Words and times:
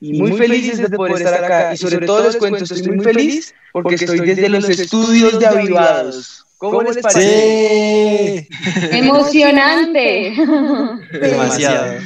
y 0.00 0.20
muy 0.20 0.32
felices 0.32 0.78
de 0.78 0.96
poder 0.96 1.16
estar 1.16 1.44
acá. 1.44 1.74
Y 1.74 1.76
sobre 1.76 2.06
todo 2.06 2.24
les 2.24 2.36
cuento, 2.36 2.64
estoy 2.64 2.82
muy 2.82 3.04
feliz 3.04 3.54
porque 3.72 3.96
estoy 3.96 4.20
desde 4.20 4.48
los 4.48 4.68
estudios 4.68 5.38
de 5.38 5.46
Avivados. 5.46 6.44
¿Cómo 6.58 6.82
les 6.82 6.98
parece? 6.98 8.48
Emocionante. 8.90 10.34
Demasiado. 11.12 12.00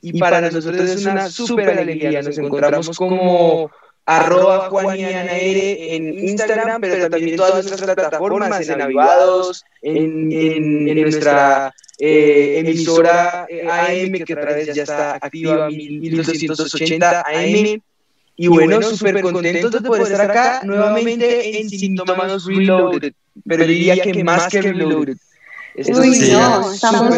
Y 0.00 0.18
para 0.18 0.40
nosotros 0.40 0.88
es 0.88 1.04
una 1.04 1.28
súper 1.28 1.78
alegría. 1.78 2.22
Nos 2.22 2.38
encontramos 2.38 2.96
como 2.96 3.70
arroba 4.08 4.70
en 4.92 6.18
Instagram, 6.18 6.80
pero 6.80 7.10
también 7.10 7.30
en 7.30 7.36
todas 7.36 7.66
nuestras 7.66 7.94
plataformas, 7.94 8.68
en 8.68 8.80
Avivados, 8.80 9.64
en, 9.82 10.32
en, 10.32 10.88
en 10.88 11.02
nuestra 11.02 11.74
eh, 11.98 12.60
emisora 12.60 13.42
AM, 13.42 14.12
que 14.24 14.32
otra 14.32 14.54
vez 14.54 14.74
ya 14.74 14.82
está 14.82 15.16
activa, 15.16 15.68
1280 15.68 17.20
AM. 17.20 17.82
Y 18.40 18.46
bueno, 18.46 18.80
súper 18.82 19.20
contentos 19.20 19.70
de 19.72 19.80
poder 19.80 20.02
estar 20.04 20.30
acá 20.30 20.60
nuevamente 20.64 21.60
en 21.60 21.68
Síntomas 21.68 22.44
Reloaded, 22.46 23.12
pero 23.46 23.66
diría 23.66 24.00
que 24.00 24.24
más 24.24 24.48
que 24.48 24.62
Reloaded. 24.62 25.18
Uy, 25.76 26.30
no, 26.32 26.72
estamos 26.72 27.14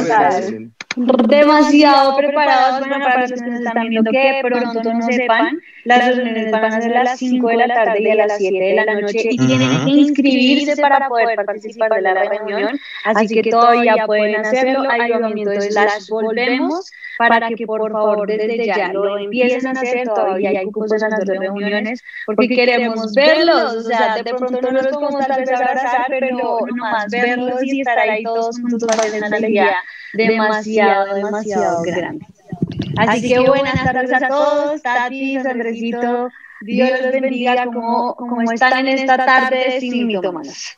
demasiado 0.96 2.16
preparados. 2.16 2.80
Bueno, 2.80 3.04
para 3.04 3.26
los 3.26 3.40
que 3.40 3.50
nos 3.50 3.60
están 3.60 3.88
viendo 3.88 4.10
que 4.10 4.40
pronto 4.42 4.82
no 4.82 5.02
sepan, 5.02 5.60
las 5.84 6.06
reuniones 6.06 6.50
van 6.50 6.64
a 6.64 6.80
ser 6.80 6.96
a 6.96 7.04
las 7.04 7.18
5 7.18 7.48
de 7.48 7.56
la 7.56 7.68
tarde 7.68 8.02
y 8.02 8.10
a 8.10 8.14
las 8.14 8.38
7 8.38 8.58
de 8.58 8.74
la 8.74 9.00
noche 9.00 9.28
y 9.30 9.36
tienen 9.36 9.84
que 9.84 9.90
inscribirse 9.90 10.76
para 10.80 11.08
poder 11.08 11.44
participar 11.44 11.92
de 11.92 12.02
la 12.02 12.14
reunión. 12.14 12.78
Así 13.04 13.40
que 13.40 13.50
todavía 13.50 14.06
pueden 14.06 14.36
hacerlo. 14.36 14.82
Ayudamiento 14.90 15.60
slash 15.60 16.08
volvemos 16.08 16.90
para 17.28 17.50
que 17.50 17.66
por 17.66 17.90
favor 17.90 18.26
desde 18.26 18.64
ya 18.64 18.92
lo 18.92 19.18
empiecen 19.18 19.76
a 19.76 19.80
hacer. 19.80 20.08
Todavía 20.08 20.50
hay 20.50 20.66
cupos 20.66 20.92
en 20.92 21.10
las 21.10 21.24
reuniones 21.26 22.02
porque 22.26 22.48
queremos 22.48 23.12
verlos. 23.14 23.74
O 23.74 23.82
sea, 23.82 24.16
de 24.22 24.34
pronto 24.34 24.60
no 24.60 24.82
los 24.82 24.88
podemos 24.88 25.26
tal 25.26 25.40
vez 25.40 25.52
abrazar, 25.52 26.06
pero 26.08 26.60
nomás 26.66 27.10
verlos 27.10 27.62
y 27.62 27.80
estar 27.80 27.98
ahí 27.98 28.22
todos 28.22 28.60
juntos 28.60 28.88
va 28.88 28.94
a 28.94 29.06
ser 29.06 29.22
una 29.24 29.36
alegría 29.36 29.76
demasiado, 30.14 31.14
demasiado 31.14 31.82
grande. 31.82 32.26
Así 32.96 33.28
que 33.28 33.40
buenas 33.40 33.84
tardes 33.84 34.12
a 34.12 34.28
todos, 34.28 34.82
Tati, 34.82 35.36
Andresito, 35.36 36.28
Dios 36.60 36.90
los 37.00 37.12
bendiga 37.12 37.64
como, 37.66 38.14
como 38.14 38.42
están 38.52 38.86
en 38.86 38.98
esta 38.98 39.16
tarde 39.16 39.80
sin 39.80 40.06
mitómanos. 40.06 40.76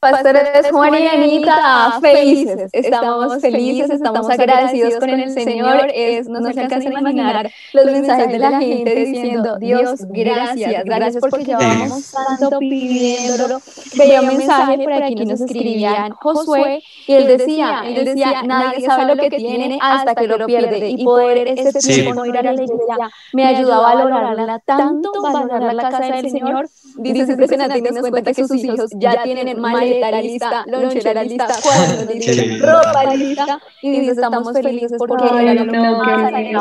Pastores 0.00 0.70
Juan 0.70 0.94
y 0.94 1.06
Anita, 1.08 1.98
felices, 2.00 2.70
estamos 2.72 3.40
felices, 3.40 3.90
estamos 3.90 4.30
agradecidos 4.30 4.94
con 4.96 5.10
el 5.10 5.32
Señor, 5.32 5.90
es, 5.92 6.28
no, 6.28 6.40
se 6.52 6.60
alcanza 6.60 6.88
a 6.88 6.92
imaginar 6.92 7.50
los 7.72 7.84
mensajes 7.86 8.28
de 8.28 8.38
la 8.38 8.60
gente 8.60 8.94
diciendo, 8.94 9.58
Dios, 9.58 10.04
gracias, 10.08 10.84
gracias 10.84 11.24
porque 11.28 11.46
llevamos 11.46 12.12
tanto 12.12 12.60
pidiéndolo. 12.60 13.60
Veía 13.96 14.20
un 14.20 14.28
mensaje 14.28 14.78
por 14.78 14.92
aquí 14.92 15.16
nos 15.16 15.40
escribían 15.40 16.12
Josué 16.12 16.80
y 17.08 17.12
él 17.14 17.26
decía, 17.26 17.82
él 17.84 18.04
decía, 18.04 18.42
nadie 18.44 18.86
sabe 18.86 19.16
lo 19.16 19.20
que 19.20 19.30
tiene 19.30 19.78
hasta 19.80 20.14
que 20.14 20.28
lo 20.28 20.46
pierde 20.46 20.90
y 20.90 21.04
poder 21.04 21.48
este 21.48 21.80
tiempo 21.80 22.14
no 22.14 22.24
ir 22.24 22.38
a 22.38 22.42
la 22.42 22.52
iglesia 22.52 23.10
me 23.32 23.46
ayudó 23.46 23.74
a 23.74 23.94
valorarla 23.94 24.60
tanto, 24.60 25.10
valorar 25.20 25.74
la 25.74 25.90
casa 25.90 26.14
del 26.14 26.30
Señor, 26.30 26.68
dice 26.98 27.22
es 27.22 27.28
impresionante 27.30 27.78
y 27.78 27.82
nos 27.82 28.08
cuenta 28.10 28.32
que 28.32 28.46
sus 28.46 28.62
hijos 28.62 28.90
ya 28.94 29.24
tienen 29.24 29.60
mal 29.60 29.87
maleta 29.88 30.22
lista, 30.22 30.64
lonchera 30.66 31.24
lista, 31.24 31.48
cuadernos 31.62 32.14
listos, 32.14 32.60
ropa 32.60 33.14
lista, 33.14 33.60
y 33.82 34.08
estamos 34.08 34.52
felices 34.52 34.92
porque 34.98 35.24
era 35.26 35.54
lo 35.54 35.72
que 35.72 36.52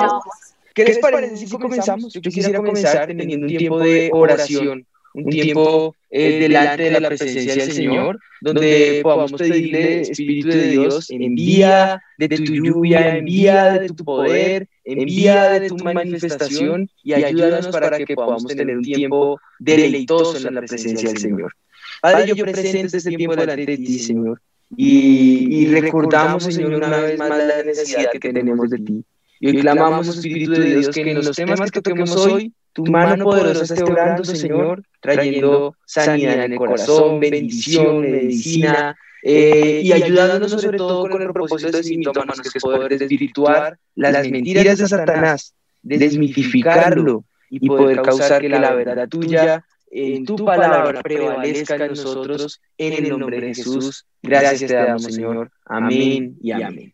¿Qué 0.73 0.83
les 0.85 0.99
parece 0.99 1.37
si 1.37 1.49
comenzamos? 1.49 2.13
Yo 2.13 2.21
quisiera 2.21 2.59
comenzar 2.59 3.07
teniendo 3.07 3.47
un 3.47 3.57
tiempo 3.57 3.79
de 3.79 4.09
oración, 4.13 4.85
un 5.17 5.25
tiempo 5.25 5.95
eh, 6.11 6.39
delante 6.39 6.83
de 6.83 6.99
la 6.99 7.07
presencia 7.07 7.55
del 7.55 7.71
Señor, 7.71 8.19
donde 8.39 8.99
podamos 9.01 9.33
pedirle, 9.33 10.01
Espíritu 10.01 10.49
de 10.49 10.67
Dios, 10.69 11.09
envía 11.09 12.01
de 12.17 12.29
tu 12.29 12.43
lluvia, 12.43 13.17
envía 13.17 13.79
de 13.79 13.89
tu 13.89 14.05
poder, 14.05 14.67
envía 14.83 15.59
de 15.59 15.69
tu 15.69 15.77
manifestación 15.77 16.89
y 17.03 17.13
ayúdanos 17.13 17.67
para 17.69 17.97
que 17.97 18.15
podamos 18.15 18.45
tener 18.45 18.77
un 18.77 18.83
tiempo 18.83 19.39
deleitoso 19.59 20.47
en 20.47 20.53
la 20.53 20.61
presencia 20.61 21.09
del 21.09 21.17
Señor. 21.17 21.53
Padre, 22.01 22.27
yo 22.35 22.45
presento 22.45 22.95
este 22.95 23.09
tiempo 23.09 23.35
delante 23.35 23.65
de 23.65 23.77
ti, 23.77 23.99
Señor. 23.99 24.39
Y, 24.75 25.61
y 25.61 25.65
recordamos, 25.67 26.43
Señor, 26.43 26.75
una 26.75 26.99
vez 26.99 27.17
más 27.17 27.29
la 27.29 27.63
necesidad 27.63 28.11
que 28.11 28.19
tenemos 28.19 28.69
de 28.69 28.77
ti. 28.77 29.03
Y 29.39 29.47
hoy 29.47 29.59
clamamos, 29.61 30.07
Espíritu 30.07 30.51
de 30.51 30.65
Dios, 30.65 30.89
que 30.89 31.01
en 31.01 31.15
los 31.15 31.35
temas 31.35 31.71
que 31.71 31.81
toquemos 31.81 32.15
hoy, 32.15 32.53
tu 32.77 32.85
mano 32.85 33.23
poderosa 33.23 33.63
esté 33.63 33.81
obrando, 33.81 34.23
Señor, 34.23 34.83
trayendo 35.01 35.75
sanidad 35.83 36.45
en 36.45 36.51
el 36.51 36.57
corazón, 36.59 37.19
bendición, 37.19 38.01
medicina, 38.01 38.95
eh, 39.23 39.81
y 39.83 39.91
ayudándonos 39.91 40.51
sobre 40.51 40.77
todo 40.77 41.09
con 41.09 41.19
el 41.19 41.33
propósito 41.33 41.75
de 41.75 41.83
síntomas, 41.83 42.39
que 42.39 42.49
es 42.53 42.61
poder 42.61 42.95
desvirtuar 42.95 43.79
las 43.95 44.29
mentiras 44.29 44.77
de 44.77 44.87
Satanás, 44.87 45.55
desmitificarlo 45.81 47.23
y 47.49 47.67
poder 47.67 48.03
causar 48.03 48.41
que 48.41 48.49
la 48.49 48.71
verdad 48.75 49.09
tuya 49.09 49.65
en 49.89 50.23
tu 50.23 50.45
palabra 50.45 51.01
prevalezca 51.01 51.77
en 51.77 51.87
nosotros, 51.87 52.61
en 52.77 53.05
el 53.05 53.09
nombre 53.09 53.41
de 53.41 53.55
Jesús. 53.55 54.05
Gracias 54.21 54.69
te 54.69 54.77
damos, 54.77 55.03
Señor. 55.03 55.49
Amén 55.65 56.37
y 56.39 56.51
amén. 56.51 56.93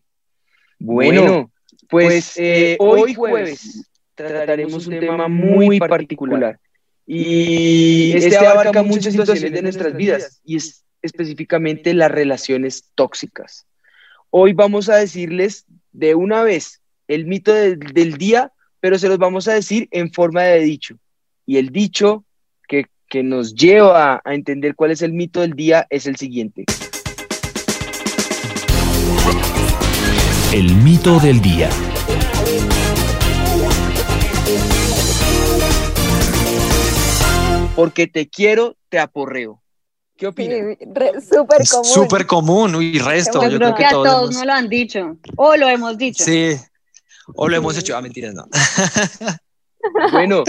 Bueno, 0.78 1.50
pues 1.90 2.38
eh, 2.38 2.78
hoy 2.80 3.12
jueves 3.12 3.86
trataremos 4.14 4.86
un 4.86 5.00
tema 5.00 5.28
muy 5.28 5.78
particular 5.78 6.58
y 7.06 8.12
este 8.16 8.36
abarca 8.38 8.82
muchas 8.82 9.12
situaciones 9.12 9.52
de 9.52 9.62
nuestras 9.62 9.94
vidas 9.94 10.40
y 10.44 10.56
es 10.56 10.84
específicamente 11.02 11.92
las 11.92 12.10
relaciones 12.10 12.90
tóxicas. 12.94 13.66
Hoy 14.30 14.52
vamos 14.54 14.88
a 14.88 14.96
decirles 14.96 15.66
de 15.92 16.14
una 16.14 16.42
vez 16.42 16.80
el 17.08 17.26
mito 17.26 17.52
del 17.52 18.14
día, 18.16 18.52
pero 18.80 18.98
se 18.98 19.08
los 19.08 19.18
vamos 19.18 19.46
a 19.48 19.52
decir 19.52 19.88
en 19.90 20.12
forma 20.12 20.42
de 20.42 20.60
dicho. 20.60 20.96
Y 21.46 21.58
el 21.58 21.70
dicho 21.70 22.24
que 23.06 23.22
nos 23.22 23.54
lleva 23.54 24.20
a 24.24 24.34
entender 24.34 24.74
cuál 24.74 24.90
es 24.90 25.00
el 25.00 25.12
mito 25.12 25.40
del 25.42 25.52
día 25.52 25.86
es 25.88 26.06
el 26.06 26.16
siguiente. 26.16 26.64
El 30.52 30.74
mito 30.76 31.20
del 31.20 31.40
día. 31.40 31.68
Porque 37.74 38.06
te 38.06 38.28
quiero, 38.28 38.76
te 38.88 38.98
aporreo. 38.98 39.62
¿Qué 40.16 40.28
opinas? 40.28 40.78
Súper 41.28 41.66
común. 41.68 41.84
Súper 41.84 42.26
común, 42.26 42.82
y 42.82 42.98
resto. 42.98 43.42
Yo, 43.48 43.58
creo 43.58 43.74
que, 43.74 43.84
a 43.84 43.90
todos, 43.90 44.32
nos 44.32 44.46
lo 44.46 44.52
han 44.52 44.68
dicho. 44.68 45.16
O 45.36 45.56
lo 45.56 45.68
hemos 45.68 45.98
dicho. 45.98 46.24
Sí. 46.24 46.54
O 47.34 47.48
lo 47.48 47.56
hemos 47.56 47.76
hecho. 47.76 47.96
Ah, 47.96 48.02
mentiras, 48.02 48.34
no. 48.34 48.46
Bueno, 50.12 50.44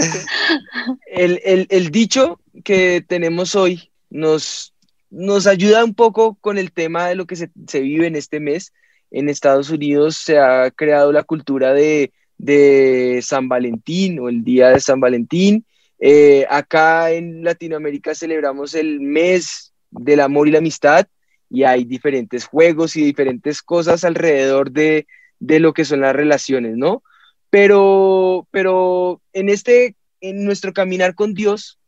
el, 1.06 1.66
el, 1.68 1.90
dicho 1.90 2.40
que 2.64 3.04
tenemos 3.06 3.54
hoy 3.54 3.92
nos, 4.08 4.72
nos 5.10 5.46
ayuda 5.46 5.84
un 5.84 5.94
poco 5.94 6.36
con 6.40 6.56
el 6.56 6.72
tema 6.72 7.06
de 7.06 7.16
lo 7.16 7.26
que 7.26 7.36
se, 7.36 7.50
se, 7.68 7.80
vive 7.80 8.06
en 8.06 8.16
este 8.16 8.40
mes. 8.40 8.72
En 9.10 9.28
Estados 9.28 9.68
Unidos 9.68 10.16
se 10.16 10.38
ha 10.38 10.70
creado 10.70 11.12
la 11.12 11.22
cultura 11.22 11.74
de, 11.74 12.12
de 12.38 13.20
San 13.22 13.46
Valentín 13.50 14.20
o 14.20 14.30
el 14.30 14.42
Día 14.42 14.70
de 14.70 14.80
San 14.80 15.00
Valentín. 15.00 15.66
Eh, 15.98 16.46
acá 16.50 17.10
en 17.12 17.42
Latinoamérica 17.42 18.14
celebramos 18.14 18.74
el 18.74 19.00
mes 19.00 19.72
del 19.90 20.20
amor 20.20 20.48
y 20.48 20.50
la 20.50 20.58
amistad 20.58 21.06
y 21.48 21.62
hay 21.64 21.84
diferentes 21.84 22.44
juegos 22.44 22.96
y 22.96 23.04
diferentes 23.04 23.62
cosas 23.62 24.04
alrededor 24.04 24.70
de, 24.72 25.06
de 25.38 25.60
lo 25.60 25.72
que 25.72 25.84
son 25.84 26.00
las 26.00 26.14
relaciones, 26.14 26.76
¿no? 26.76 27.02
Pero, 27.50 28.46
pero 28.50 29.22
en, 29.32 29.48
este, 29.48 29.94
en 30.20 30.44
nuestro 30.44 30.72
caminar 30.72 31.14
con 31.14 31.34
Dios, 31.34 31.78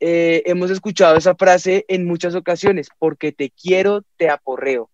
eh, 0.00 0.42
hemos 0.46 0.70
escuchado 0.70 1.16
esa 1.16 1.34
frase 1.36 1.84
en 1.88 2.04
muchas 2.04 2.34
ocasiones, 2.34 2.88
porque 2.98 3.32
te 3.32 3.50
quiero, 3.50 4.02
te 4.16 4.28
aporreo. 4.28 4.90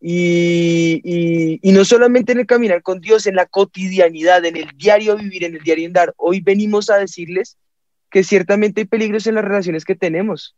Y, 0.00 1.00
y, 1.04 1.60
y, 1.62 1.72
no 1.72 1.84
solamente 1.84 2.32
en 2.32 2.40
el 2.40 2.46
caminar 2.46 2.82
con 2.82 3.00
Dios, 3.00 3.26
en 3.26 3.36
la 3.36 3.46
cotidianidad, 3.46 4.44
en 4.44 4.56
el 4.56 4.68
diario 4.76 5.16
vivir, 5.16 5.44
en 5.44 5.54
el 5.54 5.62
diario 5.62 5.86
andar. 5.86 6.12
Hoy 6.16 6.40
venimos 6.40 6.90
a 6.90 6.98
decirles 6.98 7.56
que 8.12 8.22
ciertamente 8.22 8.82
hay 8.82 8.84
peligros 8.84 9.26
en 9.26 9.34
las 9.34 9.44
relaciones 9.44 9.84
que 9.84 9.96
tenemos. 9.96 10.54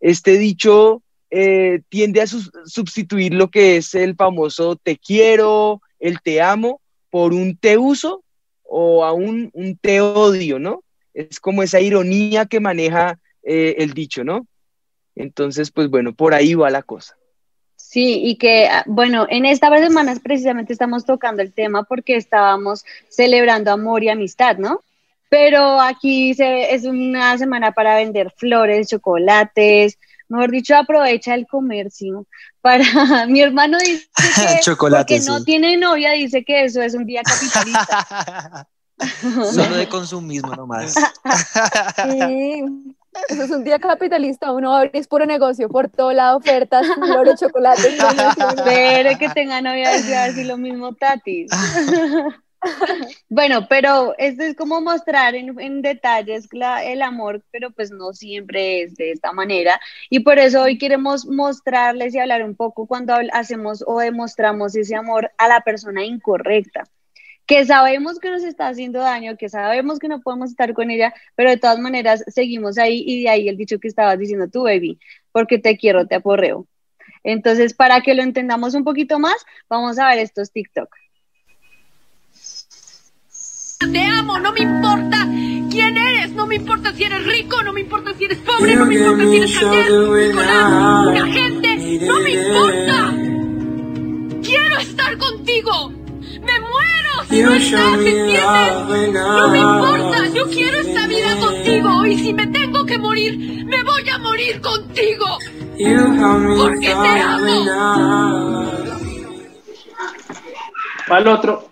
Este 0.00 0.36
dicho 0.36 1.02
eh, 1.30 1.80
tiende 1.88 2.20
a 2.20 2.26
sustituir 2.26 3.32
lo 3.32 3.48
que 3.48 3.78
es 3.78 3.94
el 3.94 4.16
famoso 4.16 4.76
te 4.76 4.98
quiero, 4.98 5.80
el 6.00 6.20
te 6.20 6.42
amo, 6.42 6.80
por 7.08 7.32
un 7.32 7.56
te 7.56 7.78
uso 7.78 8.22
o 8.64 9.04
aún 9.04 9.50
un 9.54 9.78
te 9.78 10.00
odio, 10.00 10.58
¿no? 10.58 10.82
Es 11.14 11.40
como 11.40 11.62
esa 11.62 11.80
ironía 11.80 12.46
que 12.46 12.60
maneja 12.60 13.18
eh, 13.42 13.76
el 13.78 13.94
dicho, 13.94 14.24
¿no? 14.24 14.46
Entonces, 15.14 15.70
pues 15.70 15.88
bueno, 15.88 16.12
por 16.12 16.34
ahí 16.34 16.54
va 16.54 16.68
la 16.70 16.82
cosa. 16.82 17.16
Sí, 17.76 18.20
y 18.24 18.36
que, 18.36 18.66
ah, 18.66 18.82
bueno, 18.86 19.26
en 19.30 19.46
esta 19.46 19.74
semana 19.78 20.14
precisamente 20.22 20.72
estamos 20.72 21.04
tocando 21.04 21.40
el 21.40 21.52
tema 21.52 21.84
porque 21.84 22.16
estábamos 22.16 22.84
celebrando 23.08 23.70
amor 23.70 24.02
y 24.02 24.08
amistad, 24.08 24.58
¿no? 24.58 24.80
Pero 25.28 25.80
aquí 25.80 26.34
se, 26.34 26.74
es 26.74 26.84
una 26.84 27.36
semana 27.38 27.72
para 27.72 27.96
vender 27.96 28.32
flores, 28.36 28.88
chocolates, 28.88 29.98
mejor 30.28 30.50
dicho, 30.50 30.76
aprovecha 30.76 31.34
el 31.34 31.46
comercio. 31.46 32.26
Para 32.60 32.84
mi 33.28 33.40
hermano 33.40 33.78
dice 33.78 34.08
que 35.06 35.20
no 35.20 35.44
tiene 35.44 35.76
novia, 35.76 36.12
dice 36.12 36.44
que 36.44 36.64
eso 36.64 36.82
es 36.82 36.94
un 36.94 37.06
día 37.06 37.22
capitalista. 37.22 38.68
Solo 39.52 39.76
de 39.76 39.88
consumismo 39.88 40.54
nomás. 40.54 40.94
Sí. 40.94 42.64
Eso 43.28 43.42
es 43.44 43.50
un 43.50 43.64
día 43.64 43.78
capitalista, 43.78 44.52
uno 44.52 44.82
es 44.92 45.08
puro 45.08 45.24
negocio, 45.24 45.68
por 45.68 45.88
todo 45.88 46.12
lado 46.12 46.36
ofertas, 46.36 46.86
flores, 46.86 47.40
chocolates. 47.40 47.94
Pero 48.64 49.18
que 49.18 49.28
tenga 49.30 49.60
novia, 49.62 49.90
decía 49.90 50.24
así 50.24 50.44
lo 50.44 50.58
mismo 50.58 50.94
Tatis. 50.94 51.50
bueno, 53.28 53.66
pero 53.68 54.14
esto 54.18 54.42
es 54.42 54.56
como 54.56 54.80
mostrar 54.80 55.34
en, 55.34 55.82
detalles 55.82 56.48
el 56.84 57.02
amor, 57.02 57.42
pero 57.50 57.70
pues 57.70 57.90
no 57.90 58.12
siempre 58.12 58.82
es 58.82 58.96
de 58.96 59.12
esta 59.12 59.32
manera. 59.32 59.80
Y 60.10 60.20
por 60.20 60.38
eso 60.38 60.62
hoy 60.62 60.78
queremos 60.78 61.26
mostrarles 61.26 62.14
y 62.14 62.18
hablar 62.18 62.42
un 62.44 62.54
poco 62.54 62.86
cuando 62.86 63.14
hacemos 63.32 63.84
o 63.86 63.98
demostramos 64.00 64.74
ese 64.76 64.96
amor 64.96 65.30
a 65.38 65.48
la 65.48 65.60
persona 65.60 66.04
incorrecta 66.04 66.84
que 67.46 67.64
sabemos 67.64 68.18
que 68.18 68.30
nos 68.30 68.42
está 68.42 68.68
haciendo 68.68 68.98
daño, 68.98 69.36
que 69.36 69.48
sabemos 69.48 70.00
que 70.00 70.08
no 70.08 70.20
podemos 70.20 70.50
estar 70.50 70.74
con 70.74 70.90
ella, 70.90 71.14
pero 71.36 71.48
de 71.50 71.56
todas 71.56 71.78
maneras 71.78 72.24
seguimos 72.26 72.76
ahí 72.76 73.04
y 73.06 73.22
de 73.22 73.28
ahí 73.28 73.48
el 73.48 73.56
dicho 73.56 73.78
que 73.78 73.86
estabas 73.88 74.18
diciendo 74.18 74.48
tú, 74.48 74.64
baby, 74.64 74.98
porque 75.30 75.58
te 75.58 75.76
quiero, 75.76 76.06
te 76.08 76.16
aporreo. 76.16 76.66
Entonces, 77.22 77.74
para 77.74 78.00
que 78.02 78.14
lo 78.14 78.22
entendamos 78.22 78.74
un 78.74 78.84
poquito 78.84 79.18
más, 79.18 79.36
vamos 79.68 79.98
a 79.98 80.08
ver 80.08 80.18
estos 80.18 80.52
TikTok. 80.52 80.88
Te 83.92 84.04
amo, 84.04 84.38
no 84.38 84.52
me 84.52 84.60
importa 84.60 85.26
quién 85.70 85.96
eres, 85.96 86.32
no 86.32 86.46
me 86.46 86.56
importa 86.56 86.92
si 86.92 87.04
eres 87.04 87.24
rico, 87.26 87.62
no 87.62 87.72
me 87.72 87.80
importa 87.80 88.12
si 88.16 88.24
eres 88.24 88.38
pobre, 88.38 88.76
no 88.76 88.86
me 88.86 88.94
importa 88.94 89.24
si 89.24 89.36
eres 89.36 89.62
la 89.62 91.26
gente, 91.26 91.98
no 92.06 92.20
me 92.20 92.30
importa. 92.30 93.14
Quiero 94.42 94.78
estar 94.78 95.16
contigo. 95.18 95.92
Me 96.40 96.60
muero 96.60 97.10
si 97.28 97.42
no 97.42 97.54
estás, 97.54 97.98
¿me 97.98 98.10
entiendes? 98.10 99.12
No 99.12 99.48
me 99.48 99.58
importa, 99.58 100.26
yo 100.34 100.48
quiero 100.48 100.78
esta 100.78 101.06
vida 101.06 101.36
contigo 101.38 102.06
y 102.06 102.18
si 102.18 102.32
me 102.32 102.46
tengo 102.46 102.84
que 102.86 102.98
morir, 102.98 103.64
me 103.66 103.82
voy 103.82 104.08
a 104.08 104.18
morir 104.18 104.60
contigo. 104.60 105.38
Porque 106.58 106.86
te 106.86 107.20
amo. 107.20 108.66
Al 111.08 111.28
otro. 111.28 111.70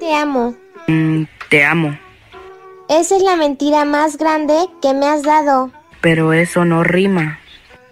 Te 0.00 0.14
amo. 0.14 0.54
Mm, 0.88 1.24
te 1.50 1.64
amo. 1.64 1.96
Esa 2.88 3.16
es 3.16 3.22
la 3.22 3.36
mentira 3.36 3.84
más 3.84 4.16
grande 4.16 4.54
que 4.80 4.94
me 4.94 5.06
has 5.06 5.22
dado. 5.22 5.70
Pero 6.00 6.32
eso 6.32 6.64
no 6.64 6.82
rima. 6.82 7.38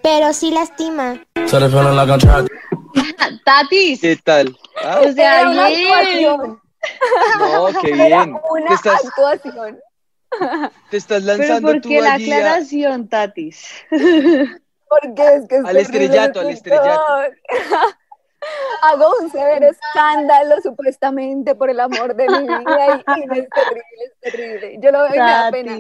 Pero 0.03 0.33
sí 0.33 0.51
lastima. 0.51 1.21
Tatis. 3.45 4.01
¿Qué 4.01 4.17
tal? 4.17 4.57
Ah, 4.83 5.01
o 5.05 5.13
sea, 5.13 5.51
una 5.51 5.67
actuación. 5.67 6.61
No, 7.39 7.67
qué 7.83 7.93
bien. 7.93 8.35
una 8.51 8.75
actuación. 8.75 9.79
Te 10.91 10.97
estás 10.97 11.23
lanzando 11.25 11.69
¿Pero 11.69 11.83
por 11.83 11.91
qué 11.91 12.01
la 12.01 12.15
aclaración, 12.15 13.09
Tatis? 13.09 13.69
Porque 13.91 15.37
es 15.37 15.47
que 15.49 15.57
es 15.57 15.65
Al 15.65 15.77
estrellato, 15.77 16.41
al 16.41 16.51
estrellato. 16.51 17.03
Hago 18.89 19.07
un 19.23 19.31
severo 19.31 19.69
escándalo 19.69 20.61
supuestamente 20.63 21.55
por 21.55 21.71
el 21.71 21.81
amor 21.81 22.15
de 22.15 22.29
mi 22.29 22.43
vida 22.43 23.03
y, 23.07 23.39
es 23.39 23.49
terrible, 23.49 23.49
es 24.05 24.21
terrible. 24.21 24.79
Yo 24.81 24.93
lo 24.93 25.03
veo 25.03 25.15
y 25.15 25.19
me 25.19 25.19
da 25.19 25.51
pena. 25.51 25.77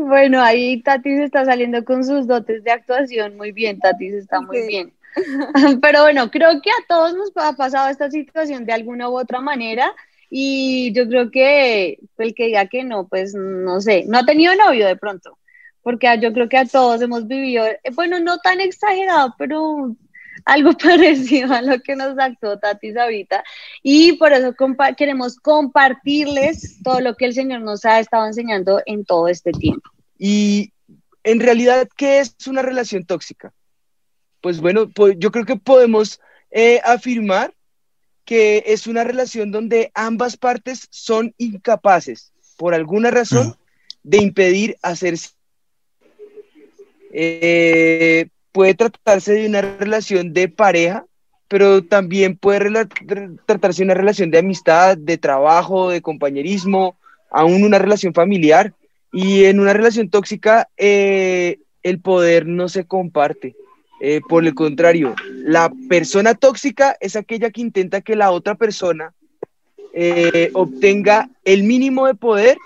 Bueno, 0.00 0.42
ahí 0.42 0.82
Tatis 0.82 1.20
está 1.20 1.44
saliendo 1.44 1.84
con 1.84 2.04
sus 2.04 2.26
dotes 2.26 2.64
de 2.64 2.72
actuación. 2.72 3.36
Muy 3.36 3.52
bien, 3.52 3.78
Tatis 3.78 4.14
está 4.14 4.40
muy 4.40 4.66
bien. 4.66 4.92
Pero 5.82 6.02
bueno, 6.02 6.30
creo 6.30 6.60
que 6.60 6.70
a 6.70 6.86
todos 6.88 7.14
nos 7.14 7.30
ha 7.36 7.52
pasado 7.54 7.88
esta 7.88 8.10
situación 8.10 8.64
de 8.64 8.72
alguna 8.72 9.08
u 9.08 9.18
otra 9.18 9.40
manera. 9.40 9.94
Y 10.30 10.92
yo 10.92 11.08
creo 11.08 11.30
que 11.30 11.98
el 12.18 12.34
que 12.34 12.46
diga 12.46 12.66
que 12.66 12.84
no, 12.84 13.08
pues 13.08 13.34
no 13.34 13.80
sé, 13.80 14.04
no 14.06 14.18
ha 14.18 14.26
tenido 14.26 14.54
novio 14.56 14.86
de 14.86 14.96
pronto, 14.96 15.38
porque 15.82 16.06
yo 16.20 16.34
creo 16.34 16.50
que 16.50 16.58
a 16.58 16.66
todos 16.66 17.00
hemos 17.00 17.26
vivido, 17.26 17.64
eh, 17.66 17.80
bueno, 17.94 18.20
no 18.20 18.36
tan 18.38 18.60
exagerado, 18.60 19.34
pero 19.38 19.96
algo 20.48 20.72
parecido 20.78 21.52
a 21.52 21.62
lo 21.62 21.80
que 21.80 21.94
nos 21.94 22.18
actuó 22.18 22.58
Tatis 22.58 22.96
ahorita. 22.96 23.44
Y 23.82 24.14
por 24.14 24.32
eso 24.32 24.54
queremos 24.96 25.36
compartirles 25.36 26.82
todo 26.82 27.00
lo 27.00 27.14
que 27.14 27.26
el 27.26 27.34
Señor 27.34 27.60
nos 27.60 27.84
ha 27.84 28.00
estado 28.00 28.26
enseñando 28.26 28.82
en 28.86 29.04
todo 29.04 29.28
este 29.28 29.52
tiempo. 29.52 29.88
Y 30.18 30.72
en 31.22 31.40
realidad, 31.40 31.88
¿qué 31.96 32.20
es 32.20 32.34
una 32.46 32.62
relación 32.62 33.04
tóxica? 33.04 33.52
Pues 34.40 34.60
bueno, 34.60 34.88
pues 34.88 35.16
yo 35.18 35.30
creo 35.30 35.44
que 35.44 35.56
podemos 35.56 36.20
eh, 36.50 36.80
afirmar 36.84 37.52
que 38.24 38.64
es 38.66 38.86
una 38.86 39.04
relación 39.04 39.50
donde 39.50 39.90
ambas 39.94 40.36
partes 40.36 40.86
son 40.90 41.34
incapaces, 41.38 42.32
por 42.56 42.74
alguna 42.74 43.10
razón, 43.10 43.56
de 44.02 44.18
impedir 44.18 44.76
hacerse. 44.82 45.30
Eh, 47.10 48.28
puede 48.58 48.74
tratarse 48.74 49.34
de 49.34 49.46
una 49.46 49.60
relación 49.60 50.32
de 50.32 50.48
pareja, 50.48 51.06
pero 51.46 51.84
también 51.84 52.36
puede 52.36 52.88
tratarse 53.46 53.82
de 53.82 53.84
una 53.84 53.94
relación 53.94 54.32
de 54.32 54.38
amistad, 54.38 54.98
de 54.98 55.16
trabajo, 55.16 55.90
de 55.90 56.02
compañerismo, 56.02 56.96
aún 57.30 57.62
una 57.62 57.78
relación 57.78 58.12
familiar. 58.14 58.74
Y 59.12 59.44
en 59.44 59.60
una 59.60 59.74
relación 59.74 60.10
tóxica, 60.10 60.68
eh, 60.76 61.60
el 61.84 62.00
poder 62.00 62.48
no 62.48 62.68
se 62.68 62.84
comparte. 62.84 63.54
Eh, 64.00 64.22
por 64.28 64.44
el 64.44 64.56
contrario, 64.56 65.14
la 65.44 65.72
persona 65.88 66.34
tóxica 66.34 66.96
es 67.00 67.14
aquella 67.14 67.50
que 67.50 67.60
intenta 67.60 68.00
que 68.00 68.16
la 68.16 68.32
otra 68.32 68.56
persona 68.56 69.14
eh, 69.94 70.50
obtenga 70.52 71.30
el 71.44 71.62
mínimo 71.62 72.08
de 72.08 72.16
poder 72.16 72.58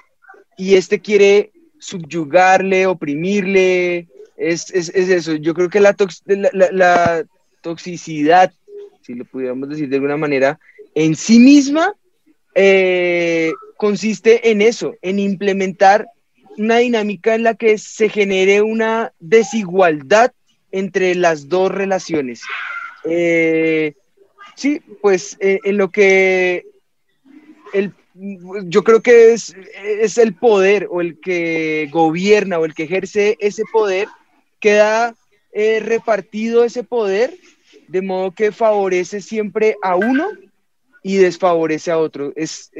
y 0.56 0.76
este 0.76 1.00
quiere 1.00 1.52
subyugarle, 1.78 2.86
oprimirle, 2.86 4.08
es, 4.42 4.70
es, 4.70 4.90
es 4.94 5.08
eso. 5.08 5.34
Yo 5.34 5.54
creo 5.54 5.68
que 5.68 5.80
la, 5.80 5.94
la, 6.52 7.24
toxicidad, 7.60 8.52
si 9.02 9.14
lo 9.14 9.24
pudiéramos 9.24 9.68
decir 9.68 9.88
de 9.88 9.96
alguna 9.96 10.16
manera, 10.16 10.58
en 10.94 11.14
sí 11.14 11.38
misma 11.38 11.94
eh, 12.54 13.52
consiste 13.76 14.50
en 14.50 14.60
eso, 14.62 14.94
en 15.00 15.20
implementar 15.20 16.08
una 16.58 16.78
dinámica 16.78 17.34
en 17.34 17.44
la 17.44 17.54
que 17.54 17.78
se 17.78 18.08
genere 18.08 18.62
una 18.62 19.12
desigualdad 19.20 20.32
entre 20.72 21.14
las 21.14 21.48
dos 21.48 21.70
relaciones. 21.70 22.42
Eh, 23.04 23.94
sí, 24.56 24.80
pues 25.00 25.36
eh, 25.40 25.60
en 25.64 25.76
lo 25.76 25.90
que 25.90 26.66
el, 27.72 27.92
yo 28.64 28.82
creo 28.82 29.02
que 29.02 29.32
es, 29.32 29.54
es 29.84 30.18
el 30.18 30.34
poder 30.34 30.88
o 30.90 31.00
el 31.00 31.20
que 31.20 31.88
gobierna 31.92 32.58
o 32.58 32.64
el 32.64 32.74
que 32.74 32.84
ejerce 32.84 33.36
ese 33.38 33.62
poder 33.72 34.08
queda 34.62 35.14
eh, 35.52 35.80
repartido 35.80 36.64
ese 36.64 36.84
poder 36.84 37.34
de 37.88 38.00
modo 38.00 38.30
que 38.30 38.52
favorece 38.52 39.20
siempre 39.20 39.76
a 39.82 39.96
uno 39.96 40.26
y 41.02 41.16
desfavorece 41.16 41.90
a 41.90 41.98
otro. 41.98 42.32
Es, 42.36 42.70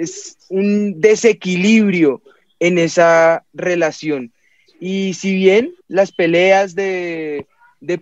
un 0.49 1.01
desequilibrio 1.01 2.23
en 2.61 2.79
esa 2.79 3.45
relación. 3.53 4.33
Y 4.81 5.15
si 5.15 5.35
bien 5.35 5.75
las 5.89 6.13
peleas 6.13 6.75
de, 6.75 7.47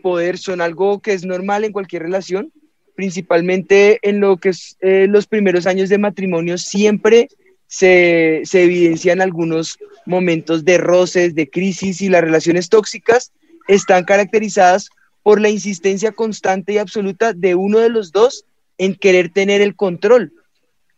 poder 0.02 0.38
son 0.38 0.60
algo 0.60 1.00
que 1.00 1.14
es 1.14 1.25
normal 1.25 1.64
en 1.64 1.72
cualquier 1.72 2.02
relación, 2.02 2.52
principalmente 2.94 3.99
en 4.02 4.20
lo 4.20 4.37
que 4.37 4.50
es 4.50 4.76
eh, 4.80 5.06
los 5.08 5.26
primeros 5.26 5.66
años 5.66 5.88
de 5.88 5.99
matrimonio, 5.99 6.58
siempre 6.58 7.28
se, 7.66 8.42
se 8.44 8.64
evidencian 8.64 9.20
algunos 9.20 9.78
momentos 10.04 10.64
de 10.64 10.76
roces, 10.76 11.34
de 11.34 11.49
crisis 11.49 12.02
y 12.02 12.08
las 12.10 12.20
relaciones 12.20 12.68
tóxicas 12.68 13.32
están 13.70 14.04
caracterizadas 14.04 14.90
por 15.22 15.40
la 15.40 15.48
insistencia 15.48 16.10
constante 16.12 16.72
y 16.72 16.78
absoluta 16.78 17.32
de 17.32 17.54
uno 17.54 17.78
de 17.78 17.88
los 17.88 18.10
dos 18.10 18.44
en 18.78 18.96
querer 18.96 19.30
tener 19.30 19.60
el 19.60 19.76
control. 19.76 20.32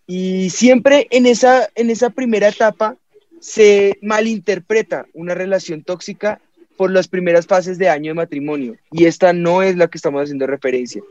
Y 0.07 0.50
siempre 0.50 1.07
en 1.11 1.26
esa, 1.26 1.69
en 1.75 1.91
esa 1.91 2.11
primera 2.11 2.49
etapa 2.49 2.97
se 3.41 3.99
malinterpreta 4.00 5.07
una 5.12 5.35
relación 5.35 5.83
tóxica 5.83 6.41
por 6.76 6.91
las 6.91 7.09
primeras 7.09 7.47
fases 7.47 7.76
de 7.76 7.91
año 7.91 8.11
de 8.11 8.14
matrimonio 8.14 8.76
y 8.91 9.05
esta 9.05 9.33
no 9.33 9.62
es 9.62 9.76
la 9.76 9.88
que 9.88 9.99
estamos 9.99 10.23
haciendo 10.23 10.47
referencia, 10.47 11.02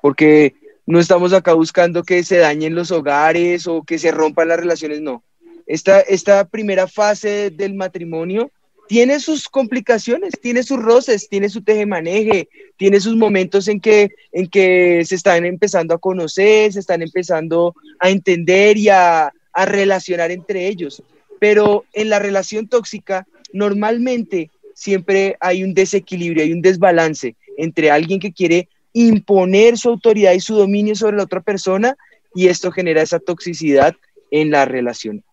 porque 0.00 0.54
no 0.86 1.00
estamos 1.00 1.32
acá 1.32 1.52
buscando 1.54 2.04
que 2.04 2.22
se 2.22 2.36
dañen 2.36 2.74
los 2.74 2.92
hogares 2.92 3.66
o 3.66 3.82
que 3.82 3.98
se 3.98 4.12
rompan 4.12 4.48
las 4.48 4.60
relaciones, 4.60 5.00
no. 5.00 5.24
Esta, 5.66 6.00
esta 6.00 6.46
primera 6.46 6.86
fase 6.86 7.50
del 7.50 7.74
matrimonio 7.74 8.52
tiene 8.88 9.20
sus 9.20 9.48
complicaciones, 9.48 10.34
tiene 10.40 10.62
sus 10.62 10.78
roces, 10.78 11.28
tiene 11.28 11.48
su 11.48 11.62
tejemaneje, 11.62 12.48
tiene 12.76 13.00
sus 13.00 13.16
momentos 13.16 13.68
en 13.68 13.80
que, 13.80 14.10
en 14.32 14.48
que 14.48 15.04
se 15.04 15.14
están 15.14 15.44
empezando 15.44 15.94
a 15.94 15.98
conocer, 15.98 16.72
se 16.72 16.80
están 16.80 17.02
empezando 17.02 17.74
a 18.00 18.10
entender 18.10 18.78
y 18.78 18.88
a, 18.88 19.32
a 19.52 19.66
relacionar 19.66 20.30
entre 20.30 20.66
ellos. 20.68 21.02
Pero 21.38 21.84
en 21.92 22.08
la 22.08 22.18
relación 22.18 22.66
tóxica, 22.66 23.26
normalmente 23.52 24.50
siempre 24.74 25.36
hay 25.40 25.62
un 25.64 25.74
desequilibrio, 25.74 26.42
hay 26.42 26.52
un 26.52 26.62
desbalance 26.62 27.36
entre 27.56 27.90
alguien 27.90 28.20
que 28.20 28.32
quiere 28.32 28.68
imponer 28.92 29.76
su 29.76 29.90
autoridad 29.90 30.32
y 30.32 30.40
su 30.40 30.56
dominio 30.56 30.94
sobre 30.94 31.18
la 31.18 31.24
otra 31.24 31.40
persona 31.40 31.96
y 32.34 32.48
esto 32.48 32.70
genera 32.72 33.02
esa 33.02 33.18
toxicidad 33.18 33.94
en 34.30 34.50
la 34.50 34.64
relación. 34.64 35.24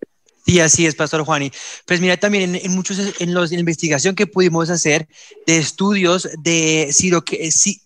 Sí, 0.45 0.59
así 0.59 0.85
es, 0.85 0.93
Pastor 0.93 1.23
Juani. 1.25 1.51
Pues 1.87 1.99
mira, 1.99 2.17
también 2.17 2.55
en, 2.55 2.71
muchos, 2.71 2.99
en, 3.19 3.33
los, 3.33 3.51
la 3.51 3.59
investigación 3.59 4.13
que 4.13 4.27
pudimos 4.27 4.69
hacer 4.69 5.07
de 5.47 5.57
estudios 5.57 6.29
de 6.37 6.93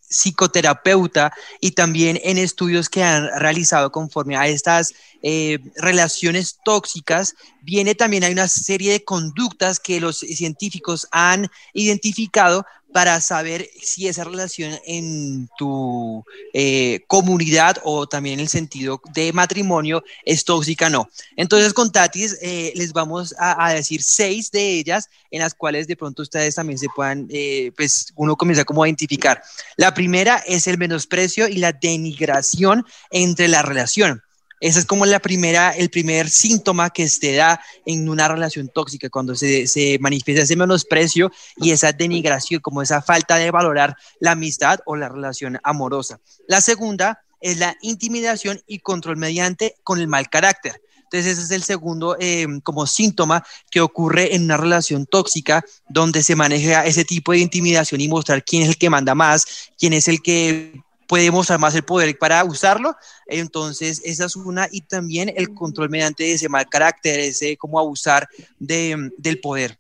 psicoterapeuta 0.10 1.32
y 1.62 1.72
también 1.72 2.20
en 2.22 2.38
estudios 2.38 2.90
que 2.90 3.02
han 3.02 3.30
realizado 3.40 3.94
conforme 3.94 4.36
a 4.36 4.50
estas 4.50 4.94
eh, 5.22 5.60
relaciones 5.78 6.60
tóxicas, 6.66 7.36
viene 7.62 7.96
también 7.96 8.26
hay 8.26 8.34
una 8.34 8.50
serie 8.50 8.92
de 8.92 9.06
conductas 9.06 9.80
que 9.80 10.02
los 10.02 10.20
científicos 10.20 11.08
han 11.12 11.50
identificado 11.74 12.66
para 12.92 13.22
saber 13.22 13.70
si 13.82 14.08
esa 14.08 14.24
relación 14.24 14.78
en 14.86 15.50
tu 15.58 16.24
eh, 16.54 17.02
comunidad 17.08 17.78
o 17.84 18.08
también 18.08 18.36
en 18.36 18.42
el 18.42 18.50
sentido 18.50 19.02
de 19.14 19.32
matrimonio 19.34 20.04
es 20.26 20.44
tóxica 20.44 20.88
o 20.88 20.90
no. 20.90 21.10
Entonces 21.36 21.74
con 21.74 21.92
Tatis 21.92 22.38
eh, 22.42 22.74
les 22.76 22.94
vamos 22.94 23.36
a, 23.38 23.74
decir 23.74 24.02
seis 24.02 24.52
de 24.52 24.80
ellas 24.80 25.10
en 25.32 25.42
las 25.42 25.54
cuales 25.54 25.88
de 25.88 25.96
pronto 25.96 26.22
ustedes 26.24 26.56
también 26.56 26.80
se 26.80 26.88
puedan, 26.96 27.28
eh, 27.30 27.72
pues 27.76 28.12
uno 28.16 28.36
comienza 28.36 28.66
como 28.66 28.84
a 28.84 28.88
identificar. 28.88 29.42
La 29.78 29.94
primera 29.94 30.38
es 30.48 30.68
el 30.68 30.78
menosprecio 30.78 31.48
y 31.48 31.58
la 31.58 31.72
denigración 31.72 32.86
entre 33.12 33.48
la 33.48 33.62
relación. 33.62 34.24
Esa 34.60 34.80
es 34.80 34.86
como 34.86 35.06
la 35.06 35.20
primera, 35.20 35.72
el 35.72 35.90
primer 35.90 36.30
síntoma 36.30 36.90
que 36.90 37.08
se 37.08 37.34
da 37.34 37.62
en 37.86 38.10
una 38.10 38.28
relación 38.28 38.68
tóxica, 38.68 39.10
cuando 39.10 39.36
se, 39.36 39.68
se 39.68 39.98
manifiesta 40.00 40.44
ese 40.44 40.56
menosprecio 40.56 41.32
y 41.58 41.72
esa 41.72 41.92
denigración, 41.92 42.62
como 42.62 42.82
esa 42.82 43.02
falta 43.02 43.38
de 43.38 43.52
valorar 43.52 43.96
la 44.20 44.32
amistad 44.32 44.80
o 44.86 44.96
la 44.96 45.10
relación 45.10 45.60
amorosa. 45.64 46.20
La 46.48 46.62
segunda 46.62 47.24
es 47.42 47.58
la 47.58 47.76
intimidación 47.82 48.62
y 48.68 48.80
control 48.80 49.18
mediante 49.18 49.76
con 49.84 50.00
el 50.00 50.08
mal 50.08 50.30
carácter. 50.30 50.82
Entonces 51.12 51.34
ese 51.34 51.42
es 51.44 51.52
el 51.52 51.64
segundo 51.64 52.16
eh, 52.20 52.46
como 52.62 52.86
síntoma 52.86 53.44
que 53.72 53.82
ocurre 53.82 54.36
en 54.36 54.44
una 54.44 54.58
relación 54.58 55.08
tóxica 55.08 55.66
donde 55.88 56.22
se 56.22 56.36
maneja 56.36 56.86
ese 56.86 57.04
tipo 57.04 57.32
de 57.32 57.40
intimidación 57.40 58.00
y 58.00 58.08
mostrar 58.08 58.44
quién 58.44 58.64
es 58.64 58.70
el 58.70 58.78
que 58.78 58.92
manda 58.92 59.16
más, 59.16 59.72
quién 59.78 59.94
es 59.94 60.08
el 60.08 60.22
que 60.22 60.84
puede 61.10 61.32
mostrar 61.32 61.60
el 61.74 61.84
poder 61.84 62.16
para 62.20 62.44
usarlo. 62.46 62.96
Entonces, 63.26 64.00
esa 64.06 64.26
es 64.26 64.36
una. 64.36 64.68
Y 64.72 64.82
también 64.82 65.34
el 65.36 65.56
control 65.56 65.90
mediante 65.90 66.32
ese 66.32 66.48
mal 66.48 66.70
carácter, 66.70 67.20
ese 67.20 67.58
cómo 67.58 67.80
abusar 67.80 68.30
de, 68.60 69.12
del 69.18 69.40
poder. 69.40 69.80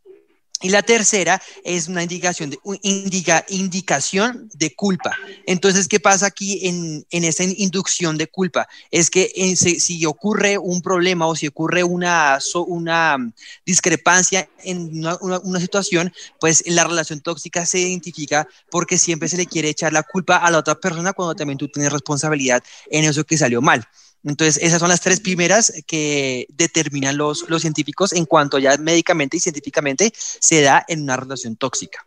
Y 0.61 0.69
la 0.69 0.81
tercera 0.81 1.41
es 1.63 1.87
una 1.87 2.03
indicación 2.03 2.49
de, 2.49 2.59
indica, 2.81 3.45
indicación 3.47 4.49
de 4.53 4.75
culpa. 4.75 5.15
Entonces, 5.45 5.87
¿qué 5.87 6.01
pasa 6.01 6.25
aquí 6.25 6.67
en, 6.67 7.05
en 7.11 7.23
esa 7.23 7.43
inducción 7.43 8.17
de 8.17 8.27
culpa? 8.27 8.67
Es 8.91 9.09
que 9.09 9.55
si 9.55 10.05
ocurre 10.05 10.57
un 10.57 10.81
problema 10.81 11.27
o 11.27 11.35
si 11.35 11.47
ocurre 11.47 11.83
una, 11.83 12.39
una 12.67 13.17
discrepancia 13.65 14.49
en 14.63 14.97
una, 14.97 15.17
una, 15.21 15.59
situación, 15.59 16.11
pues 16.39 16.63
la 16.67 16.83
relación 16.83 17.21
tóxica 17.21 17.65
se 17.65 17.79
identifica 17.79 18.47
porque 18.69 18.97
siempre 18.97 19.29
se 19.29 19.37
le 19.37 19.45
quiere 19.45 19.69
echar 19.69 19.93
la 19.93 20.03
culpa 20.03 20.37
a 20.37 20.51
la 20.51 20.57
otra 20.57 20.75
persona 20.75 21.13
cuando 21.13 21.35
también 21.35 21.57
tú 21.57 21.69
tienes 21.69 21.91
responsabilidad 21.91 22.61
en 22.91 23.05
eso 23.05 23.23
que 23.23 23.37
salió 23.37 23.61
mal. 23.61 23.87
Entonces, 24.23 24.61
esas 24.61 24.79
son 24.79 24.89
las 24.89 25.01
tres 25.01 25.21
primeras 25.21 25.71
que 25.87 26.45
determinan 26.49 27.17
los, 27.17 27.49
los 27.49 27.61
científicos 27.61 28.11
en 28.13 28.25
cuanto 28.25 28.59
ya 28.59 28.77
médicamente 28.77 29.37
y 29.37 29.39
científicamente 29.39 30.11
se 30.13 30.61
da 30.61 30.83
en 30.87 31.03
una 31.03 31.15
relación 31.15 31.55
tóxica. 31.55 32.05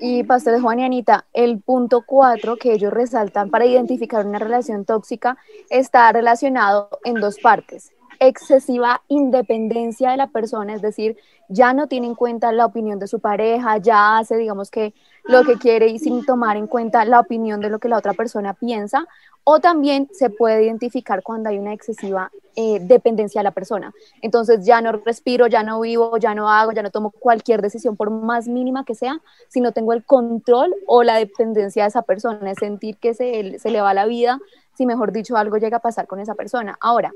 Y 0.00 0.24
Pastor 0.24 0.60
Juan 0.60 0.80
y 0.80 0.84
Anita, 0.84 1.26
el 1.32 1.60
punto 1.60 2.02
cuatro 2.04 2.56
que 2.56 2.72
ellos 2.72 2.92
resaltan 2.92 3.50
para 3.50 3.66
identificar 3.66 4.26
una 4.26 4.40
relación 4.40 4.84
tóxica 4.84 5.38
está 5.70 6.10
relacionado 6.10 6.90
en 7.04 7.14
dos 7.20 7.38
partes. 7.38 7.92
Excesiva 8.18 9.02
independencia 9.06 10.10
de 10.10 10.16
la 10.16 10.26
persona, 10.26 10.74
es 10.74 10.82
decir, 10.82 11.16
ya 11.48 11.72
no 11.72 11.86
tiene 11.86 12.08
en 12.08 12.14
cuenta 12.16 12.50
la 12.50 12.66
opinión 12.66 12.98
de 12.98 13.06
su 13.06 13.20
pareja, 13.20 13.78
ya 13.78 14.18
hace, 14.18 14.36
digamos 14.36 14.72
que, 14.72 14.92
lo 15.24 15.44
que 15.44 15.56
quiere 15.56 15.86
y 15.86 16.00
sin 16.00 16.24
tomar 16.24 16.56
en 16.56 16.66
cuenta 16.66 17.04
la 17.04 17.20
opinión 17.20 17.60
de 17.60 17.70
lo 17.70 17.78
que 17.78 17.88
la 17.88 17.98
otra 17.98 18.12
persona 18.12 18.54
piensa, 18.54 19.06
o 19.44 19.60
también 19.60 20.08
se 20.12 20.30
puede 20.30 20.64
identificar 20.64 21.22
cuando 21.22 21.48
hay 21.48 21.58
una 21.58 21.72
excesiva 21.72 22.30
eh, 22.54 22.78
dependencia 22.80 23.40
de 23.40 23.44
la 23.44 23.50
persona. 23.50 23.92
Entonces 24.20 24.64
ya 24.64 24.80
no 24.80 24.92
respiro, 24.92 25.46
ya 25.46 25.62
no 25.62 25.80
vivo, 25.80 26.16
ya 26.18 26.34
no 26.34 26.48
hago, 26.48 26.72
ya 26.72 26.82
no 26.82 26.90
tomo 26.90 27.10
cualquier 27.10 27.62
decisión 27.62 27.96
por 27.96 28.10
más 28.10 28.46
mínima 28.46 28.84
que 28.84 28.94
sea, 28.94 29.20
si 29.48 29.60
no 29.60 29.72
tengo 29.72 29.92
el 29.92 30.04
control 30.04 30.74
o 30.86 31.02
la 31.02 31.16
dependencia 31.16 31.84
de 31.84 31.88
esa 31.88 32.02
persona, 32.02 32.50
es 32.50 32.58
sentir 32.58 32.96
que 32.98 33.14
se, 33.14 33.58
se 33.58 33.70
le 33.70 33.80
va 33.80 33.94
la 33.94 34.06
vida, 34.06 34.38
si 34.74 34.86
mejor 34.86 35.12
dicho 35.12 35.36
algo 35.36 35.56
llega 35.56 35.78
a 35.78 35.80
pasar 35.80 36.06
con 36.06 36.20
esa 36.20 36.34
persona. 36.34 36.76
Ahora, 36.80 37.12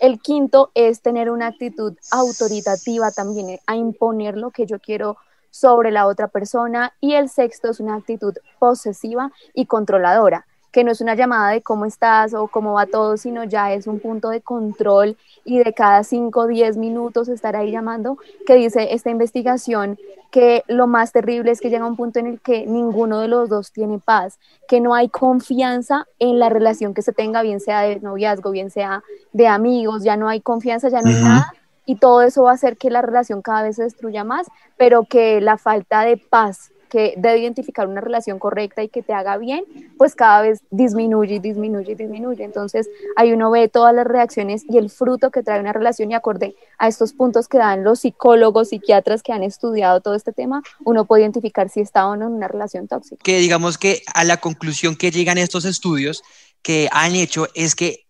el 0.00 0.20
quinto 0.20 0.70
es 0.74 1.00
tener 1.00 1.30
una 1.30 1.46
actitud 1.48 1.94
autoritativa 2.10 3.10
también, 3.10 3.58
a 3.66 3.76
imponer 3.76 4.36
lo 4.36 4.50
que 4.50 4.66
yo 4.66 4.78
quiero 4.78 5.16
sobre 5.50 5.90
la 5.90 6.06
otra 6.06 6.28
persona. 6.28 6.92
Y 7.00 7.14
el 7.14 7.28
sexto 7.28 7.70
es 7.70 7.80
una 7.80 7.96
actitud 7.96 8.34
posesiva 8.58 9.32
y 9.54 9.66
controladora 9.66 10.46
que 10.70 10.84
no 10.84 10.90
es 10.90 11.00
una 11.00 11.14
llamada 11.14 11.50
de 11.50 11.62
cómo 11.62 11.84
estás 11.84 12.34
o 12.34 12.48
cómo 12.48 12.74
va 12.74 12.86
todo, 12.86 13.16
sino 13.16 13.44
ya 13.44 13.72
es 13.72 13.86
un 13.86 14.00
punto 14.00 14.30
de 14.30 14.40
control 14.40 15.16
y 15.44 15.58
de 15.58 15.72
cada 15.72 16.04
5 16.04 16.40
o 16.40 16.46
10 16.46 16.76
minutos 16.76 17.28
estar 17.28 17.56
ahí 17.56 17.70
llamando, 17.70 18.18
que 18.46 18.54
dice 18.54 18.94
esta 18.94 19.10
investigación 19.10 19.98
que 20.30 20.62
lo 20.66 20.86
más 20.86 21.12
terrible 21.12 21.50
es 21.50 21.60
que 21.60 21.70
llega 21.70 21.86
un 21.86 21.96
punto 21.96 22.18
en 22.18 22.26
el 22.26 22.40
que 22.40 22.66
ninguno 22.66 23.20
de 23.20 23.28
los 23.28 23.48
dos 23.48 23.72
tiene 23.72 23.98
paz, 23.98 24.38
que 24.68 24.80
no 24.80 24.94
hay 24.94 25.08
confianza 25.08 26.06
en 26.18 26.38
la 26.38 26.50
relación 26.50 26.92
que 26.92 27.02
se 27.02 27.12
tenga, 27.12 27.40
bien 27.42 27.60
sea 27.60 27.80
de 27.80 28.00
noviazgo, 28.00 28.50
bien 28.50 28.70
sea 28.70 29.02
de 29.32 29.48
amigos, 29.48 30.04
ya 30.04 30.16
no 30.16 30.28
hay 30.28 30.40
confianza, 30.40 30.90
ya 30.90 31.00
no 31.00 31.08
hay 31.08 31.22
nada. 31.22 31.54
Y 31.86 31.96
todo 31.96 32.20
eso 32.20 32.42
va 32.42 32.50
a 32.50 32.54
hacer 32.54 32.76
que 32.76 32.90
la 32.90 33.00
relación 33.00 33.40
cada 33.40 33.62
vez 33.62 33.76
se 33.76 33.84
destruya 33.84 34.22
más, 34.22 34.46
pero 34.76 35.04
que 35.04 35.40
la 35.40 35.56
falta 35.56 36.02
de 36.02 36.18
paz 36.18 36.70
que 36.88 37.14
debe 37.16 37.38
identificar 37.38 37.86
una 37.86 38.00
relación 38.00 38.38
correcta 38.38 38.82
y 38.82 38.88
que 38.88 39.02
te 39.02 39.12
haga 39.12 39.36
bien, 39.36 39.64
pues 39.96 40.14
cada 40.14 40.42
vez 40.42 40.60
disminuye 40.70 41.36
y 41.36 41.38
disminuye 41.38 41.92
y 41.92 41.94
disminuye. 41.94 42.44
Entonces, 42.44 42.88
ahí 43.16 43.32
uno 43.32 43.50
ve 43.50 43.68
todas 43.68 43.94
las 43.94 44.06
reacciones 44.06 44.64
y 44.68 44.78
el 44.78 44.90
fruto 44.90 45.30
que 45.30 45.42
trae 45.42 45.60
una 45.60 45.72
relación 45.72 46.10
y 46.10 46.14
acorde 46.14 46.56
a 46.78 46.88
estos 46.88 47.12
puntos 47.12 47.48
que 47.48 47.58
dan 47.58 47.84
los 47.84 48.00
psicólogos, 48.00 48.70
psiquiatras 48.70 49.22
que 49.22 49.32
han 49.32 49.42
estudiado 49.42 50.00
todo 50.00 50.14
este 50.14 50.32
tema, 50.32 50.62
uno 50.84 51.04
puede 51.04 51.22
identificar 51.22 51.68
si 51.68 51.80
está 51.80 52.06
o 52.06 52.16
no 52.16 52.26
en 52.26 52.32
una 52.32 52.48
relación 52.48 52.88
tóxica. 52.88 53.22
Que 53.22 53.38
digamos 53.38 53.78
que 53.78 54.02
a 54.14 54.24
la 54.24 54.38
conclusión 54.38 54.96
que 54.96 55.10
llegan 55.10 55.38
estos 55.38 55.64
estudios 55.64 56.22
que 56.62 56.88
han 56.92 57.14
hecho 57.14 57.48
es 57.54 57.74
que 57.74 58.07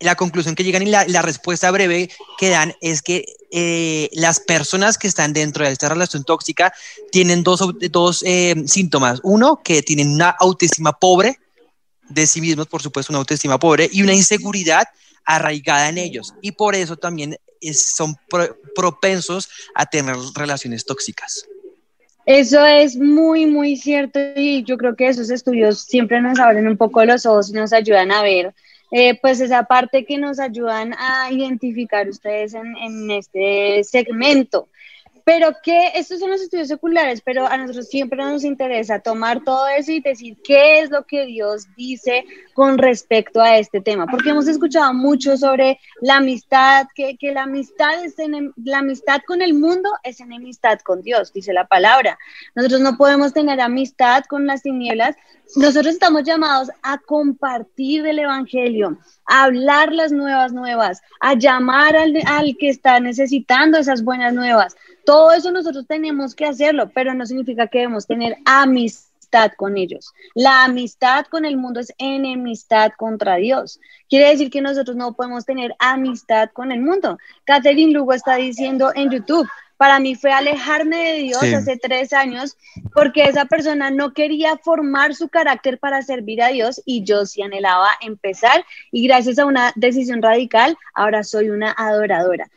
la 0.00 0.14
conclusión 0.14 0.54
que 0.54 0.64
llegan 0.64 0.82
y 0.82 0.90
la, 0.90 1.22
respuesta 1.22 1.70
breve 1.70 2.10
que 2.38 2.48
dan 2.48 2.74
es 2.80 3.02
que 3.02 3.24
eh, 3.52 4.08
las 4.12 4.40
personas 4.40 4.96
que 4.96 5.06
están 5.06 5.32
dentro 5.32 5.64
de 5.64 5.72
esta 5.72 5.88
relación 5.88 6.24
tóxica 6.24 6.72
tienen 7.12 7.42
dos, 7.42 7.60
dos 7.90 8.22
eh, 8.26 8.54
síntomas. 8.66 9.20
Uno, 9.22 9.60
que 9.62 9.82
tienen 9.82 10.10
una 10.10 10.30
autoestima 10.30 10.92
pobre 10.92 11.38
de 12.08 12.26
sí 12.26 12.40
mismos, 12.40 12.66
por 12.66 12.82
supuesto, 12.82 13.12
una 13.12 13.18
autoestima 13.18 13.58
pobre 13.58 13.88
y 13.92 14.02
una 14.02 14.14
inseguridad 14.14 14.88
arraigada 15.24 15.90
en 15.90 15.98
ellos. 15.98 16.34
Y 16.40 16.52
por 16.52 16.74
eso 16.74 16.96
también 16.96 17.36
son 17.74 18.16
propensos 18.74 19.48
a 19.74 19.86
tener 19.86 20.16
relaciones 20.34 20.86
tóxicas. 20.86 21.46
Eso 22.26 22.64
es 22.64 22.96
muy, 22.96 23.46
muy 23.46 23.76
cierto 23.76 24.18
y 24.36 24.62
yo 24.64 24.76
creo 24.76 24.94
que 24.94 25.08
esos 25.08 25.30
estudios 25.30 25.82
siempre 25.82 26.20
nos 26.20 26.38
abren 26.38 26.68
un 26.68 26.76
poco 26.76 27.04
los 27.04 27.26
ojos 27.26 27.50
y 27.50 27.52
nos 27.52 27.72
ayudan 27.72 28.12
a 28.12 28.22
ver 28.22 28.54
eh, 28.90 29.18
pues 29.20 29.40
esa 29.40 29.64
parte 29.64 30.04
que 30.04 30.18
nos 30.18 30.40
ayudan 30.40 30.94
a 30.98 31.30
identificar 31.30 32.08
ustedes 32.08 32.54
en, 32.54 33.10
este 33.10 33.84
segmento. 33.84 34.68
Pero 35.22 35.54
que 35.62 35.92
estos 35.94 36.18
son 36.18 36.30
los 36.30 36.40
estudios 36.40 36.66
seculares, 36.66 37.20
pero 37.20 37.46
a 37.46 37.56
nosotros 37.56 37.88
siempre 37.88 38.18
nos 38.18 38.42
interesa 38.42 38.98
tomar 38.98 39.44
todo 39.44 39.68
eso 39.68 39.92
y 39.92 40.00
decir 40.00 40.36
qué 40.42 40.80
es 40.80 40.90
lo 40.90 41.04
que 41.04 41.26
Dios 41.26 41.66
dice 41.76 42.24
con 42.54 42.78
respecto 42.78 43.40
a 43.40 43.58
este 43.58 43.80
tema, 43.80 44.06
porque 44.06 44.30
hemos 44.30 44.48
escuchado 44.48 44.92
mucho 44.92 45.36
sobre 45.36 45.78
la 46.00 46.16
amistad, 46.16 46.86
que, 46.94 47.16
que 47.16 47.32
la 47.32 47.42
amistad 47.42 48.02
es 48.02 48.16
la 48.64 48.78
amistad 48.78 49.20
con 49.24 49.42
el 49.42 49.54
mundo 49.54 49.90
es 50.02 50.20
enemistad 50.20 50.80
con 50.80 51.02
Dios, 51.02 51.32
dice 51.32 51.52
la 51.52 51.66
palabra. 51.66 52.18
Nosotros 52.56 52.80
no 52.80 52.96
podemos 52.96 53.32
tener 53.32 53.60
amistad 53.60 54.24
con 54.24 54.46
las 54.46 54.62
tinieblas. 54.62 55.16
Nosotros 55.56 55.94
estamos 55.94 56.22
llamados 56.22 56.70
a 56.82 56.98
compartir 56.98 58.06
el 58.06 58.20
evangelio, 58.20 58.98
a 59.26 59.44
hablar 59.44 59.92
las 59.92 60.12
nuevas 60.12 60.52
nuevas, 60.52 61.02
a 61.20 61.34
llamar 61.34 61.96
al, 61.96 62.14
al 62.26 62.56
que 62.56 62.68
está 62.68 63.00
necesitando 63.00 63.78
esas 63.78 64.04
buenas 64.04 64.32
nuevas. 64.32 64.76
Todo 65.04 65.32
eso 65.32 65.50
nosotros 65.50 65.86
tenemos 65.88 66.34
que 66.34 66.46
hacerlo, 66.46 66.90
pero 66.94 67.14
no 67.14 67.26
significa 67.26 67.66
que 67.66 67.78
debemos 67.78 68.06
tener 68.06 68.36
amistad 68.44 69.10
con 69.56 69.76
ellos. 69.76 70.12
La 70.34 70.64
amistad 70.64 71.26
con 71.26 71.44
el 71.44 71.56
mundo 71.56 71.80
es 71.80 71.92
enemistad 71.98 72.92
contra 72.96 73.36
Dios. 73.36 73.80
Quiere 74.08 74.28
decir 74.28 74.50
que 74.50 74.60
nosotros 74.60 74.96
no 74.96 75.14
podemos 75.14 75.44
tener 75.44 75.74
amistad 75.78 76.50
con 76.52 76.72
el 76.72 76.80
mundo. 76.80 77.18
Catherine 77.44 77.92
Lugo 77.92 78.12
está 78.12 78.36
diciendo 78.36 78.92
en 78.94 79.10
YouTube, 79.10 79.48
para 79.80 79.98
mí 79.98 80.14
fue 80.14 80.30
alejarme 80.30 80.98
de 80.98 81.18
Dios 81.20 81.42
hace 81.42 81.78
tres 81.78 82.12
años 82.12 82.58
porque 82.92 83.22
esa 83.22 83.46
persona 83.46 83.90
no 83.90 84.12
quería 84.12 84.58
formar 84.58 85.14
su 85.14 85.30
carácter 85.30 85.78
para 85.78 86.02
servir 86.02 86.42
a 86.42 86.48
Dios 86.48 86.82
y 86.84 87.02
yo 87.02 87.24
sí 87.24 87.40
anhelaba 87.40 87.88
empezar 88.02 88.66
y 88.92 89.08
gracias 89.08 89.38
a 89.38 89.46
una 89.46 89.72
decisión 89.76 90.20
radical 90.20 90.76
ahora 90.92 91.24
soy 91.24 91.48
una 91.48 91.72
adoradora. 91.72 92.50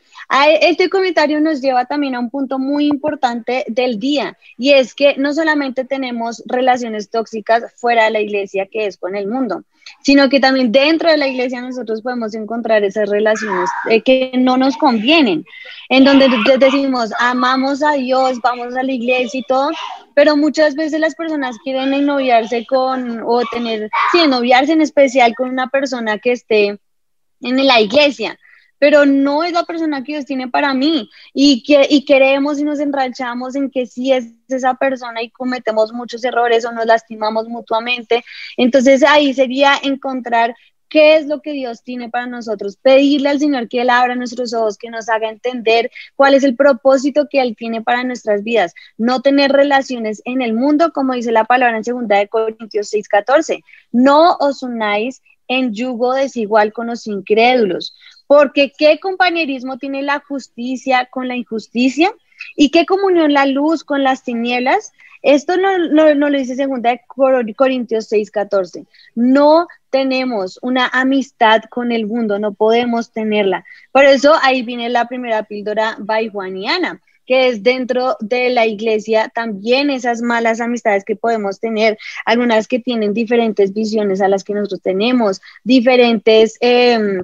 Este 0.61 0.89
comentario 0.89 1.39
nos 1.39 1.61
lleva 1.61 1.85
también 1.85 2.15
a 2.15 2.19
un 2.19 2.29
punto 2.29 2.59
muy 2.59 2.87
importante 2.87 3.65
del 3.67 3.99
día 3.99 4.37
y 4.57 4.71
es 4.71 4.95
que 4.95 5.15
no 5.17 5.33
solamente 5.33 5.85
tenemos 5.85 6.43
relaciones 6.45 7.09
tóxicas 7.09 7.63
fuera 7.75 8.05
de 8.05 8.11
la 8.11 8.21
iglesia 8.21 8.67
que 8.71 8.87
es 8.87 8.97
con 8.97 9.15
el 9.15 9.27
mundo, 9.27 9.63
sino 10.01 10.29
que 10.29 10.39
también 10.39 10.71
dentro 10.71 11.09
de 11.09 11.17
la 11.17 11.27
iglesia 11.27 11.61
nosotros 11.61 12.01
podemos 12.01 12.33
encontrar 12.33 12.83
esas 12.83 13.09
relaciones 13.09 13.69
eh, 13.89 14.01
que 14.01 14.31
no 14.37 14.57
nos 14.57 14.77
convienen, 14.77 15.45
en 15.89 16.03
donde 16.03 16.27
decimos, 16.57 17.11
amamos 17.19 17.83
a 17.83 17.93
Dios, 17.93 18.39
vamos 18.41 18.75
a 18.75 18.83
la 18.83 18.91
iglesia 18.91 19.39
y 19.39 19.43
todo, 19.43 19.69
pero 20.15 20.35
muchas 20.35 20.75
veces 20.75 20.99
las 20.99 21.15
personas 21.15 21.57
quieren 21.63 21.93
ennoviarse 21.93 22.65
con, 22.65 23.21
o 23.25 23.41
tener, 23.51 23.89
sí, 24.11 24.19
ennoviarse 24.19 24.73
en 24.73 24.81
especial 24.81 25.35
con 25.35 25.49
una 25.49 25.67
persona 25.67 26.17
que 26.17 26.31
esté 26.31 26.79
en 27.41 27.67
la 27.67 27.81
iglesia, 27.81 28.37
pero 28.83 29.05
no 29.05 29.45
es 29.45 29.53
la 29.53 29.63
persona 29.63 30.03
que 30.03 30.11
Dios 30.11 30.25
tiene 30.25 30.49
para 30.49 30.73
mí. 30.73 31.09
Y, 31.33 31.63
que, 31.63 31.87
y 31.89 32.03
queremos 32.03 32.59
y 32.59 32.65
nos 32.65 32.81
enrachamos 32.81 33.55
en 33.55 33.71
que 33.71 33.85
sí 33.85 34.11
es 34.11 34.25
esa 34.49 34.73
persona 34.73 35.23
y 35.23 35.29
cometemos 35.29 35.93
muchos 35.93 36.21
errores 36.25 36.65
o 36.65 36.73
nos 36.73 36.85
lastimamos 36.85 37.47
mutuamente. 37.47 38.25
Entonces 38.57 39.01
ahí 39.03 39.33
sería 39.33 39.71
encontrar 39.81 40.53
qué 40.89 41.15
es 41.15 41.27
lo 41.27 41.41
que 41.41 41.53
Dios 41.53 41.81
tiene 41.81 42.09
para 42.09 42.27
nosotros, 42.27 42.75
pedirle 42.75 43.29
al 43.29 43.39
Señor 43.39 43.69
que 43.69 43.79
Él 43.79 43.89
abra 43.89 44.15
nuestros 44.15 44.53
ojos, 44.53 44.77
que 44.77 44.89
nos 44.89 45.07
haga 45.07 45.29
entender 45.29 45.89
cuál 46.17 46.33
es 46.33 46.43
el 46.43 46.57
propósito 46.57 47.29
que 47.31 47.39
Él 47.39 47.55
tiene 47.57 47.81
para 47.81 48.03
nuestras 48.03 48.43
vidas, 48.43 48.73
no 48.97 49.21
tener 49.21 49.53
relaciones 49.53 50.21
en 50.25 50.41
el 50.41 50.51
mundo, 50.51 50.91
como 50.91 51.13
dice 51.13 51.31
la 51.31 51.45
palabra 51.45 51.77
en 51.77 51.83
2 51.83 52.05
de 52.09 52.27
Corintios 52.27 52.93
6:14, 52.93 53.63
no 53.93 54.35
os 54.41 54.61
unáis 54.61 55.21
en 55.47 55.73
yugo 55.73 56.13
desigual 56.13 56.73
con 56.73 56.87
los 56.87 57.07
incrédulos, 57.07 57.95
porque 58.27 58.71
¿qué 58.77 58.99
compañerismo 58.99 59.77
tiene 59.77 60.01
la 60.01 60.19
justicia 60.19 61.07
con 61.11 61.27
la 61.27 61.35
injusticia? 61.35 62.11
¿Y 62.55 62.69
qué 62.69 62.85
comunión 62.85 63.33
la 63.33 63.45
luz 63.45 63.83
con 63.83 64.03
las 64.03 64.23
tinieblas? 64.23 64.91
Esto 65.23 65.55
no, 65.55 65.77
lo 65.77 66.29
dice 66.37 66.55
segunda 66.55 66.91
de 66.91 67.01
Corintios 67.55 68.07
6, 68.07 68.29
14. 68.29 68.85
No 69.15 69.67
tenemos 69.89 70.59
una 70.61 70.87
amistad 70.87 71.61
con 71.69 71.93
el 71.93 72.07
mundo, 72.07 72.39
no 72.39 72.53
podemos 72.53 73.11
tenerla. 73.11 73.63
Por 73.93 74.03
eso 74.03 74.33
ahí 74.41 74.63
viene 74.63 74.89
la 74.89 75.07
primera 75.07 75.43
píldora 75.43 75.95
baijuaniana, 75.97 77.01
que 77.25 77.47
es 77.47 77.63
dentro 77.63 78.17
de 78.19 78.49
la 78.49 78.65
iglesia 78.65 79.31
también 79.33 79.89
esas 79.89 80.21
malas 80.21 80.59
amistades 80.59 81.05
que 81.05 81.15
podemos 81.15 81.61
tener, 81.61 81.97
algunas 82.25 82.67
que 82.67 82.79
tienen 82.79 83.13
diferentes 83.13 83.73
visiones 83.73 84.21
a 84.21 84.27
las 84.27 84.43
que 84.43 84.53
nosotros 84.53 84.81
tenemos, 84.81 85.41
diferentes... 85.63 86.57
Em, 86.59 87.23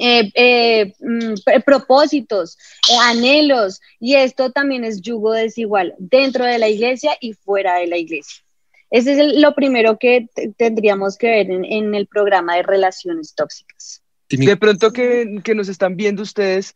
eh, 0.00 0.30
eh, 0.34 0.94
mm, 1.00 1.62
propósitos, 1.64 2.56
eh, 2.90 2.96
anhelos, 3.02 3.80
y 3.98 4.14
esto 4.14 4.52
también 4.52 4.84
es 4.84 5.00
yugo 5.00 5.32
desigual 5.32 5.94
dentro 5.98 6.44
de 6.44 6.58
la 6.58 6.68
iglesia 6.68 7.16
y 7.20 7.32
fuera 7.32 7.76
de 7.78 7.88
la 7.88 7.96
iglesia. 7.96 8.42
Ese 8.90 9.12
es 9.12 9.36
lo 9.38 9.54
primero 9.54 9.98
que 9.98 10.28
tendríamos 10.56 11.18
que 11.18 11.26
ver 11.28 11.50
en, 11.50 11.94
el 11.94 12.06
programa 12.06 12.56
de 12.56 12.62
relaciones 12.62 13.34
tóxicas. 13.34 14.02
De 14.30 14.56
pronto 14.56 14.92
que, 14.92 15.40
que 15.44 15.54
nos 15.54 15.68
están 15.68 15.96
viendo 15.96 16.22
ustedes, 16.22 16.74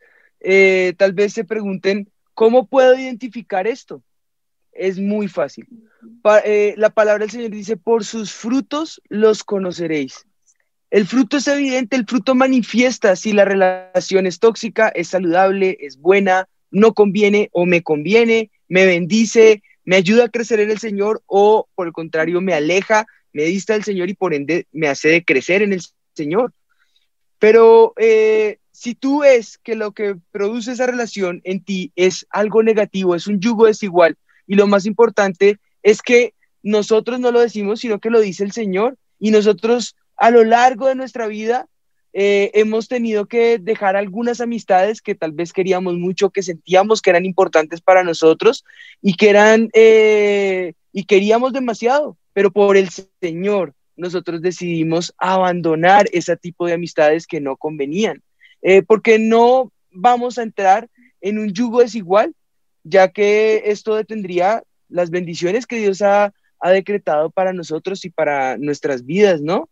tal 0.98 1.12
vez 1.12 1.32
se 1.32 1.44
pregunten, 1.44 2.10
¿cómo 2.34 2.66
puedo 2.66 2.98
identificar 2.98 3.66
esto? 3.66 4.02
Es 4.72 4.98
muy 4.98 5.28
fácil. 5.28 5.66
la 6.22 6.90
palabra 6.90 7.20
del 7.20 7.30
Señor 7.30 7.50
dice, 7.50 7.78
por 7.78 8.04
sus 8.04 8.32
frutos 8.32 9.00
los 9.08 9.42
conoceréis. 9.42 10.26
El 10.92 11.06
fruto 11.06 11.38
es 11.38 11.48
evidente, 11.48 11.96
el 11.96 12.04
fruto 12.04 12.34
manifiesta 12.34 13.16
si 13.16 13.32
la 13.32 13.46
relación 13.46 14.26
es 14.26 14.38
tóxica, 14.38 14.90
es 14.90 15.08
saludable, 15.08 15.78
es 15.80 15.98
buena, 15.98 16.50
no 16.70 16.92
conviene 16.92 17.48
o 17.52 17.64
me 17.64 17.82
conviene, 17.82 18.50
me 18.68 18.84
bendice, 18.84 19.62
me 19.86 19.96
ayuda 19.96 20.26
a 20.26 20.28
crecer 20.28 20.60
en 20.60 20.70
el 20.70 20.78
Señor 20.78 21.22
o 21.24 21.66
por 21.74 21.86
el 21.86 21.94
contrario 21.94 22.42
me 22.42 22.52
aleja, 22.52 23.06
me 23.32 23.44
dista 23.44 23.72
del 23.72 23.84
Señor 23.84 24.10
y 24.10 24.14
por 24.14 24.34
ende 24.34 24.66
me 24.70 24.86
hace 24.86 25.24
crecer 25.24 25.62
en 25.62 25.72
el 25.72 25.80
Señor. 26.14 26.52
Pero 27.38 27.94
eh, 27.96 28.58
si 28.70 28.94
tú 28.94 29.20
ves 29.20 29.56
que 29.56 29.76
lo 29.76 29.92
que 29.92 30.16
produce 30.30 30.72
esa 30.72 30.84
relación 30.84 31.40
en 31.44 31.64
ti 31.64 31.90
es 31.96 32.26
algo 32.28 32.62
negativo, 32.62 33.14
es 33.14 33.26
un 33.26 33.40
yugo 33.40 33.64
desigual, 33.64 34.18
y 34.46 34.56
lo 34.56 34.66
más 34.66 34.84
importante 34.84 35.58
es 35.82 36.02
que 36.02 36.34
nosotros 36.62 37.18
no 37.18 37.30
lo 37.30 37.40
decimos, 37.40 37.80
sino 37.80 37.98
que 37.98 38.10
lo 38.10 38.20
dice 38.20 38.44
el 38.44 38.52
Señor, 38.52 38.98
y 39.18 39.30
nosotros 39.30 39.96
a 40.22 40.30
lo 40.30 40.44
largo 40.44 40.86
de 40.86 40.94
nuestra 40.94 41.26
vida 41.26 41.66
eh, 42.12 42.52
hemos 42.54 42.86
tenido 42.86 43.26
que 43.26 43.58
dejar 43.58 43.96
algunas 43.96 44.40
amistades 44.40 45.02
que 45.02 45.16
tal 45.16 45.32
vez 45.32 45.52
queríamos 45.52 45.94
mucho, 45.94 46.30
que 46.30 46.44
sentíamos 46.44 47.02
que 47.02 47.10
eran 47.10 47.26
importantes 47.26 47.80
para 47.80 48.04
nosotros 48.04 48.64
y 49.00 49.14
que 49.14 49.30
eran 49.30 49.68
eh, 49.72 50.74
y 50.92 51.06
queríamos 51.06 51.52
demasiado, 51.52 52.16
pero 52.34 52.52
por 52.52 52.76
el 52.76 52.88
Señor 53.20 53.74
nosotros 53.96 54.40
decidimos 54.40 55.12
abandonar 55.18 56.06
ese 56.12 56.36
tipo 56.36 56.68
de 56.68 56.74
amistades 56.74 57.26
que 57.26 57.40
no 57.40 57.56
convenían, 57.56 58.22
eh, 58.62 58.82
porque 58.82 59.18
no 59.18 59.72
vamos 59.90 60.38
a 60.38 60.44
entrar 60.44 60.88
en 61.20 61.40
un 61.40 61.52
yugo 61.52 61.80
desigual, 61.80 62.32
ya 62.84 63.08
que 63.08 63.64
esto 63.66 63.96
detendría 63.96 64.62
las 64.88 65.10
bendiciones 65.10 65.66
que 65.66 65.78
Dios 65.78 66.00
ha, 66.00 66.32
ha 66.60 66.70
decretado 66.70 67.30
para 67.30 67.52
nosotros 67.52 68.04
y 68.04 68.10
para 68.10 68.56
nuestras 68.56 69.04
vidas, 69.04 69.40
¿no? 69.40 69.68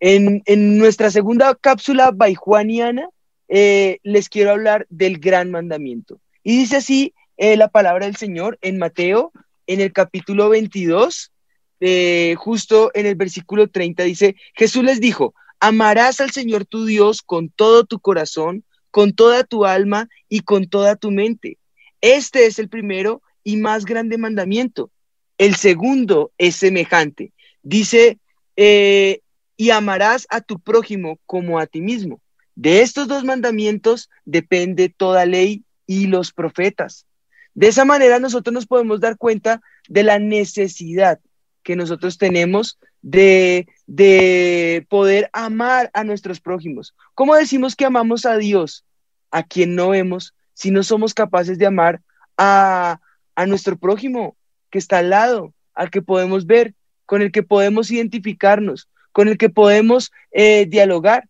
En, 0.00 0.42
nuestra 0.78 1.10
segunda 1.10 1.54
cápsula 1.54 2.12
baijuaniana 2.14 3.08
eh, 3.48 3.98
les 4.02 4.28
quiero 4.28 4.52
hablar 4.52 4.86
del 4.90 5.18
gran 5.18 5.50
mandamiento. 5.50 6.20
Y 6.42 6.58
dice 6.58 6.76
así 6.76 7.14
eh, 7.36 7.56
la 7.56 7.68
palabra 7.68 8.06
del 8.06 8.16
Señor 8.16 8.58
en 8.62 8.78
Mateo, 8.78 9.32
en 9.66 9.80
el 9.80 9.92
capítulo 9.92 10.48
22, 10.48 11.32
eh, 11.80 12.34
justo 12.38 12.90
en 12.94 13.06
el 13.06 13.14
versículo 13.14 13.68
30, 13.68 14.02
dice, 14.04 14.36
Jesús 14.54 14.84
les 14.84 15.00
dijo, 15.00 15.34
amarás 15.60 16.20
al 16.20 16.30
Señor 16.30 16.64
tu 16.64 16.84
Dios 16.84 17.22
con 17.22 17.50
todo 17.50 17.84
tu 17.84 18.00
corazón, 18.00 18.64
con 18.90 19.12
toda 19.12 19.44
tu 19.44 19.64
alma 19.64 20.08
y 20.28 20.40
con 20.40 20.68
toda 20.68 20.96
tu 20.96 21.10
mente. 21.10 21.58
Este 22.00 22.46
es 22.46 22.58
el 22.58 22.68
primero 22.68 23.22
y 23.44 23.56
más 23.56 23.84
grande 23.84 24.18
mandamiento. 24.18 24.90
El 25.36 25.54
segundo 25.54 26.32
es 26.38 26.56
semejante. 26.56 27.32
Dice, 27.62 28.18
eh, 28.56 29.20
y 29.58 29.70
amarás 29.70 30.26
a 30.30 30.40
tu 30.40 30.60
prójimo 30.60 31.18
como 31.26 31.58
a 31.58 31.66
ti 31.66 31.82
mismo. 31.82 32.22
De 32.54 32.80
estos 32.80 33.08
dos 33.08 33.24
mandamientos 33.24 34.08
depende 34.24 34.88
toda 34.88 35.26
ley 35.26 35.64
y 35.86 36.06
los 36.06 36.32
profetas. 36.32 37.06
De 37.54 37.66
esa 37.66 37.84
manera 37.84 38.20
nosotros 38.20 38.54
nos 38.54 38.66
podemos 38.66 39.00
dar 39.00 39.18
cuenta 39.18 39.60
de 39.88 40.04
la 40.04 40.20
necesidad 40.20 41.18
que 41.64 41.74
nosotros 41.74 42.18
tenemos 42.18 42.78
de, 43.02 43.66
de 43.86 44.86
poder 44.88 45.28
amar 45.32 45.90
a 45.92 46.04
nuestros 46.04 46.40
prójimos. 46.40 46.94
¿Cómo 47.14 47.34
decimos 47.34 47.74
que 47.74 47.84
amamos 47.84 48.26
a 48.26 48.36
Dios, 48.36 48.84
a 49.32 49.42
quien 49.42 49.74
no 49.74 49.90
vemos, 49.90 50.34
si 50.54 50.70
no 50.70 50.84
somos 50.84 51.14
capaces 51.14 51.58
de 51.58 51.66
amar 51.66 52.00
a, 52.36 53.00
a 53.34 53.46
nuestro 53.46 53.76
prójimo 53.76 54.36
que 54.70 54.78
está 54.78 54.98
al 54.98 55.10
lado, 55.10 55.52
al 55.74 55.90
que 55.90 56.00
podemos 56.00 56.46
ver, 56.46 56.74
con 57.06 57.22
el 57.22 57.32
que 57.32 57.42
podemos 57.42 57.90
identificarnos, 57.90 58.88
con 59.18 59.26
el 59.26 59.36
que 59.36 59.48
podemos 59.48 60.12
eh, 60.30 60.66
dialogar. 60.66 61.24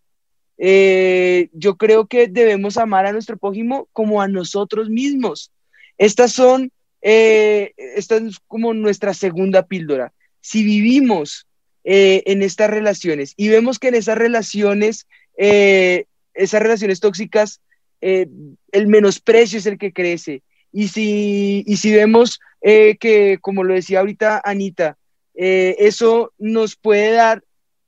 Eh, 0.59 1.48
yo 1.55 1.79
creo 1.79 2.07
que 2.07 2.29
debemos 2.29 2.77
amar 2.77 3.07
a 3.07 3.12
nuestro 3.12 3.38
prójimo 3.38 3.88
como 3.94 4.20
a 4.20 4.29
nosotros 4.29 4.90
mismos. 4.90 5.53
Estas 5.96 6.33
son, 6.33 6.70
eh, 7.01 7.72
esta 7.79 8.16
es 8.16 8.40
como 8.46 8.74
nuestra 8.74 9.14
segunda 9.14 9.62
píldora. 9.62 10.12
Si 10.42 10.64
vivimos 10.64 11.46
eh, 11.83 12.24
en 12.27 12.42
estas 12.42 12.68
relaciones 12.68 13.33
y 13.38 13.48
vemos 13.48 13.79
que 13.79 13.88
en 13.88 13.94
esas 13.94 14.18
relaciones, 14.18 15.07
esas 15.38 16.61
relaciones 16.61 17.01
tóxicas, 17.01 17.62
el 18.03 18.87
menosprecio 18.87 19.61
es 19.61 19.64
el 19.64 19.79
que 19.79 19.94
crece. 19.94 20.42
Y 20.72 20.88
si, 20.88 21.64
y 21.66 21.79
si 21.79 21.90
vemos 21.90 22.38
que, 22.61 23.38
como 23.40 23.64
lo 23.64 23.72
decía 23.72 24.01
ahorita 24.01 24.42
Anita, 24.44 24.98
eso 25.33 26.35
nos 26.37 26.77
puede 26.77 27.12
dar 27.12 27.42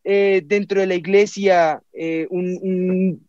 dentro 0.04 0.80
de 0.80 0.86
la 0.86 0.94
iglesia 0.94 1.82
un, 2.30 3.26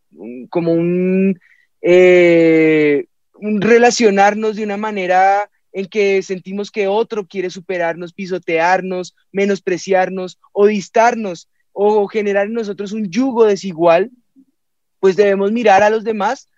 como 0.49 0.73
un, 0.73 1.39
un 1.81 3.61
relacionarnos 3.61 4.55
de 4.55 4.63
una 4.63 4.77
manera 4.77 5.49
en 5.73 5.85
que 5.85 6.21
sentimos 6.21 6.71
que 6.71 6.87
otro 6.87 7.27
quiere 7.27 7.49
superarnos, 7.49 8.13
pisotearnos, 8.13 9.15
menospreciarnos 9.31 10.39
o 10.51 10.67
distarnos 10.67 11.49
o 11.73 12.07
generar 12.07 12.47
en 12.47 12.53
nosotros 12.53 12.91
un 12.91 13.09
yugo 13.09 13.45
desigual, 13.45 14.11
pues 14.99 15.15
debemos 15.15 15.51
mirar 15.51 15.83
a 15.83 15.89
los 15.89 16.03
demás 16.03 16.49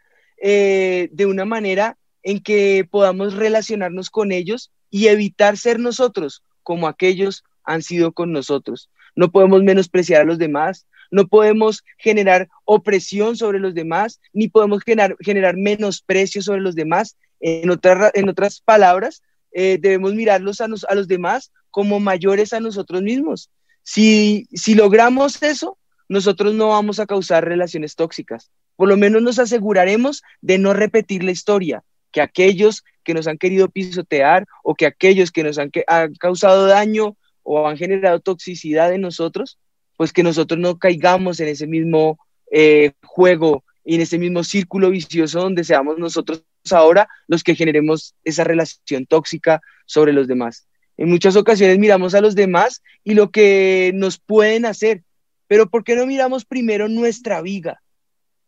eh, 0.42 1.10
de 1.12 1.26
una 1.26 1.46
manera 1.46 1.98
en 2.24 2.42
que 2.42 2.88
podamos 2.90 3.36
relacionarnos 3.36 4.10
con 4.10 4.32
ellos 4.32 4.72
y 4.90 5.08
evitar 5.08 5.58
ser 5.58 5.80
nosotros 5.80 6.44
como 6.64 6.88
aquellos 6.88 7.44
han 7.64 7.82
sido 7.82 8.12
con 8.12 8.32
nosotros. 8.32 8.90
No 9.16 9.32
podemos 9.32 9.64
menospreciar 9.64 10.22
a 10.22 10.26
los 10.26 10.38
demás, 10.38 10.88
no 11.12 11.28
podemos 11.28 11.84
generar 11.98 12.50
opresión 12.66 13.38
sobre 13.38 13.60
los 13.60 13.76
demás, 13.76 14.20
ni 14.34 14.48
podemos 14.48 14.82
generar, 14.84 15.58
menosprecio 15.58 16.42
sobre 16.42 16.62
los 16.62 16.74
demás. 16.74 17.18
En, 17.40 17.70
otras 17.70 18.62
palabras, 18.62 19.22
eh, 19.52 19.78
debemos 19.80 20.16
mirarlos 20.16 20.60
a, 20.60 20.66
a, 20.66 20.96
los 20.96 21.08
demás 21.08 21.52
como 21.70 22.00
mayores 22.00 22.52
a 22.54 22.60
nosotros 22.60 23.04
mismos. 23.04 23.52
Si, 23.84 24.48
si 24.54 24.74
logramos 24.74 25.44
eso, 25.44 25.78
nosotros 26.10 26.56
no 26.56 26.70
vamos 26.70 27.00
a 27.00 27.06
causar 27.06 27.46
relaciones 27.46 27.96
tóxicas. 27.96 28.50
Por 28.76 28.90
lo 28.90 28.98
menos 28.98 29.22
nos 29.22 29.40
aseguraremos 29.40 30.24
de 30.42 30.58
no 30.58 30.74
repetir 30.74 31.24
la 31.24 31.32
historia, 31.32 31.84
que 32.12 32.22
aquellos 32.22 32.84
que 33.04 33.14
nos 33.14 33.28
han 33.28 33.38
querido 33.38 33.70
pisotear 33.70 34.46
o 34.64 34.74
que 34.74 34.86
aquellos 34.86 35.32
que 35.32 35.44
nos 35.44 35.60
han, 35.60 35.72
han 35.88 36.16
causado 36.16 36.66
daño 36.66 37.16
o 37.44 37.68
han 37.68 37.78
generado 37.78 38.20
toxicidad 38.20 38.94
en 38.94 39.02
nosotros, 39.02 39.60
pues 39.98 40.12
que 40.12 40.24
nosotros 40.24 40.60
no 40.60 40.78
caigamos 40.78 41.40
en 41.40 41.50
ese 41.50 41.68
mismo 41.68 42.20
eh, 42.52 42.92
juego 43.04 43.64
y 43.86 43.96
en 43.96 44.02
ese 44.02 44.18
mismo 44.18 44.44
círculo 44.44 44.90
vicioso 44.90 45.42
donde 45.42 45.64
seamos 45.64 45.98
nosotros 45.98 46.44
ahora 46.72 47.08
los 47.28 47.44
que 47.44 47.56
generemos 47.56 48.16
esa 48.24 48.44
relación 48.44 49.06
tóxica 49.06 49.62
sobre 49.86 50.14
los 50.14 50.28
demás. 50.28 50.68
En 50.98 51.10
muchas 51.10 51.36
ocasiones 51.36 51.80
miramos 51.80 52.14
a 52.16 52.22
los 52.22 52.36
demás 52.36 52.82
y 53.04 53.16
lo 53.16 53.32
que 53.32 53.92
nos 53.96 54.20
pueden 54.20 54.66
hacer, 54.66 55.04
pero 55.48 55.70
¿por 55.70 55.84
qué 55.84 55.96
no 55.96 56.06
miramos 56.06 56.46
primero 56.46 56.88
nuestra 56.88 57.42
viga? 57.42 57.82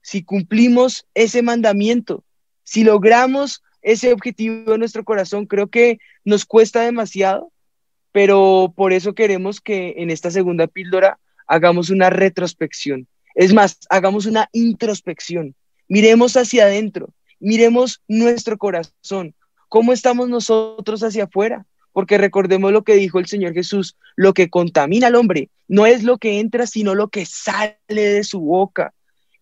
Si 0.01 0.23
cumplimos 0.23 1.05
ese 1.15 1.41
mandamiento, 1.41 2.23
si 2.63 2.83
logramos 2.83 3.63
ese 3.81 4.13
objetivo 4.13 4.73
en 4.73 4.79
nuestro 4.79 5.03
corazón, 5.03 5.45
creo 5.45 5.67
que 5.67 5.99
nos 6.23 6.45
cuesta 6.45 6.81
demasiado, 6.81 7.51
pero 8.15 8.71
por 8.73 8.93
eso 8.93 9.13
queremos 9.13 9.59
que 9.59 9.95
en 9.97 10.09
esta 10.09 10.31
segunda 10.31 10.67
píldora 10.67 11.19
hagamos 11.47 11.89
una 11.89 12.09
retrospección. 12.09 13.09
Es 13.33 13.53
más, 13.53 13.77
hagamos 13.89 14.25
una 14.25 14.47
introspección. 14.53 15.53
Miremos 15.89 16.37
hacia 16.37 16.63
adentro, 16.63 17.09
miremos 17.41 18.01
nuestro 18.07 18.57
corazón, 18.57 19.35
cómo 19.67 19.91
estamos 19.91 20.29
nosotros 20.29 21.03
hacia 21.03 21.25
afuera. 21.25 21.65
Porque 21.91 22.17
recordemos 22.17 22.71
lo 22.71 22.85
que 22.85 22.95
dijo 22.95 23.19
el 23.19 23.25
Señor 23.25 23.53
Jesús, 23.53 23.97
lo 24.15 24.33
que 24.33 24.49
contamina 24.49 25.07
al 25.07 25.15
hombre 25.15 25.49
no 25.67 25.85
es 25.85 26.03
lo 26.03 26.17
que 26.17 26.39
entra, 26.39 26.67
sino 26.67 26.95
lo 26.95 27.09
que 27.09 27.25
sale 27.25 27.75
de 27.89 28.23
su 28.23 28.39
boca. 28.39 28.93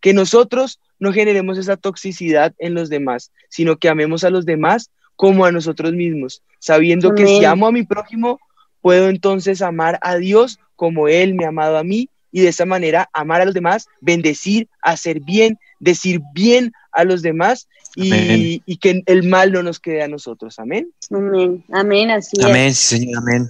Que 0.01 0.15
nosotros 0.15 0.79
no 0.97 1.13
generemos 1.13 1.59
esa 1.59 1.77
toxicidad 1.77 2.55
en 2.57 2.73
los 2.73 2.89
demás, 2.89 3.31
sino 3.49 3.77
que 3.77 3.89
amemos 3.89 4.23
a 4.23 4.31
los 4.31 4.47
demás 4.47 4.89
como 5.15 5.45
a 5.45 5.51
nosotros 5.51 5.93
mismos, 5.93 6.41
sabiendo 6.57 7.13
que 7.13 7.27
si 7.27 7.45
amo 7.45 7.67
a 7.67 7.71
mi 7.71 7.83
prójimo, 7.83 8.39
puedo 8.83 9.07
entonces 9.07 9.61
amar 9.61 9.97
a 10.01 10.17
Dios 10.17 10.59
como 10.75 11.07
Él 11.07 11.35
me 11.35 11.45
ha 11.45 11.47
amado 11.47 11.77
a 11.77 11.85
mí 11.85 12.09
y 12.33 12.41
de 12.41 12.49
esa 12.49 12.65
manera 12.65 13.09
amar 13.13 13.39
a 13.39 13.45
los 13.45 13.53
demás, 13.53 13.87
bendecir, 14.01 14.67
hacer 14.81 15.21
bien, 15.21 15.57
decir 15.79 16.19
bien 16.33 16.73
a 16.91 17.05
los 17.05 17.21
demás 17.21 17.69
y, 17.95 18.59
que 18.81 19.01
el 19.05 19.23
mal 19.23 19.53
no 19.53 19.63
nos 19.63 19.79
quede 19.79 20.03
a 20.03 20.09
nosotros. 20.09 20.59
Amén. 20.59 20.91
Amén, 21.09 21.63
amén, 21.71 22.11
así 22.11 22.35
Amén, 22.43 22.73
Señor, 22.73 23.19
amén. 23.19 23.49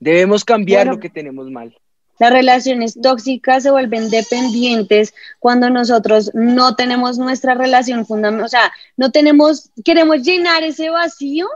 Debemos 0.00 0.44
cambiar 0.44 0.86
lo 0.86 1.00
que 1.00 1.08
tenemos 1.08 1.50
mal. 1.50 1.74
Las 2.18 2.30
relaciones 2.30 2.98
tóxicas 3.00 3.62
se 3.62 3.70
vuelven 3.70 4.10
dependientes 4.10 5.14
cuando 5.38 5.70
nosotros 5.70 6.30
no 6.34 6.76
tenemos 6.76 7.16
nuestra 7.16 7.54
relación 7.54 8.04
fundamental, 8.04 8.44
o 8.44 8.48
sea, 8.48 8.72
no 8.98 9.10
tenemos, 9.12 9.70
queremos 9.82 10.22
llenar 10.22 10.62
ese 10.62 10.90
vacío 10.90 11.46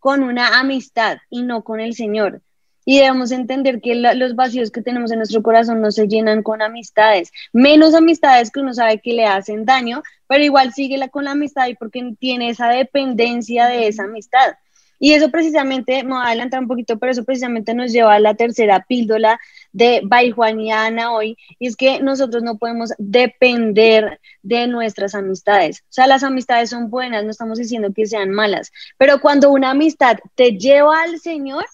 con 0.00 0.24
una 0.24 0.58
amistad 0.58 1.18
y 1.28 1.42
no 1.42 1.62
con 1.62 1.78
el 1.78 1.94
Señor. 1.94 2.42
Y 2.84 2.98
debemos 2.98 3.30
entender 3.30 3.80
que 3.80 3.94
los 3.94 4.34
vacíos 4.34 4.70
que 4.70 4.82
tenemos 4.82 5.12
en 5.12 5.18
nuestro 5.18 5.42
corazón 5.42 5.80
no 5.80 5.92
se 5.92 6.08
llenan 6.08 6.42
con 6.42 6.62
amistades, 6.62 7.30
menos 7.52 7.94
amistades 7.94 8.50
que 8.50 8.60
uno 8.60 8.72
sabe 8.72 9.00
que 9.00 9.12
le 9.12 9.26
hacen 9.26 9.64
daño, 9.64 10.02
pero 10.26 10.42
igual 10.42 10.72
síguela 10.72 11.08
con 11.08 11.24
la 11.24 11.32
amistad 11.32 11.68
y 11.68 11.74
porque 11.74 12.14
tiene 12.18 12.48
esa 12.48 12.68
dependencia 12.68 13.66
de 13.66 13.86
esa 13.86 14.04
amistad. 14.04 14.54
Y 15.00 15.14
eso 15.14 15.30
precisamente, 15.30 16.04
me 16.04 16.10
voy 16.10 16.22
a 16.22 16.26
adelantar 16.26 16.60
un 16.60 16.68
poquito, 16.68 16.98
pero 16.98 17.10
eso 17.10 17.24
precisamente 17.24 17.74
nos 17.74 17.90
lleva 17.90 18.14
a 18.14 18.20
la 18.20 18.34
tercera 18.34 18.84
píldora 18.86 19.40
de 19.72 20.02
Baijuaniana 20.04 21.12
hoy, 21.12 21.38
y 21.58 21.66
es 21.66 21.76
que 21.76 22.00
nosotros 22.00 22.42
no 22.42 22.58
podemos 22.58 22.92
depender 22.98 24.20
de 24.42 24.66
nuestras 24.66 25.14
amistades. 25.14 25.80
O 25.88 25.92
sea, 25.92 26.06
las 26.06 26.22
amistades 26.22 26.70
son 26.70 26.90
buenas, 26.90 27.24
no 27.24 27.30
estamos 27.30 27.58
diciendo 27.58 27.92
que 27.94 28.06
sean 28.06 28.30
malas, 28.30 28.72
pero 28.98 29.20
cuando 29.20 29.50
una 29.50 29.70
amistad 29.70 30.18
te 30.34 30.58
lleva 30.58 31.02
al 31.02 31.18
Señor, 31.18 31.64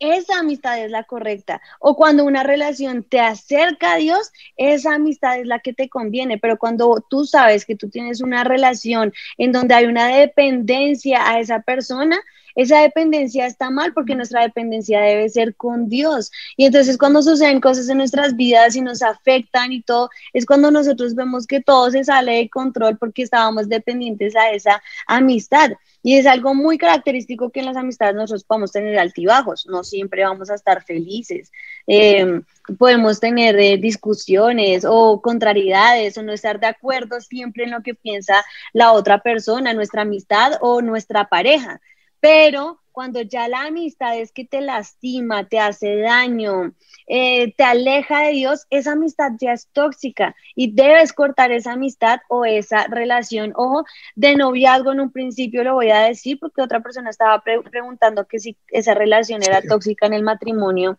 esa 0.00 0.38
amistad 0.38 0.78
es 0.78 0.90
la 0.90 1.04
correcta. 1.04 1.60
O 1.80 1.96
cuando 1.96 2.24
una 2.24 2.44
relación 2.44 3.02
te 3.02 3.18
acerca 3.18 3.94
a 3.94 3.96
Dios, 3.96 4.30
esa 4.56 4.94
amistad 4.94 5.40
es 5.40 5.46
la 5.46 5.58
que 5.58 5.72
te 5.72 5.88
conviene. 5.88 6.38
Pero 6.38 6.56
cuando 6.56 7.04
tú 7.10 7.24
sabes 7.24 7.64
que 7.64 7.74
tú 7.74 7.88
tienes 7.90 8.20
una 8.20 8.44
relación 8.44 9.12
en 9.38 9.50
donde 9.50 9.74
hay 9.74 9.86
una 9.86 10.06
dependencia 10.06 11.28
a 11.28 11.40
esa 11.40 11.62
persona, 11.62 12.20
esa 12.58 12.80
dependencia 12.80 13.46
está 13.46 13.70
mal 13.70 13.92
porque 13.94 14.16
nuestra 14.16 14.42
dependencia 14.42 15.00
debe 15.00 15.28
ser 15.28 15.54
con 15.54 15.88
Dios. 15.88 16.32
Y 16.56 16.64
entonces 16.64 16.98
cuando 16.98 17.22
suceden 17.22 17.60
cosas 17.60 17.88
en 17.88 17.98
nuestras 17.98 18.34
vidas 18.34 18.74
y 18.74 18.80
nos 18.80 19.00
afectan 19.00 19.70
y 19.70 19.80
todo, 19.80 20.10
es 20.32 20.44
cuando 20.44 20.72
nosotros 20.72 21.14
vemos 21.14 21.46
que 21.46 21.60
todo 21.60 21.88
se 21.92 22.02
sale 22.02 22.32
de 22.32 22.50
control 22.50 22.98
porque 22.98 23.22
estábamos 23.22 23.68
dependientes 23.68 24.34
a 24.34 24.50
esa 24.50 24.82
amistad. 25.06 25.70
Y 26.02 26.16
es 26.16 26.26
algo 26.26 26.52
muy 26.52 26.78
característico 26.78 27.50
que 27.50 27.60
en 27.60 27.66
las 27.66 27.76
amistades 27.76 28.16
nosotros 28.16 28.42
podemos 28.42 28.72
tener 28.72 28.98
altibajos, 28.98 29.66
no 29.68 29.84
siempre 29.84 30.24
vamos 30.24 30.50
a 30.50 30.56
estar 30.56 30.82
felices. 30.82 31.52
Eh, 31.86 32.40
podemos 32.76 33.20
tener 33.20 33.56
eh, 33.56 33.76
discusiones 33.76 34.84
o 34.84 35.22
contrariedades 35.22 36.18
o 36.18 36.24
no 36.24 36.32
estar 36.32 36.58
de 36.58 36.66
acuerdo 36.66 37.20
siempre 37.20 37.64
en 37.64 37.70
lo 37.70 37.82
que 37.82 37.94
piensa 37.94 38.44
la 38.72 38.94
otra 38.94 39.20
persona, 39.20 39.74
nuestra 39.74 40.02
amistad 40.02 40.54
o 40.60 40.82
nuestra 40.82 41.28
pareja. 41.28 41.80
Pero 42.20 42.80
cuando 42.98 43.20
ya 43.22 43.46
la 43.46 43.62
amistad 43.62 44.18
es 44.18 44.32
que 44.32 44.44
te 44.44 44.60
lastima, 44.60 45.48
te 45.48 45.60
hace 45.60 45.98
daño, 45.98 46.72
eh, 47.06 47.54
te 47.54 47.62
aleja 47.62 48.22
de 48.22 48.32
Dios, 48.32 48.66
esa 48.70 48.92
amistad 48.92 49.30
ya 49.40 49.52
es 49.52 49.68
tóxica 49.68 50.34
y 50.56 50.72
debes 50.72 51.12
cortar 51.12 51.52
esa 51.52 51.74
amistad 51.74 52.18
o 52.28 52.44
esa 52.44 52.88
relación. 52.88 53.52
Ojo, 53.54 53.84
de 54.16 54.34
noviazgo 54.34 54.90
en 54.90 54.98
un 54.98 55.12
principio 55.12 55.62
lo 55.62 55.74
voy 55.74 55.90
a 55.90 56.00
decir 56.00 56.40
porque 56.40 56.60
otra 56.60 56.80
persona 56.80 57.10
estaba 57.10 57.40
preguntando 57.70 58.26
que 58.26 58.40
si 58.40 58.56
esa 58.66 58.94
relación 58.94 59.44
era 59.44 59.62
tóxica 59.62 60.06
en 60.06 60.14
el 60.14 60.24
matrimonio, 60.24 60.98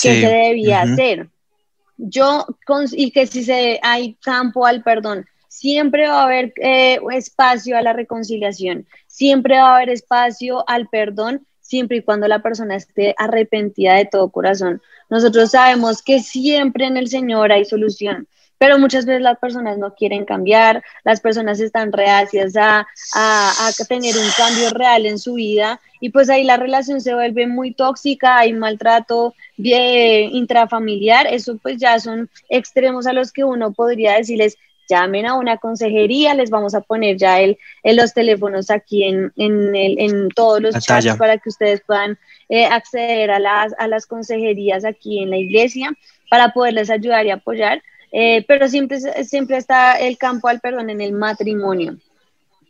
¿qué 0.00 0.20
se 0.20 0.28
debía 0.28 0.82
hacer? 0.82 1.30
Yo, 1.96 2.46
y 2.92 3.10
que 3.10 3.26
si 3.26 3.42
se, 3.42 3.80
hay 3.82 4.14
campo 4.22 4.66
al 4.66 4.84
perdón, 4.84 5.26
siempre 5.50 6.06
va 6.06 6.20
a 6.20 6.24
haber 6.24 6.52
eh, 6.62 7.00
espacio 7.12 7.76
a 7.76 7.82
la 7.82 7.92
reconciliación, 7.92 8.86
siempre 9.08 9.56
va 9.56 9.72
a 9.72 9.76
haber 9.76 9.90
espacio 9.90 10.64
al 10.68 10.88
perdón, 10.88 11.44
siempre 11.60 11.98
y 11.98 12.02
cuando 12.02 12.28
la 12.28 12.40
persona 12.40 12.76
esté 12.76 13.14
arrepentida 13.18 13.94
de 13.94 14.04
todo 14.04 14.30
corazón. 14.30 14.80
Nosotros 15.10 15.50
sabemos 15.50 16.02
que 16.02 16.20
siempre 16.20 16.86
en 16.86 16.96
el 16.96 17.08
Señor 17.08 17.50
hay 17.50 17.64
solución, 17.64 18.28
pero 18.58 18.78
muchas 18.78 19.06
veces 19.06 19.22
las 19.22 19.38
personas 19.38 19.76
no 19.76 19.92
quieren 19.94 20.24
cambiar, 20.24 20.84
las 21.02 21.20
personas 21.20 21.58
están 21.58 21.92
reacias 21.92 22.56
a, 22.56 22.86
a, 23.14 23.70
tener 23.88 24.16
un 24.16 24.30
cambio 24.36 24.70
real 24.70 25.04
en 25.04 25.18
su 25.18 25.34
vida 25.34 25.80
y 26.00 26.10
pues 26.10 26.30
ahí 26.30 26.44
la 26.44 26.58
relación 26.58 27.00
se 27.00 27.14
vuelve 27.14 27.48
muy 27.48 27.74
tóxica, 27.74 28.38
hay 28.38 28.52
maltrato 28.52 29.34
intrafamiliar, 29.56 31.26
eso 31.26 31.58
pues 31.60 31.78
ya 31.78 31.98
son 31.98 32.30
extremos 32.48 33.08
a 33.08 33.12
los 33.12 33.32
que 33.32 33.42
uno 33.42 33.72
podría 33.72 34.16
decirles 34.16 34.56
llamen 34.90 35.24
a 35.26 35.34
una 35.34 35.56
consejería, 35.56 36.34
les 36.34 36.50
vamos 36.50 36.74
a 36.74 36.82
poner 36.82 37.16
ya 37.16 37.40
el, 37.40 37.56
los 37.84 38.12
teléfonos 38.12 38.70
aquí 38.70 39.04
en, 39.04 39.32
en, 39.36 39.74
el, 39.74 39.98
en 39.98 40.28
todos 40.30 40.60
los 40.60 40.74
chats 40.84 41.16
para 41.16 41.38
que 41.38 41.48
ustedes 41.48 41.80
puedan 41.86 42.18
eh, 42.48 42.66
acceder 42.66 43.30
a 43.30 43.38
las, 43.38 43.72
a 43.78 43.86
las 43.86 44.06
consejerías 44.06 44.84
aquí 44.84 45.22
en 45.22 45.30
la 45.30 45.38
iglesia 45.38 45.92
para 46.28 46.52
poderles 46.52 46.90
ayudar 46.90 47.24
y 47.24 47.30
apoyar. 47.30 47.82
Eh, 48.12 48.44
pero 48.48 48.68
siempre, 48.68 48.98
siempre 49.24 49.56
está 49.56 49.98
el 49.98 50.18
campo 50.18 50.48
al 50.48 50.60
perdón 50.60 50.90
en 50.90 51.00
el 51.00 51.12
matrimonio. 51.12 51.96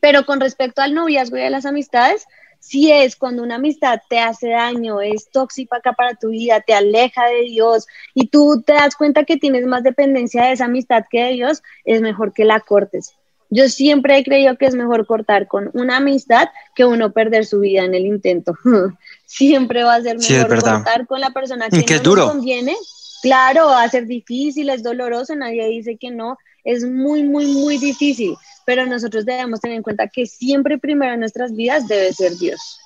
Pero 0.01 0.25
con 0.25 0.39
respecto 0.41 0.83
al 0.83 0.95
noviazgo 0.95 1.39
y 1.39 1.43
a 1.43 1.51
las 1.51 1.67
amistades, 1.67 2.27
si 2.61 2.93
es 2.93 3.17
cuando 3.17 3.43
una 3.43 3.57
amistad 3.57 4.01
te 4.09 4.21
hace 4.21 4.51
daño, 4.51 5.01
es 5.01 5.31
tóxica 5.31 5.81
para 5.97 6.15
tu 6.15 6.29
vida, 6.29 6.61
te 6.61 6.75
aleja 6.75 7.27
de 7.27 7.43
Dios 7.43 7.87
y 8.15 8.29
tú 8.29 8.63
te 8.65 8.75
das 8.75 8.95
cuenta 8.95 9.25
que 9.25 9.39
tienes 9.39 9.67
más 9.67 9.83
dependencia 9.83 10.45
de 10.45 10.53
esa 10.53 10.67
amistad 10.67 11.05
que 11.11 11.25
de 11.25 11.33
Dios, 11.33 11.63
es 11.85 12.01
mejor 12.01 12.33
que 12.33 12.45
la 12.45 12.61
cortes. 12.61 13.15
Yo 13.49 13.69
siempre 13.69 14.17
he 14.17 14.23
creído 14.23 14.57
que 14.57 14.67
es 14.67 14.77
mejor 14.77 15.07
cortar 15.07 15.49
con 15.49 15.71
una 15.75 15.97
amistad 15.97 16.49
que 16.77 16.85
uno 16.85 17.13
perder 17.13 17.45
su 17.45 17.61
vida 17.61 17.83
en 17.83 17.95
el 17.95 18.07
intento. 18.07 18.55
siempre 19.27 19.83
va 19.83 19.97
a 19.97 20.03
ser 20.03 20.19
mejor 20.19 20.63
cortar 20.63 21.07
con 21.07 21.21
la 21.21 21.31
persona 21.31 21.69
que, 21.69 21.85
que 21.85 21.95
no 21.95 21.97
es 21.97 22.03
duro. 22.03 22.23
nos 22.27 22.33
conviene. 22.35 22.77
Claro, 23.23 23.67
va 23.67 23.83
a 23.83 23.89
ser 23.89 24.07
difícil, 24.07 24.71
es 24.71 24.83
doloroso, 24.83 25.35
nadie 25.35 25.67
dice 25.67 25.97
que 25.99 26.11
no, 26.11 26.39
es 26.65 26.85
muy, 26.85 27.23
muy, 27.23 27.53
muy 27.53 27.77
difícil, 27.79 28.35
pero 28.71 28.87
nosotros 28.87 29.27
debemos 29.27 29.61
tener 29.61 29.79
en 29.79 29.83
cuenta 29.83 30.07
que 30.07 30.27
siempre 30.27 30.79
primero 30.79 31.13
en 31.13 31.19
nuestras 31.19 31.57
vidas 31.57 31.89
debe 31.89 32.13
ser 32.13 32.37
Dios. 32.37 32.79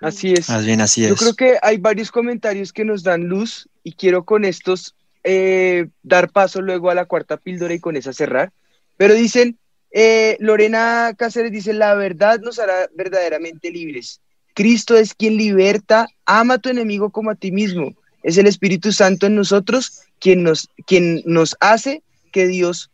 Así 0.00 0.34
es. 0.34 0.48
Más 0.48 0.64
bien 0.64 0.80
así 0.80 1.02
Yo 1.02 1.14
es. 1.14 1.18
creo 1.18 1.34
que 1.34 1.58
hay 1.62 1.78
varios 1.78 2.12
comentarios 2.12 2.72
que 2.72 2.84
nos 2.84 3.02
dan 3.02 3.24
luz 3.24 3.68
y 3.82 3.94
quiero 3.94 4.24
con 4.24 4.44
estos 4.44 4.94
eh, 5.24 5.88
dar 6.04 6.30
paso 6.30 6.62
luego 6.62 6.90
a 6.90 6.94
la 6.94 7.06
cuarta 7.06 7.38
píldora 7.38 7.74
y 7.74 7.80
con 7.80 7.96
esa 7.96 8.12
cerrar. 8.12 8.52
Pero 8.96 9.14
dicen, 9.14 9.58
eh, 9.90 10.36
Lorena 10.38 11.12
Cáceres 11.18 11.50
dice, 11.50 11.72
la 11.72 11.96
verdad 11.96 12.38
nos 12.38 12.60
hará 12.60 12.88
verdaderamente 12.94 13.72
libres. 13.72 14.20
Cristo 14.54 14.96
es 14.96 15.12
quien 15.12 15.36
liberta, 15.38 16.06
ama 16.24 16.54
a 16.54 16.58
tu 16.58 16.68
enemigo 16.68 17.10
como 17.10 17.30
a 17.30 17.34
ti 17.34 17.50
mismo. 17.50 17.96
Es 18.22 18.38
el 18.38 18.46
Espíritu 18.46 18.92
Santo 18.92 19.26
en 19.26 19.34
nosotros 19.34 20.02
quien 20.20 20.44
nos, 20.44 20.68
quien 20.86 21.24
nos 21.24 21.56
hace 21.58 22.04
que 22.30 22.46
Dios 22.46 22.92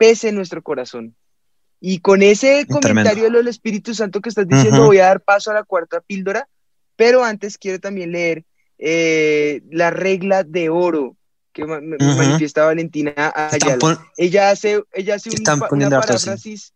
pese 0.00 0.28
en 0.30 0.34
nuestro 0.34 0.62
corazón. 0.62 1.14
Y 1.78 1.98
con 2.00 2.22
ese 2.22 2.66
comentario 2.66 3.24
de 3.24 3.30
lo 3.30 3.38
del 3.38 3.48
Espíritu 3.48 3.94
Santo 3.94 4.20
que 4.22 4.30
estás 4.30 4.48
diciendo, 4.48 4.84
voy 4.86 4.98
a 4.98 5.06
dar 5.06 5.20
paso 5.20 5.50
a 5.50 5.54
la 5.54 5.62
cuarta 5.62 6.00
píldora, 6.00 6.48
pero 6.96 7.22
antes 7.22 7.58
quiero 7.58 7.78
también 7.80 8.10
leer 8.12 8.44
eh, 8.78 9.60
la 9.70 9.90
regla 9.90 10.42
de 10.42 10.70
oro 10.70 11.16
que 11.52 11.66
ma- 11.66 11.80
me- 11.82 11.96
Ujú. 11.96 12.16
manifiesta 12.16 12.64
Valentina 12.64 13.12
Ayala. 13.34 14.08
Ella 14.16 14.48
hace, 14.50 14.82
ella 14.92 15.16
hace 15.16 15.28
un 15.30 15.36
una 15.70 15.90
paráfrasis, 15.90 16.72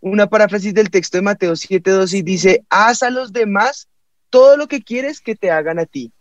una 0.00 0.26
paráfrasis 0.26 0.74
del 0.74 0.90
texto 0.90 1.16
de 1.16 1.22
Mateo 1.22 1.52
7.2 1.56 2.12
y 2.12 2.20
dice, 2.22 2.62
haz 2.68 3.02
a 3.02 3.08
los 3.10 3.32
demás 3.32 3.88
todo 4.28 4.58
lo 4.58 4.66
que 4.68 4.82
quieres 4.82 5.20
que 5.22 5.34
te 5.34 5.50
hagan 5.50 5.78
a 5.78 5.86
ti. 5.86 6.12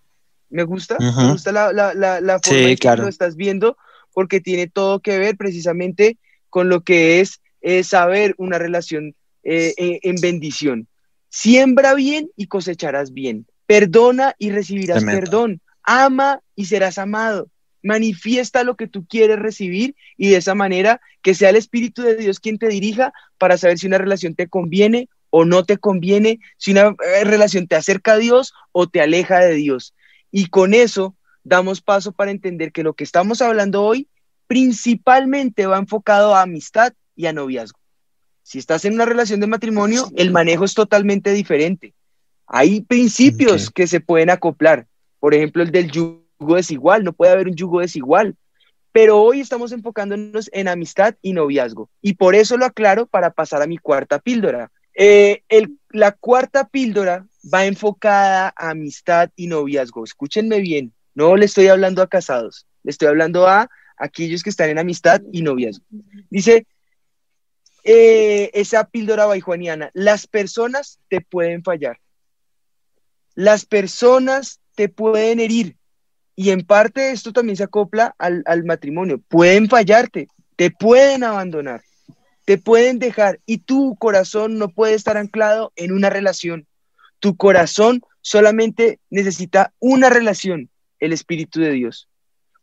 Me 0.50 0.64
gusta, 0.64 0.98
me 1.00 1.32
gusta 1.32 1.52
la, 1.52 1.74
la, 1.74 1.94
la, 1.94 2.22
la 2.22 2.40
Sí, 2.40 2.50
forma 2.52 2.70
en 2.70 2.76
que 2.76 2.82
claro. 2.82 3.04
lo 3.04 3.10
estás 3.10 3.36
viendo, 3.36 3.78
porque 4.14 4.40
tiene 4.40 4.68
todo 4.68 5.02
que 5.02 5.18
ver 5.18 5.36
precisamente 5.36 6.18
con 6.56 6.70
lo 6.70 6.86
que 6.86 7.20
es 7.20 7.42
eh, 7.60 7.84
saber 7.84 8.34
una 8.38 8.58
relación 8.58 9.14
eh, 9.44 9.74
en, 9.76 10.00
en 10.04 10.16
bendición. 10.22 10.88
Siembra 11.28 11.94
bien 11.96 12.30
y 12.38 12.48
cosecharás 12.48 13.12
bien. 13.12 13.46
Perdona 13.68 14.36
y 14.40 14.52
recibirás 14.52 15.04
perdón. 15.04 15.60
Ama 15.84 16.40
y 16.56 16.68
serás 16.68 16.98
amado. 16.98 17.50
Manifiesta 17.84 18.64
lo 18.64 18.78
que 18.78 18.88
tú 18.88 19.06
quieres 19.06 19.38
recibir 19.38 19.98
y 20.16 20.30
de 20.30 20.38
esa 20.38 20.56
manera 20.56 21.02
que 21.22 21.34
sea 21.34 21.50
el 21.50 21.58
Espíritu 21.58 22.04
de 22.04 22.16
Dios 22.16 22.40
quien 22.40 22.58
te 22.58 22.70
dirija 22.70 23.12
para 23.38 23.58
saber 23.58 23.78
si 23.78 23.88
una 23.88 23.98
relación 23.98 24.34
te 24.34 24.48
conviene 24.48 25.10
o 25.32 25.44
no 25.44 25.66
te 25.66 25.78
conviene, 25.78 26.40
si 26.56 26.72
una 26.72 26.96
eh, 27.06 27.26
relación 27.26 27.68
te 27.68 27.76
acerca 27.76 28.14
a 28.14 28.18
Dios 28.18 28.54
o 28.72 28.88
te 28.88 29.02
aleja 29.02 29.40
de 29.40 29.56
Dios. 29.56 29.94
Y 30.32 30.46
con 30.46 30.74
eso 30.74 31.18
damos 31.44 31.82
paso 31.82 32.14
para 32.14 32.32
entender 32.32 32.72
que 32.72 32.84
lo 32.84 32.94
que 32.94 33.04
estamos 33.04 33.42
hablando 33.42 33.84
hoy 33.84 34.08
principalmente 34.48 35.66
va 35.66 35.78
enfocado 35.78 36.36
a 36.36 36.42
amistad 36.42 36.94
y 37.16 37.26
a 37.28 37.34
noviazgo. 37.34 37.80
Si 38.44 38.60
estás 38.60 38.86
en 38.86 38.94
una 38.94 39.06
relación 39.06 39.40
de 39.40 39.48
matrimonio, 39.48 40.08
el 40.16 40.32
manejo 40.32 40.66
es 40.66 40.74
totalmente 40.74 41.32
diferente. 41.34 41.94
Hay 42.48 42.82
principios 42.82 43.72
que 43.72 43.88
se 43.88 44.00
pueden 44.02 44.30
acoplar. 44.30 44.86
Por 45.20 45.34
ejemplo, 45.34 45.64
el 45.64 45.72
del 45.72 45.90
yugo 45.90 46.56
desigual. 46.56 47.04
No 47.04 47.14
puede 47.14 47.32
haber 47.32 47.48
un 47.48 47.56
yugo 47.56 47.80
desigual. 47.80 48.36
Pero 48.92 49.20
hoy 49.22 49.40
estamos 49.40 49.72
enfocándonos 49.72 50.50
en 50.54 50.68
amistad 50.68 51.16
y 51.22 51.34
noviazgo. 51.34 51.90
Y 52.02 52.14
por 52.14 52.36
eso 52.36 52.56
lo 52.58 52.66
aclaro 52.66 53.08
para 53.08 53.32
pasar 53.32 53.62
a 53.64 53.68
mi 53.68 53.78
cuarta 53.78 54.20
píldora. 54.20 54.72
Eh, 54.94 55.42
el- 55.50 55.80
la 55.90 56.12
cuarta 56.12 56.68
píldora 56.68 57.26
va 57.52 57.66
enfocada 57.66 58.54
a 58.56 58.70
amistad 58.70 59.32
y 59.36 59.48
noviazgo. 59.48 60.04
Escúchenme 60.04 60.60
bien. 60.60 60.94
No 61.16 61.36
le 61.36 61.46
estoy 61.46 61.68
hablando 61.68 62.02
a 62.02 62.08
casados. 62.08 62.68
Le 62.84 62.92
estoy 62.92 63.08
hablando 63.08 63.48
a 63.48 63.70
aquellos 63.98 64.44
que 64.44 64.50
están 64.50 64.70
en 64.70 64.80
amistad 64.80 65.22
y 65.32 65.42
noviazgo. 65.42 65.86
Dice, 66.30 66.66
eh, 67.84 68.50
esa 68.54 68.84
píldora 68.86 69.26
baijuaniana, 69.26 69.92
las 69.94 70.28
personas 70.28 71.00
te 71.08 71.22
pueden 71.22 71.64
fallar. 71.64 72.00
Las 73.36 73.66
personas 73.66 74.60
te 74.76 74.90
pueden 74.90 75.40
herir. 75.40 75.78
Y 76.36 76.50
en 76.50 76.66
parte 76.66 77.12
esto 77.12 77.32
también 77.32 77.56
se 77.56 77.64
acopla 77.64 78.16
al, 78.18 78.44
al 78.46 78.66
matrimonio. 78.66 79.22
Pueden 79.28 79.70
fallarte, 79.70 80.28
te 80.56 80.72
pueden 80.72 81.24
abandonar, 81.24 81.82
te 82.46 82.58
pueden 82.58 83.00
dejar 83.00 83.40
y 83.46 83.60
tu 83.60 83.96
corazón 83.98 84.58
no 84.58 84.70
puede 84.70 84.96
estar 84.96 85.18
anclado 85.18 85.72
en 85.76 85.92
una 85.92 86.10
relación. 86.10 86.68
Tu 87.20 87.38
corazón 87.38 88.02
solamente 88.22 89.00
necesita 89.10 89.74
una 89.80 90.10
relación, 90.10 90.70
el 91.00 91.14
Espíritu 91.14 91.60
de 91.60 91.72
Dios. 91.72 92.10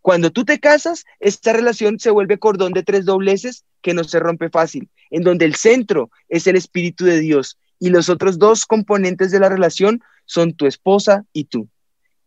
Cuando 0.02 0.30
tú 0.30 0.44
te 0.44 0.58
casas, 0.58 1.04
esta 1.20 1.52
relación 1.52 1.98
se 2.00 2.10
vuelve 2.10 2.38
cordón 2.38 2.72
de 2.72 2.82
tres 2.82 3.04
dobleces 3.04 3.64
que 3.80 3.94
no 3.94 4.02
se 4.04 4.18
rompe 4.18 4.50
fácil, 4.50 4.90
en 5.10 5.22
donde 5.22 5.44
el 5.44 5.54
centro 5.54 6.10
es 6.28 6.46
el 6.46 6.56
Espíritu 6.56 7.04
de 7.04 7.20
Dios 7.20 7.58
y 7.78 7.90
los 7.90 8.08
otros 8.08 8.38
dos 8.38 8.66
componentes 8.66 9.30
de 9.30 9.40
la 9.40 9.48
relación 9.48 10.02
son 10.24 10.54
tu 10.54 10.66
esposa 10.66 11.24
y 11.32 11.44
tú. 11.44 11.68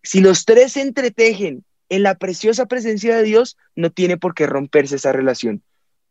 Si 0.04 0.22
los 0.22 0.46
tres 0.46 0.74
se 0.74 0.82
entretejen 0.82 1.64
en 1.90 2.04
la 2.04 2.16
preciosa 2.16 2.66
presencia 2.66 3.16
de 3.16 3.24
Dios, 3.24 3.58
no 3.76 3.92
tiene 3.92 4.18
por 4.18 4.34
qué 4.34 4.48
romperse 4.48 4.96
esa 4.96 5.12
relación. 5.12 5.62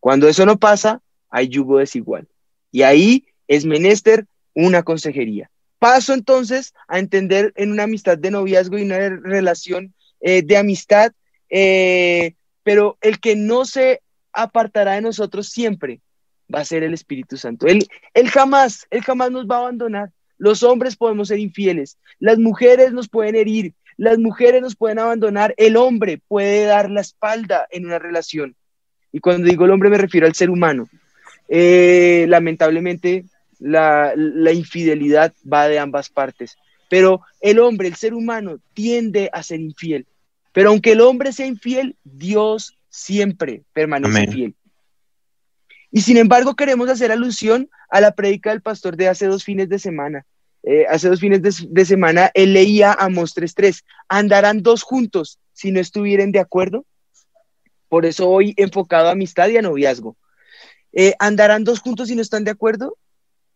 Cuando 0.00 0.28
eso 0.28 0.44
no 0.46 0.58
pasa, 0.58 1.00
hay 1.30 1.48
yugo 1.48 1.78
desigual. 1.78 2.28
Y 2.72 2.82
ahí 2.82 3.26
es 3.48 3.64
menester 3.64 4.26
una 4.54 4.82
consejería. 4.82 5.50
Paso 5.78 6.14
entonces 6.14 6.72
a 6.88 6.98
entender 6.98 7.52
en 7.56 7.70
una 7.70 7.84
amistad 7.84 8.18
de 8.18 8.30
noviazgo 8.30 8.78
y 8.78 8.82
una 8.82 8.98
relación 9.08 9.94
eh, 10.20 10.42
de 10.42 10.56
amistad, 10.56 11.12
eh, 11.50 12.34
pero 12.62 12.98
el 13.00 13.20
que 13.20 13.36
no 13.36 13.64
se 13.64 14.00
apartará 14.32 14.92
de 14.94 15.02
nosotros 15.02 15.48
siempre 15.48 16.00
va 16.52 16.60
a 16.60 16.64
ser 16.64 16.82
el 16.82 16.94
Espíritu 16.94 17.36
Santo. 17.36 17.66
Él, 17.66 17.86
él 18.14 18.28
jamás, 18.28 18.86
él 18.90 19.02
jamás 19.02 19.30
nos 19.30 19.46
va 19.46 19.56
a 19.56 19.60
abandonar. 19.60 20.10
Los 20.36 20.62
hombres 20.62 20.96
podemos 20.96 21.28
ser 21.28 21.38
infieles, 21.38 21.96
las 22.18 22.38
mujeres 22.38 22.92
nos 22.92 23.08
pueden 23.08 23.36
herir, 23.36 23.72
las 23.96 24.18
mujeres 24.18 24.60
nos 24.60 24.74
pueden 24.74 24.98
abandonar, 24.98 25.54
el 25.56 25.76
hombre 25.76 26.20
puede 26.26 26.64
dar 26.64 26.90
la 26.90 27.00
espalda 27.00 27.66
en 27.70 27.86
una 27.86 27.98
relación. 27.98 28.56
Y 29.12 29.20
cuando 29.20 29.48
digo 29.48 29.64
el 29.64 29.70
hombre 29.70 29.90
me 29.90 29.98
refiero 29.98 30.26
al 30.26 30.34
ser 30.34 30.50
humano. 30.50 30.88
Eh, 31.48 32.26
lamentablemente 32.28 33.24
la, 33.60 34.12
la 34.16 34.52
infidelidad 34.52 35.32
va 35.50 35.68
de 35.68 35.78
ambas 35.78 36.08
partes, 36.08 36.56
pero 36.88 37.20
el 37.40 37.60
hombre, 37.60 37.88
el 37.88 37.94
ser 37.94 38.12
humano, 38.12 38.58
tiende 38.72 39.30
a 39.32 39.42
ser 39.42 39.60
infiel. 39.60 40.06
Pero 40.54 40.70
aunque 40.70 40.92
el 40.92 41.00
hombre 41.00 41.32
sea 41.32 41.46
infiel, 41.46 41.96
Dios 42.04 42.78
siempre 42.88 43.64
permanece 43.72 44.16
Amén. 44.16 44.32
fiel. 44.32 44.54
Y 45.90 46.02
sin 46.02 46.16
embargo 46.16 46.54
queremos 46.54 46.88
hacer 46.88 47.10
alusión 47.10 47.68
a 47.90 48.00
la 48.00 48.12
prédica 48.12 48.50
del 48.50 48.62
pastor 48.62 48.96
de 48.96 49.08
hace 49.08 49.26
dos 49.26 49.42
fines 49.42 49.68
de 49.68 49.80
semana. 49.80 50.24
Eh, 50.62 50.86
hace 50.88 51.08
dos 51.08 51.18
fines 51.18 51.42
de, 51.42 51.52
de 51.68 51.84
semana 51.84 52.30
él 52.34 52.52
leía 52.52 52.92
Amos 52.92 53.34
3.3. 53.36 53.82
¿Andarán 54.08 54.62
dos 54.62 54.84
juntos 54.84 55.40
si 55.52 55.72
no 55.72 55.80
estuvieran 55.80 56.30
de 56.30 56.38
acuerdo? 56.38 56.86
Por 57.88 58.06
eso 58.06 58.30
hoy 58.30 58.54
enfocado 58.56 59.08
a 59.08 59.12
amistad 59.12 59.48
y 59.48 59.56
a 59.56 59.62
noviazgo. 59.62 60.16
Eh, 60.92 61.14
¿Andarán 61.18 61.64
dos 61.64 61.80
juntos 61.80 62.06
si 62.06 62.14
no 62.14 62.22
están 62.22 62.44
de 62.44 62.52
acuerdo? 62.52 62.96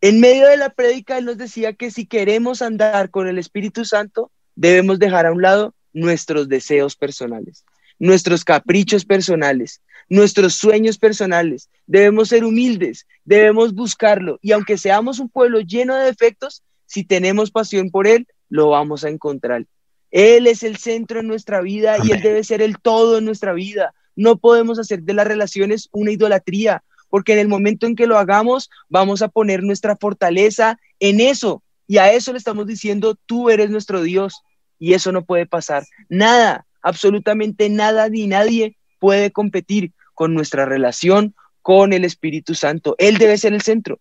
En 0.00 0.18
medio 0.18 0.48
de 0.48 0.56
la 0.56 0.70
prédica 0.70 1.16
él 1.16 1.26
nos 1.26 1.38
decía 1.38 1.74
que 1.74 1.92
si 1.92 2.06
queremos 2.06 2.60
andar 2.60 3.10
con 3.10 3.28
el 3.28 3.38
Espíritu 3.38 3.84
Santo, 3.84 4.32
debemos 4.56 4.98
dejar 4.98 5.26
a 5.26 5.32
un 5.32 5.42
lado 5.42 5.74
nuestros 5.98 6.48
deseos 6.48 6.96
personales, 6.96 7.64
nuestros 7.98 8.44
caprichos 8.44 9.04
personales, 9.04 9.82
nuestros 10.08 10.54
sueños 10.54 10.98
personales. 10.98 11.68
Debemos 11.86 12.28
ser 12.28 12.44
humildes, 12.44 13.06
debemos 13.24 13.74
buscarlo. 13.74 14.38
Y 14.42 14.52
aunque 14.52 14.78
seamos 14.78 15.18
un 15.18 15.28
pueblo 15.28 15.60
lleno 15.60 15.96
de 15.96 16.06
defectos, 16.06 16.62
si 16.86 17.04
tenemos 17.04 17.50
pasión 17.50 17.90
por 17.90 18.06
Él, 18.06 18.26
lo 18.48 18.70
vamos 18.70 19.04
a 19.04 19.10
encontrar. 19.10 19.66
Él 20.10 20.46
es 20.46 20.62
el 20.62 20.78
centro 20.78 21.20
en 21.20 21.26
nuestra 21.26 21.60
vida 21.60 21.96
y 22.02 22.12
Él 22.12 22.22
debe 22.22 22.42
ser 22.44 22.62
el 22.62 22.78
todo 22.78 23.18
en 23.18 23.24
nuestra 23.24 23.52
vida. 23.52 23.94
no 24.16 24.36
podemos 24.36 24.80
hacer 24.80 25.02
de 25.02 25.14
las 25.14 25.28
relaciones 25.28 25.88
una 25.92 26.10
idolatría, 26.10 26.82
porque 27.08 27.34
en 27.34 27.38
el 27.38 27.46
momento 27.46 27.86
en 27.86 27.94
que 27.94 28.08
lo 28.08 28.18
hagamos, 28.18 28.68
vamos 28.88 29.22
a 29.22 29.28
poner 29.28 29.62
nuestra 29.62 29.96
fortaleza 29.96 30.76
en 30.98 31.20
eso. 31.20 31.62
Y 31.86 31.98
a 31.98 32.12
eso 32.12 32.32
le 32.32 32.38
estamos 32.38 32.66
diciendo, 32.66 33.16
tú 33.26 33.48
eres 33.48 33.70
nuestro 33.70 34.02
Dios. 34.02 34.42
Y 34.78 34.94
eso 34.94 35.12
no 35.12 35.24
puede 35.24 35.46
pasar. 35.46 35.84
Nada, 36.08 36.66
absolutamente 36.82 37.68
nada 37.68 38.08
ni 38.08 38.26
nadie 38.26 38.76
puede 38.98 39.30
competir 39.30 39.92
con 40.14 40.34
nuestra 40.34 40.64
relación 40.64 41.34
con 41.62 41.92
el 41.92 42.04
Espíritu 42.04 42.54
Santo. 42.54 42.94
Él 42.98 43.18
debe 43.18 43.38
ser 43.38 43.52
el 43.52 43.62
centro. 43.62 44.00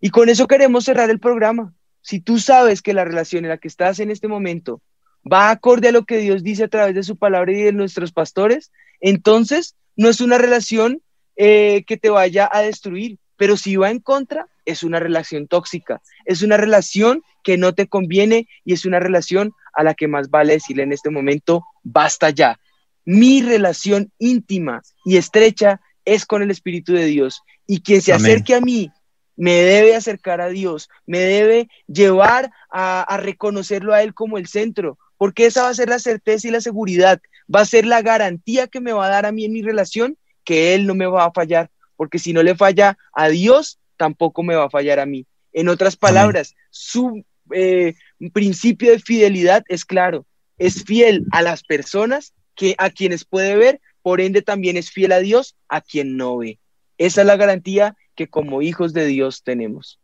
Y 0.00 0.10
con 0.10 0.28
eso 0.28 0.48
queremos 0.48 0.84
cerrar 0.84 1.10
el 1.10 1.20
programa. 1.20 1.72
Si 2.00 2.20
tú 2.20 2.38
sabes 2.38 2.82
que 2.82 2.92
la 2.92 3.04
relación 3.04 3.44
en 3.44 3.50
la 3.50 3.58
que 3.58 3.68
estás 3.68 4.00
en 4.00 4.10
este 4.10 4.26
momento 4.26 4.82
va 5.30 5.50
acorde 5.50 5.88
a 5.88 5.92
lo 5.92 6.04
que 6.04 6.18
Dios 6.18 6.42
dice 6.42 6.64
a 6.64 6.68
través 6.68 6.94
de 6.94 7.04
su 7.04 7.16
palabra 7.16 7.52
y 7.52 7.62
de 7.62 7.72
nuestros 7.72 8.10
pastores, 8.12 8.72
entonces 9.00 9.76
no 9.96 10.08
es 10.08 10.20
una 10.20 10.38
relación 10.38 11.00
eh, 11.36 11.84
que 11.86 11.96
te 11.96 12.10
vaya 12.10 12.48
a 12.50 12.62
destruir, 12.62 13.18
pero 13.36 13.56
si 13.56 13.76
va 13.76 13.90
en 13.90 14.00
contra, 14.00 14.46
es 14.64 14.82
una 14.82 15.00
relación 15.00 15.48
tóxica, 15.48 16.00
es 16.24 16.42
una 16.42 16.56
relación 16.56 17.22
que 17.42 17.58
no 17.58 17.74
te 17.74 17.88
conviene 17.88 18.48
y 18.64 18.72
es 18.72 18.84
una 18.84 19.00
relación 19.00 19.52
a 19.72 19.82
la 19.82 19.94
que 19.94 20.08
más 20.08 20.30
vale 20.30 20.54
decirle 20.54 20.84
en 20.84 20.92
este 20.92 21.10
momento, 21.10 21.64
basta 21.82 22.30
ya. 22.30 22.58
Mi 23.04 23.42
relación 23.42 24.12
íntima 24.18 24.82
y 25.04 25.16
estrecha 25.16 25.80
es 26.04 26.24
con 26.24 26.42
el 26.42 26.50
Espíritu 26.50 26.92
de 26.92 27.06
Dios 27.06 27.42
y 27.66 27.80
quien 27.80 28.02
se 28.02 28.12
acerque 28.12 28.54
a 28.54 28.60
mí 28.60 28.90
me 29.36 29.54
debe 29.54 29.96
acercar 29.96 30.40
a 30.40 30.48
Dios, 30.48 30.88
me 31.06 31.18
debe 31.18 31.68
llevar 31.86 32.52
a, 32.70 33.02
a 33.02 33.16
reconocerlo 33.16 33.94
a 33.94 34.02
Él 34.02 34.14
como 34.14 34.38
el 34.38 34.46
centro, 34.46 34.98
porque 35.16 35.46
esa 35.46 35.62
va 35.62 35.70
a 35.70 35.74
ser 35.74 35.88
la 35.88 35.98
certeza 35.98 36.46
y 36.46 36.50
la 36.50 36.60
seguridad, 36.60 37.20
va 37.52 37.60
a 37.60 37.66
ser 37.66 37.86
la 37.86 38.02
garantía 38.02 38.68
que 38.68 38.80
me 38.80 38.92
va 38.92 39.06
a 39.06 39.10
dar 39.10 39.26
a 39.26 39.32
mí 39.32 39.44
en 39.44 39.52
mi 39.52 39.62
relación 39.62 40.16
que 40.44 40.74
Él 40.74 40.86
no 40.86 40.94
me 40.94 41.06
va 41.06 41.24
a 41.24 41.32
fallar, 41.32 41.70
porque 42.02 42.18
si 42.18 42.32
no 42.32 42.42
le 42.42 42.56
falla 42.56 42.98
a 43.12 43.28
Dios, 43.28 43.78
tampoco 43.96 44.42
me 44.42 44.56
va 44.56 44.64
a 44.64 44.70
fallar 44.70 44.98
a 44.98 45.06
mí. 45.06 45.24
En 45.52 45.68
otras 45.68 45.94
palabras, 45.94 46.56
su 46.70 47.24
eh, 47.54 47.94
principio 48.32 48.90
de 48.90 48.98
fidelidad 48.98 49.62
es 49.68 49.84
claro, 49.84 50.26
es 50.58 50.82
fiel 50.82 51.24
a 51.30 51.42
las 51.42 51.62
personas 51.62 52.32
que 52.56 52.74
a 52.78 52.90
quienes 52.90 53.24
puede 53.24 53.54
ver, 53.54 53.80
por 54.02 54.20
ende 54.20 54.42
también 54.42 54.76
es 54.76 54.90
fiel 54.90 55.12
a 55.12 55.20
Dios 55.20 55.54
a 55.68 55.80
quien 55.80 56.16
no 56.16 56.38
ve. 56.38 56.58
Esa 56.98 57.20
es 57.20 57.26
la 57.28 57.36
garantía 57.36 57.94
que 58.16 58.26
como 58.26 58.62
hijos 58.62 58.92
de 58.92 59.06
Dios 59.06 59.44
tenemos. 59.44 60.00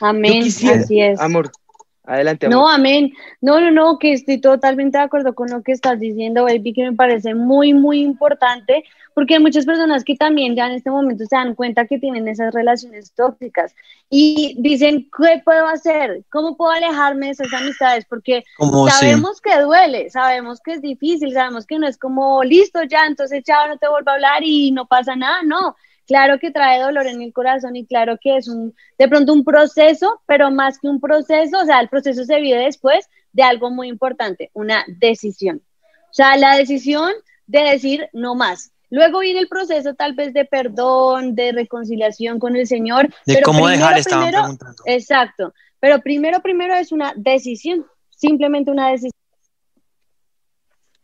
Amén. 0.00 0.44
así 0.44 1.02
es. 1.02 1.20
Amor, 1.20 1.52
Adelante. 2.06 2.46
Amor. 2.46 2.58
No, 2.58 2.68
amén. 2.68 3.12
No, 3.40 3.60
no, 3.60 3.70
no, 3.70 3.98
que 3.98 4.12
estoy 4.12 4.38
totalmente 4.38 4.98
de 4.98 5.04
acuerdo 5.04 5.34
con 5.34 5.48
lo 5.50 5.62
que 5.62 5.72
estás 5.72 5.98
diciendo, 5.98 6.44
baby, 6.44 6.74
que 6.74 6.90
me 6.90 6.96
parece 6.96 7.34
muy, 7.34 7.72
muy 7.72 8.00
importante, 8.00 8.84
porque 9.14 9.34
hay 9.34 9.40
muchas 9.40 9.64
personas 9.64 10.04
que 10.04 10.14
también 10.14 10.54
ya 10.54 10.66
en 10.66 10.72
este 10.72 10.90
momento 10.90 11.24
se 11.24 11.36
dan 11.36 11.54
cuenta 11.54 11.86
que 11.86 11.98
tienen 11.98 12.28
esas 12.28 12.52
relaciones 12.52 13.12
tóxicas 13.12 13.74
y 14.10 14.54
dicen, 14.58 15.08
¿qué 15.16 15.40
puedo 15.42 15.66
hacer? 15.66 16.24
¿Cómo 16.30 16.56
puedo 16.56 16.72
alejarme 16.72 17.26
de 17.26 17.32
esas 17.32 17.52
amistades? 17.52 18.04
Porque 18.04 18.44
sabemos 18.90 19.40
que 19.40 19.58
duele, 19.60 20.10
sabemos 20.10 20.60
que 20.60 20.72
es 20.72 20.82
difícil, 20.82 21.32
sabemos 21.32 21.64
que 21.64 21.78
no 21.78 21.86
es 21.86 21.96
como, 21.96 22.44
listo, 22.44 22.82
ya, 22.82 23.06
entonces 23.06 23.42
chao, 23.44 23.66
no 23.68 23.78
te 23.78 23.88
vuelvo 23.88 24.10
a 24.10 24.14
hablar 24.14 24.42
y 24.42 24.72
no 24.72 24.86
pasa 24.86 25.16
nada, 25.16 25.42
no 25.42 25.74
claro 26.06 26.38
que 26.38 26.50
trae 26.50 26.80
dolor 26.80 27.06
en 27.06 27.22
el 27.22 27.32
corazón 27.32 27.76
y 27.76 27.86
claro 27.86 28.18
que 28.20 28.36
es 28.36 28.48
un, 28.48 28.74
de 28.98 29.08
pronto 29.08 29.32
un 29.32 29.44
proceso, 29.44 30.20
pero 30.26 30.50
más 30.50 30.78
que 30.78 30.88
un 30.88 31.00
proceso, 31.00 31.60
o 31.60 31.64
sea, 31.64 31.80
el 31.80 31.88
proceso 31.88 32.24
se 32.24 32.40
vive 32.40 32.58
después 32.58 33.08
de 33.32 33.42
algo 33.42 33.70
muy 33.70 33.88
importante, 33.88 34.50
una 34.54 34.84
decisión. 34.86 35.62
O 36.10 36.14
sea, 36.14 36.36
la 36.36 36.56
decisión 36.56 37.12
de 37.46 37.60
decir 37.60 38.08
no 38.12 38.34
más. 38.34 38.70
Luego 38.90 39.20
viene 39.20 39.40
el 39.40 39.48
proceso 39.48 39.94
tal 39.94 40.14
vez 40.14 40.32
de 40.32 40.44
perdón, 40.44 41.34
de 41.34 41.50
reconciliación 41.50 42.38
con 42.38 42.54
el 42.54 42.66
Señor. 42.66 43.12
De 43.26 43.42
cómo 43.42 43.66
dejar, 43.66 43.98
estaban 43.98 44.30
preguntando. 44.30 44.82
Exacto. 44.86 45.52
Pero 45.80 46.00
primero, 46.00 46.40
primero 46.40 46.74
es 46.74 46.92
una 46.92 47.12
decisión, 47.16 47.84
simplemente 48.10 48.70
una 48.70 48.90
decisión 48.90 49.10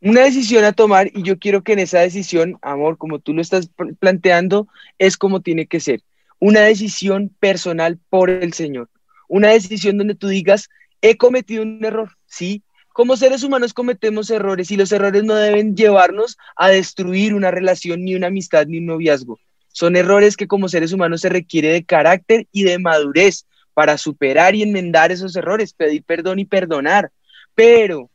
una 0.02 0.22
decisión 0.22 0.64
a 0.64 0.72
tomar 0.72 1.10
y 1.14 1.22
yo 1.22 1.38
quiero 1.38 1.62
que 1.62 1.74
en 1.74 1.80
esa 1.80 2.00
decisión, 2.00 2.58
amor, 2.62 2.96
como 2.96 3.18
tú 3.18 3.34
lo 3.34 3.42
estás 3.42 3.70
planteando, 3.98 4.68
es 4.98 5.16
como 5.16 5.40
tiene 5.40 5.66
que 5.66 5.80
ser. 5.80 6.00
Una 6.38 6.60
decisión 6.60 7.30
personal 7.38 7.98
por 8.08 8.30
el 8.30 8.52
Señor. 8.54 8.88
Una 9.28 9.48
decisión 9.48 9.98
donde 9.98 10.14
tú 10.14 10.28
digas, 10.28 10.68
he 11.02 11.16
cometido 11.16 11.62
un 11.62 11.84
error, 11.84 12.16
¿sí? 12.26 12.62
Como 12.92 13.16
seres 13.16 13.42
humanos 13.42 13.72
cometemos 13.72 14.30
errores 14.30 14.70
y 14.70 14.76
los 14.76 14.90
errores 14.90 15.22
no 15.22 15.34
deben 15.34 15.76
llevarnos 15.76 16.36
a 16.56 16.68
destruir 16.68 17.34
una 17.34 17.50
relación, 17.50 18.04
ni 18.04 18.14
una 18.14 18.26
amistad, 18.28 18.66
ni 18.66 18.78
un 18.78 18.86
noviazgo. 18.86 19.38
Son 19.68 19.96
errores 19.96 20.36
que 20.36 20.48
como 20.48 20.68
seres 20.68 20.92
humanos 20.92 21.20
se 21.20 21.28
requiere 21.28 21.68
de 21.68 21.84
carácter 21.84 22.48
y 22.52 22.64
de 22.64 22.78
madurez 22.78 23.46
para 23.74 23.96
superar 23.96 24.54
y 24.54 24.62
enmendar 24.62 25.12
esos 25.12 25.36
errores, 25.36 25.72
pedir 25.72 26.02
perdón 26.02 26.40
y 26.40 26.44
perdonar. 26.44 27.12
Pero 27.54 28.09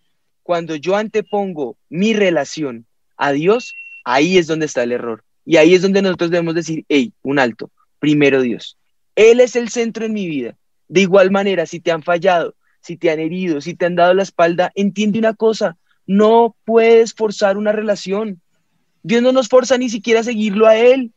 cuando 0.45 0.75
yo 0.75 0.95
antepongo 0.95 1.75
mi 1.89 2.13
relación 2.13 2.85
a 3.17 3.31
Dios, 3.31 3.73
ahí 4.03 4.37
es 4.37 4.45
donde 4.45 4.67
está 4.67 4.83
el 4.83 4.91
error. 4.91 5.23
Y 5.43 5.57
ahí 5.57 5.73
es 5.73 5.81
donde 5.81 6.03
nosotros 6.03 6.29
debemos 6.29 6.53
decir, 6.53 6.85
hey, 6.87 7.11
un 7.23 7.39
alto, 7.39 7.71
primero 7.97 8.43
Dios. 8.43 8.77
Él 9.15 9.39
es 9.39 9.55
el 9.55 9.69
centro 9.69 10.05
en 10.05 10.13
mi 10.13 10.27
vida. 10.27 10.55
De 10.87 11.01
igual 11.01 11.31
manera, 11.31 11.65
si 11.65 11.79
te 11.79 11.91
han 11.91 12.03
fallado, 12.03 12.53
si 12.79 12.95
te 12.95 13.09
han 13.09 13.19
herido, 13.19 13.59
si 13.59 13.73
te 13.73 13.87
han 13.87 13.95
dado 13.95 14.13
la 14.13 14.21
espalda, 14.21 14.71
entiende 14.75 15.17
una 15.17 15.33
cosa, 15.33 15.77
no 16.05 16.55
puedes 16.63 17.15
forzar 17.15 17.57
una 17.57 17.71
relación. 17.71 18.39
Dios 19.01 19.23
no 19.23 19.31
nos 19.31 19.47
forza 19.47 19.79
ni 19.79 19.89
siquiera 19.89 20.19
a 20.19 20.25
seguirlo 20.25 20.67
a 20.67 20.77
Él. 20.77 21.11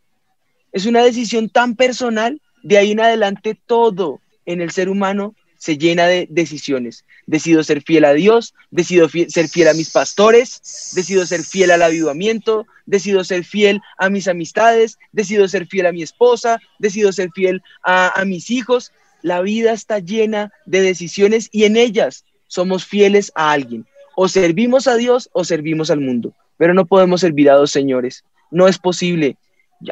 Es 0.72 0.86
una 0.86 1.04
decisión 1.04 1.50
tan 1.50 1.76
personal, 1.76 2.40
de 2.62 2.78
ahí 2.78 2.92
en 2.92 3.00
adelante 3.00 3.60
todo 3.66 4.20
en 4.46 4.62
el 4.62 4.70
ser 4.70 4.88
humano 4.88 5.34
se 5.58 5.76
llena 5.76 6.06
de 6.06 6.26
decisiones. 6.30 7.04
Decido 7.28 7.62
ser 7.62 7.82
fiel 7.82 8.06
a 8.06 8.14
Dios, 8.14 8.54
decido 8.70 9.06
ser 9.10 9.48
fiel 9.48 9.68
a 9.68 9.74
mis 9.74 9.90
pastores, 9.90 10.92
decido 10.94 11.26
ser 11.26 11.42
fiel 11.42 11.70
al 11.70 11.82
avivamiento, 11.82 12.66
decido 12.86 13.22
ser 13.22 13.44
fiel 13.44 13.82
a 13.98 14.08
mis 14.08 14.28
amistades, 14.28 14.98
decido 15.12 15.46
ser 15.46 15.66
fiel 15.66 15.84
a 15.84 15.92
mi 15.92 16.02
esposa, 16.02 16.58
decido 16.78 17.12
ser 17.12 17.28
fiel 17.34 17.62
a, 17.84 18.18
a 18.18 18.24
mis 18.24 18.48
hijos. 18.48 18.92
La 19.20 19.42
vida 19.42 19.72
está 19.72 19.98
llena 19.98 20.50
de 20.64 20.80
decisiones 20.80 21.50
y 21.52 21.64
en 21.64 21.76
ellas 21.76 22.24
somos 22.46 22.86
fieles 22.86 23.30
a 23.34 23.52
alguien. 23.52 23.84
O 24.16 24.26
servimos 24.26 24.86
a 24.86 24.96
Dios 24.96 25.28
o 25.34 25.44
servimos 25.44 25.90
al 25.90 26.00
mundo, 26.00 26.32
pero 26.56 26.72
no 26.72 26.86
podemos 26.86 27.20
servir 27.20 27.50
a 27.50 27.56
dos 27.56 27.70
señores. 27.70 28.24
No 28.50 28.68
es 28.68 28.78
posible. 28.78 29.36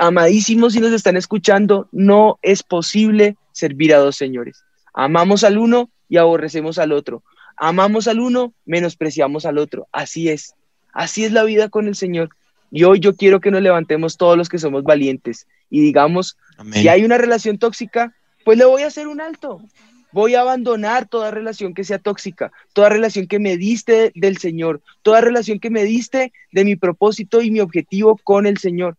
Amadísimos, 0.00 0.72
si 0.72 0.80
nos 0.80 0.92
están 0.92 1.18
escuchando, 1.18 1.86
no 1.92 2.38
es 2.40 2.62
posible 2.62 3.36
servir 3.52 3.94
a 3.94 3.98
dos 3.98 4.16
señores. 4.16 4.64
Amamos 4.94 5.44
al 5.44 5.58
uno 5.58 5.90
y 6.08 6.16
aborrecemos 6.16 6.78
al 6.78 6.92
otro. 6.92 7.22
Amamos 7.56 8.08
al 8.08 8.20
uno, 8.20 8.52
menospreciamos 8.64 9.46
al 9.46 9.58
otro. 9.58 9.88
Así 9.92 10.28
es. 10.28 10.54
Así 10.92 11.24
es 11.24 11.32
la 11.32 11.44
vida 11.44 11.68
con 11.68 11.88
el 11.88 11.94
Señor. 11.94 12.30
Y 12.70 12.84
hoy 12.84 13.00
yo 13.00 13.14
quiero 13.14 13.40
que 13.40 13.50
nos 13.50 13.62
levantemos 13.62 14.16
todos 14.16 14.36
los 14.36 14.48
que 14.48 14.58
somos 14.58 14.82
valientes 14.82 15.46
y 15.70 15.80
digamos, 15.80 16.36
si 16.72 16.88
hay 16.88 17.04
una 17.04 17.18
relación 17.18 17.58
tóxica, 17.58 18.14
pues 18.44 18.58
le 18.58 18.64
voy 18.64 18.82
a 18.82 18.88
hacer 18.88 19.08
un 19.08 19.20
alto. 19.20 19.60
Voy 20.12 20.34
a 20.34 20.40
abandonar 20.40 21.08
toda 21.08 21.30
relación 21.30 21.74
que 21.74 21.84
sea 21.84 21.98
tóxica, 21.98 22.52
toda 22.72 22.88
relación 22.88 23.26
que 23.26 23.38
me 23.38 23.56
diste 23.56 24.12
del 24.14 24.38
Señor, 24.38 24.80
toda 25.02 25.20
relación 25.20 25.58
que 25.58 25.70
me 25.70 25.84
diste 25.84 26.32
de 26.52 26.64
mi 26.64 26.76
propósito 26.76 27.42
y 27.42 27.50
mi 27.50 27.60
objetivo 27.60 28.18
con 28.22 28.46
el 28.46 28.58
Señor. 28.58 28.96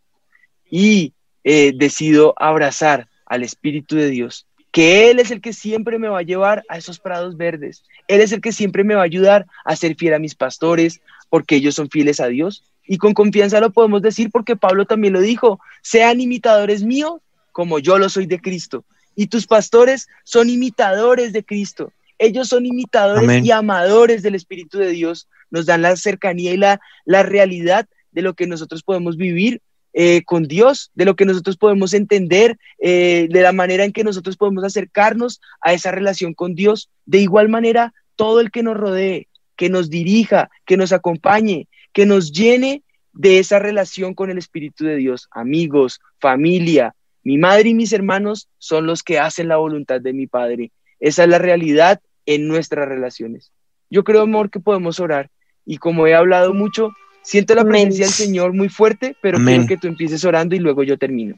Y 0.69 1.13
eh, 1.43 1.73
decido 1.75 2.35
abrazar 2.37 3.07
al 3.25 3.43
Espíritu 3.43 3.95
de 3.95 4.09
Dios 4.09 4.45
que 4.71 5.09
Él 5.09 5.19
es 5.19 5.31
el 5.31 5.41
que 5.41 5.53
siempre 5.53 5.99
me 5.99 6.07
va 6.07 6.19
a 6.19 6.23
llevar 6.23 6.63
a 6.69 6.77
esos 6.77 6.99
prados 6.99 7.37
verdes. 7.37 7.83
Él 8.07 8.21
es 8.21 8.31
el 8.31 8.41
que 8.41 8.51
siempre 8.51 8.83
me 8.83 8.95
va 8.95 9.01
a 9.01 9.05
ayudar 9.05 9.45
a 9.65 9.75
ser 9.75 9.95
fiel 9.95 10.13
a 10.13 10.19
mis 10.19 10.35
pastores, 10.35 11.01
porque 11.29 11.55
ellos 11.55 11.75
son 11.75 11.89
fieles 11.89 12.19
a 12.19 12.27
Dios. 12.27 12.63
Y 12.85 12.97
con 12.97 13.13
confianza 13.13 13.59
lo 13.59 13.71
podemos 13.71 14.01
decir 14.01 14.29
porque 14.31 14.55
Pablo 14.55 14.85
también 14.85 15.13
lo 15.13 15.21
dijo, 15.21 15.59
sean 15.81 16.21
imitadores 16.21 16.83
míos 16.83 17.19
como 17.51 17.79
yo 17.79 17.97
lo 17.97 18.09
soy 18.09 18.27
de 18.27 18.39
Cristo. 18.39 18.85
Y 19.15 19.27
tus 19.27 19.47
pastores 19.47 20.07
son 20.23 20.49
imitadores 20.49 21.33
de 21.33 21.43
Cristo. 21.43 21.91
Ellos 22.19 22.47
son 22.47 22.65
imitadores 22.65 23.43
y 23.43 23.51
amadores 23.51 24.21
del 24.21 24.35
Espíritu 24.35 24.77
de 24.77 24.89
Dios. 24.89 25.27
Nos 25.49 25.65
dan 25.65 25.81
la 25.81 25.95
cercanía 25.95 26.53
y 26.53 26.57
la, 26.57 26.79
la 27.05 27.23
realidad 27.23 27.87
de 28.11 28.21
lo 28.21 28.33
que 28.33 28.47
nosotros 28.47 28.83
podemos 28.83 29.17
vivir 29.17 29.61
eh, 29.99 30.21
con 30.25 30.43
Dios, 30.43 30.91
de 30.93 31.05
lo 31.05 31.15
que 31.15 31.25
nosotros 31.25 31.57
podemos 31.57 31.95
entender, 31.95 32.59
eh, 32.77 33.27
de 33.31 33.41
la 33.41 33.51
manera 33.51 33.83
en 33.83 33.91
que 33.91 34.03
nosotros 34.03 34.37
podemos 34.37 34.63
acercarnos 34.63 35.41
a 35.59 35.73
esa 35.73 35.89
relación 35.89 36.35
con 36.35 36.53
Dios. 36.53 36.91
De 37.07 37.17
igual 37.17 37.49
manera, 37.49 37.95
todo 38.15 38.39
el 38.39 38.51
que 38.51 38.61
nos 38.61 38.77
rodee, 38.77 39.27
que 39.55 39.71
nos 39.71 39.89
dirija, 39.89 40.51
que 40.67 40.77
nos 40.77 40.93
acompañe, 40.93 41.67
que 41.93 42.05
nos 42.05 42.31
llene 42.31 42.83
de 43.11 43.39
esa 43.39 43.57
relación 43.57 44.13
con 44.13 44.29
el 44.29 44.37
Espíritu 44.37 44.85
de 44.85 44.97
Dios. 44.97 45.29
Amigos, 45.31 45.99
familia, 46.19 46.93
mi 47.23 47.39
madre 47.39 47.69
y 47.69 47.73
mis 47.73 47.91
hermanos 47.91 48.49
son 48.59 48.85
los 48.85 49.01
que 49.01 49.17
hacen 49.17 49.47
la 49.47 49.57
voluntad 49.57 49.99
de 49.99 50.13
mi 50.13 50.27
Padre. 50.27 50.69
Esa 50.99 51.23
es 51.23 51.29
la 51.29 51.39
realidad 51.39 52.01
en 52.27 52.47
nuestras 52.47 52.87
relaciones. 52.87 53.51
Yo 53.89 54.03
creo, 54.03 54.21
amor, 54.21 54.51
que 54.51 54.59
podemos 54.59 54.99
orar 54.99 55.31
y 55.65 55.79
como 55.79 56.05
he 56.05 56.13
hablado 56.13 56.53
mucho, 56.53 56.91
Siento 57.27 57.55
la 57.55 57.61
Amén. 57.63 57.73
presencia 57.73 58.05
del 58.05 58.13
Señor 58.13 58.53
muy 58.53 58.69
fuerte, 58.69 59.17
pero 59.21 59.35
Amén. 59.35 59.55
quiero 59.55 59.67
que 59.67 59.77
tú 59.81 59.87
empieces 59.87 60.23
orando 60.23 60.55
y 60.55 60.59
luego 60.59 60.81
yo 60.83 60.97
termino. 60.97 61.35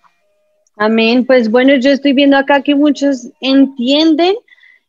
Amén. 0.77 1.25
Pues 1.25 1.49
bueno, 1.49 1.73
yo 1.77 1.89
estoy 1.89 2.13
viendo 2.13 2.37
acá 2.37 2.61
que 2.61 2.75
muchos 2.75 3.27
entienden 3.41 4.35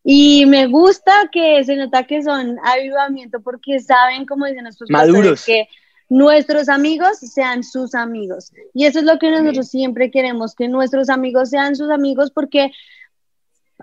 y 0.05 0.45
me 0.45 0.67
gusta 0.67 1.31
que 1.33 1.65
se 1.65 1.77
nota 1.77 2.05
que 2.05 2.23
son 2.23 2.59
avivamiento 2.63 3.41
porque 3.41 3.81
saben, 3.81 4.27
como 4.27 4.45
dicen 4.45 4.65
nuestros 4.65 4.91
pastores, 4.91 5.15
Maduros. 5.15 5.45
que 5.47 5.69
nuestros 6.11 6.69
amigos 6.69 7.17
sean 7.21 7.65
sus 7.65 7.95
amigos. 7.95 8.53
Y 8.75 8.85
eso 8.85 8.99
es 8.99 9.07
lo 9.07 9.19
que 9.19 9.31
nosotros 9.31 9.69
siempre 9.69 10.11
queremos, 10.11 10.55
que 10.55 10.69
nuestros 10.69 11.09
amigos 11.09 11.49
sean 11.49 11.77
sus 11.77 11.89
amigos 11.89 12.31
porque 12.31 12.73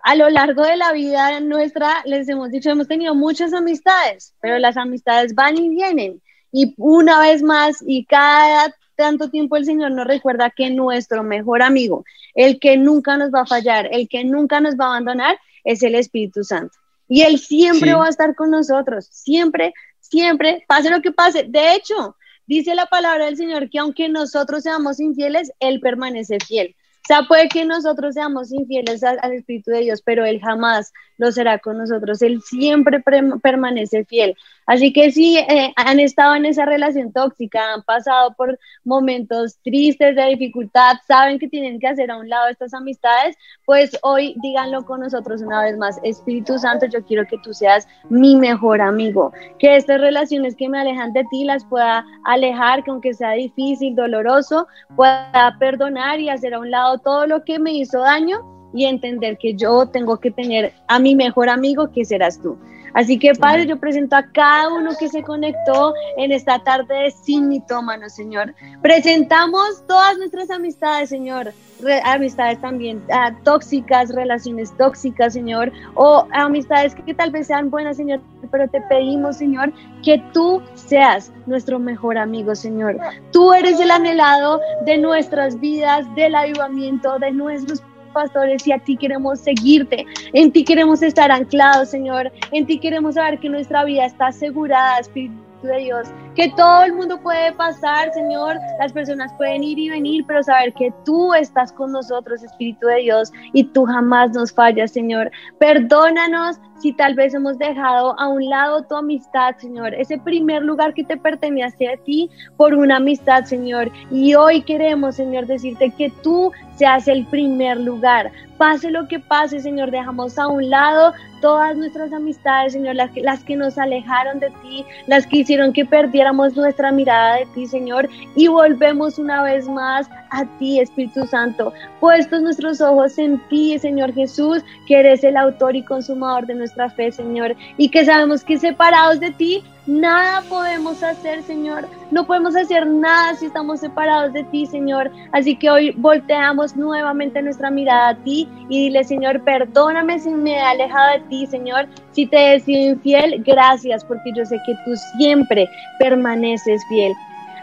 a 0.03 0.15
lo 0.15 0.30
largo 0.30 0.61
de 0.61 0.78
la 0.78 0.91
vida 0.91 1.39
nuestra, 1.39 2.03
les 2.05 2.30
hemos 2.30 2.51
dicho, 2.51 2.70
hemos 2.70 2.88
tenido 2.88 3.15
muchas 3.15 3.53
amistades, 3.53 4.36
pero 4.39 4.59
las 4.59 4.78
amistades 4.78 5.34
van 5.34 5.57
y 5.57 5.70
vienen. 5.70 6.22
Y 6.51 6.73
una 6.77 7.19
vez 7.19 7.43
más, 7.43 7.83
y 7.85 8.05
cada 8.05 8.73
tanto 8.95 9.29
tiempo 9.29 9.57
el 9.57 9.65
Señor 9.65 9.91
nos 9.91 10.07
recuerda 10.07 10.49
que 10.49 10.69
nuestro 10.69 11.23
mejor 11.23 11.61
amigo, 11.61 12.03
el 12.33 12.59
que 12.59 12.77
nunca 12.77 13.17
nos 13.17 13.31
va 13.31 13.41
a 13.41 13.45
fallar, 13.45 13.87
el 13.91 14.07
que 14.09 14.23
nunca 14.23 14.59
nos 14.59 14.75
va 14.75 14.85
a 14.85 14.89
abandonar, 14.89 15.37
es 15.63 15.83
el 15.83 15.95
Espíritu 15.95 16.43
Santo. 16.43 16.73
Y 17.07 17.21
Él 17.21 17.37
siempre 17.39 17.91
Sí. 17.91 17.95
va 17.95 18.05
a 18.05 18.09
estar 18.09 18.35
con 18.35 18.51
nosotros, 18.51 19.07
siempre, 19.11 19.73
siempre, 19.99 20.63
pase 20.67 20.89
lo 20.89 21.01
que 21.01 21.11
pase. 21.11 21.43
De 21.47 21.73
hecho, 21.75 22.15
dice 22.47 22.73
la 22.75 22.85
palabra 22.87 23.25
del 23.25 23.37
Señor 23.37 23.69
que 23.69 23.79
aunque 23.79 24.09
nosotros 24.09 24.63
seamos 24.63 24.99
infieles, 24.99 25.51
Él 25.59 25.79
permanece 25.79 26.37
fiel. 26.39 26.75
O 27.03 27.07
sea, 27.07 27.23
puede 27.23 27.47
que 27.47 27.63
nosotros 27.63 28.15
seamos 28.15 28.51
infieles 28.51 29.01
al, 29.03 29.17
al 29.21 29.31
Espíritu 29.33 29.71
de 29.71 29.79
Dios, 29.79 30.01
pero 30.03 30.25
Él 30.25 30.41
jamás 30.41 30.91
lo 31.17 31.31
será 31.31 31.57
con 31.59 31.77
nosotros. 31.77 32.21
Él 32.21 32.41
siempre 32.41 32.99
pre- 32.99 33.37
permanece 33.41 34.03
fiel. 34.03 34.35
Así 34.68 34.91
que 34.91 35.11
si 35.11 35.38
eh, 35.38 35.74
han 35.78 36.01
estado 36.01 36.36
en 36.36 36.45
esa 36.45 36.65
relación 36.65 37.13
tóxica, 37.13 37.74
han 37.74 37.84
pasado 37.84 38.34
por 38.36 38.59
momentos 38.84 39.57
tristes 39.63 40.15
de 40.15 40.26
dificultad, 40.26 40.97
saben 41.07 41.39
que 41.39 41.47
tienen 41.47 41.80
que 41.80 41.88
hacer 41.88 42.11
a 42.11 42.18
un 42.18 42.28
lado 42.28 42.49
estas 42.49 42.74
amistades, 42.74 43.38
pues 43.65 43.97
hoy 44.03 44.36
díganlo 44.41 44.86
con 44.86 44.99
nosotros 44.99 45.41
una 45.41 45.63
vez 45.63 45.78
más. 45.78 45.99
Espíritu 46.03 46.59
Santo, 46.59 46.86
yo 46.86 47.03
quiero 47.05 47.26
que 47.26 47.38
tú 47.38 47.53
seas 47.53 47.88
mi 48.09 48.36
mejor 48.36 48.82
amigo, 48.82 49.32
que 49.57 49.78
estas 49.78 50.01
relaciones 50.01 50.53
que 50.55 50.68
me 50.68 50.80
alejan 50.80 51.13
de 51.13 51.24
ti 51.32 51.45
las 51.45 51.63
pueda 51.63 52.05
alejar, 52.26 52.84
que 52.84 52.91
aunque 52.91 53.13
sea 53.13 53.32
difícil, 53.32 53.95
doloroso, 53.95 54.68
pueda 54.97 55.55
perdonar 55.59 56.20
y 56.20 56.28
hacer 56.28 56.53
a 56.53 56.59
un 56.59 56.72
lado 56.72 56.97
todo 56.97 57.26
lo 57.26 57.45
que 57.45 57.57
me 57.57 57.72
hizo 57.72 57.99
daño 57.99 58.39
y 58.74 58.84
entender 58.84 59.38
que 59.38 59.53
yo 59.53 59.88
tengo 59.88 60.20
que 60.20 60.30
tener 60.30 60.74
a 60.89 60.99
mi 60.99 61.15
mejor 61.15 61.47
amigo, 61.47 61.89
que 61.93 62.03
serás 62.03 62.41
tú. 62.41 62.57
Así 62.97 63.19
que, 63.19 63.35
Padre, 63.35 63.67
yo 63.67 63.77
presento 63.77 64.15
a 64.15 64.23
cada 64.23 64.73
uno 64.73 64.89
que 64.99 65.07
se 65.07 65.21
conectó 65.21 65.93
en 66.17 66.31
esta 66.31 66.57
tarde 66.57 66.95
de 66.95 67.11
Sin 67.11 67.47
Mitómanos, 67.47 68.13
Señor. 68.13 68.55
Presentamos 68.81 69.83
todas 69.87 70.17
nuestras 70.17 70.49
amistades, 70.49 71.09
Señor. 71.09 71.53
Re- 71.79 72.01
amistades 72.03 72.59
también 72.59 73.03
ah, 73.11 73.31
tóxicas, 73.43 74.09
relaciones 74.15 74.75
tóxicas, 74.77 75.33
Señor. 75.33 75.71
O 75.93 76.25
amistades 76.31 76.95
que 76.95 77.13
tal 77.13 77.29
vez 77.29 77.45
sean 77.45 77.69
buenas, 77.69 77.97
Señor. 77.97 78.19
Pero 78.49 78.67
te 78.67 78.81
pedimos, 78.81 79.37
Señor, 79.37 79.71
que 80.03 80.17
tú 80.33 80.63
seas 80.73 81.31
nuestro 81.45 81.77
mejor 81.77 82.17
amigo, 82.17 82.55
Señor. 82.55 82.97
Tú 83.31 83.53
eres 83.53 83.79
el 83.79 83.91
anhelado 83.91 84.59
de 84.85 84.97
nuestras 84.97 85.59
vidas, 85.59 86.03
del 86.15 86.33
avivamiento, 86.33 87.19
de 87.19 87.31
nuestros 87.31 87.83
pastores 88.18 88.65
y 88.65 88.72
a 88.72 88.80
ti 88.80 88.97
queremos 88.97 89.39
seguirte, 89.41 90.03
en 90.34 90.51
ti 90.51 90.63
queremos 90.63 91.03
estar 91.03 91.32
anclados, 91.32 91.89
Señor, 91.89 92.32
en 92.51 92.65
ti 92.65 92.80
queremos 92.80 93.13
saber 93.13 93.38
que 93.39 93.47
nuestra 93.47 93.84
vida 93.84 94.05
está 94.05 94.28
asegurada, 94.28 94.97
Espíritu 94.97 95.38
de 95.61 95.78
Dios, 95.78 96.07
que 96.36 96.51
todo 96.55 96.84
el 96.84 96.93
mundo 96.93 97.20
puede 97.22 97.51
pasar, 97.51 98.11
Señor, 98.13 98.57
las 98.80 98.91
personas 98.91 99.32
pueden 99.38 99.63
ir 99.63 99.78
y 99.78 99.89
venir, 99.89 100.26
pero 100.28 100.41
saber 100.41 100.74
que 100.74 100.91
tú 101.05 101.34
estás 101.36 101.72
con 101.72 101.91
nosotros, 101.91 102.41
Espíritu 102.41 102.88
de 102.88 103.01
Dios, 103.01 103.32
y 103.53 103.63
tú 103.65 103.86
jamás 103.86 104.32
nos 104.32 104.51
fallas, 104.51 104.91
Señor. 104.91 105.30
Perdónanos 105.59 106.57
si 106.80 106.93
tal 106.93 107.15
vez 107.15 107.34
hemos 107.34 107.57
dejado 107.57 108.19
a 108.19 108.28
un 108.28 108.49
lado 108.49 108.84
tu 108.84 108.95
amistad, 108.95 109.55
Señor, 109.57 109.93
ese 109.93 110.17
primer 110.17 110.63
lugar 110.63 110.93
que 110.93 111.03
te 111.03 111.17
pertenece 111.17 111.88
a 111.88 111.97
ti 111.97 112.30
por 112.55 112.73
una 112.73 112.97
amistad, 112.97 113.45
Señor. 113.45 113.91
Y 114.11 114.36
hoy 114.36 114.61
queremos, 114.61 115.15
Señor, 115.15 115.47
decirte 115.47 115.91
que 115.91 116.11
tú 116.23 116.51
seas 116.75 117.07
el 117.07 117.25
primer 117.25 117.80
lugar. 117.80 118.32
Pase 118.57 118.91
lo 118.91 119.07
que 119.07 119.19
pase, 119.19 119.59
Señor, 119.59 119.91
dejamos 119.91 120.38
a 120.38 120.47
un 120.47 120.69
lado 120.69 121.13
todas 121.41 121.75
nuestras 121.75 122.11
amistades, 122.13 122.73
Señor, 122.73 122.95
las 122.95 123.11
que, 123.11 123.21
las 123.21 123.43
que 123.43 123.55
nos 123.55 123.78
alejaron 123.78 124.39
de 124.39 124.49
ti, 124.61 124.86
las 125.05 125.28
que 125.28 125.38
hicieron 125.38 125.73
que 125.73 125.86
perdiéramos 125.86 126.55
nuestra 126.55 126.91
mirada 126.91 127.36
de 127.36 127.45
ti, 127.53 127.67
Señor, 127.67 128.09
y 128.36 128.47
volvemos 128.47 129.19
una 129.19 129.43
vez 129.43 129.67
más 129.67 130.09
a 130.32 130.45
ti, 130.57 130.80
Espíritu 130.80 131.25
Santo, 131.25 131.73
puestos 131.99 132.41
nuestros 132.41 132.82
ojos 132.82 133.17
en 133.17 133.39
ti, 133.49 133.78
Señor 133.80 134.13
Jesús, 134.13 134.63
que 134.88 134.99
eres 134.99 135.23
el 135.23 135.38
autor 135.38 135.75
y 135.75 135.84
consumador 135.84 136.45
de 136.45 136.55
nuestra 136.55 136.89
fe, 136.89 137.11
Señor, 137.11 137.55
y 137.78 137.89
que 137.89 138.05
sabemos 138.05 138.43
que 138.43 138.57
separados 138.57 139.19
de 139.19 139.32
ti, 139.32 139.63
nada 139.88 140.41
podemos 140.49 141.01
hacer, 141.01 141.41
Señor. 141.43 141.88
No 142.11 142.25
podemos 142.25 142.55
hacer 142.55 142.86
nada 142.86 143.36
si 143.36 143.47
estamos 143.47 143.80
separados 143.80 144.34
de 144.34 144.43
ti, 144.45 144.65
Señor. 144.65 145.11
Así 145.32 145.55
que 145.55 145.69
hoy 145.69 145.91
volteamos 145.97 146.75
nuevamente 146.75 147.41
nuestra 147.41 147.71
mirada 147.71 148.09
a 148.09 148.15
ti 148.15 148.47
y 148.69 148.86
dile, 148.86 149.03
Señor, 149.03 149.41
perdóname 149.43 150.19
si 150.19 150.30
me 150.30 150.51
he 150.51 150.59
alejado 150.59 151.13
de 151.13 151.19
ti, 151.30 151.47
Señor. 151.47 151.88
Si 152.11 152.25
te 152.25 152.55
he 152.55 152.59
sido 152.59 152.93
infiel, 152.93 153.43
gracias, 153.45 154.03
porque 154.03 154.32
yo 154.36 154.45
sé 154.45 154.57
que 154.65 154.73
tú 154.86 154.95
siempre 155.17 155.67
permaneces 155.99 156.82
fiel. 156.89 157.13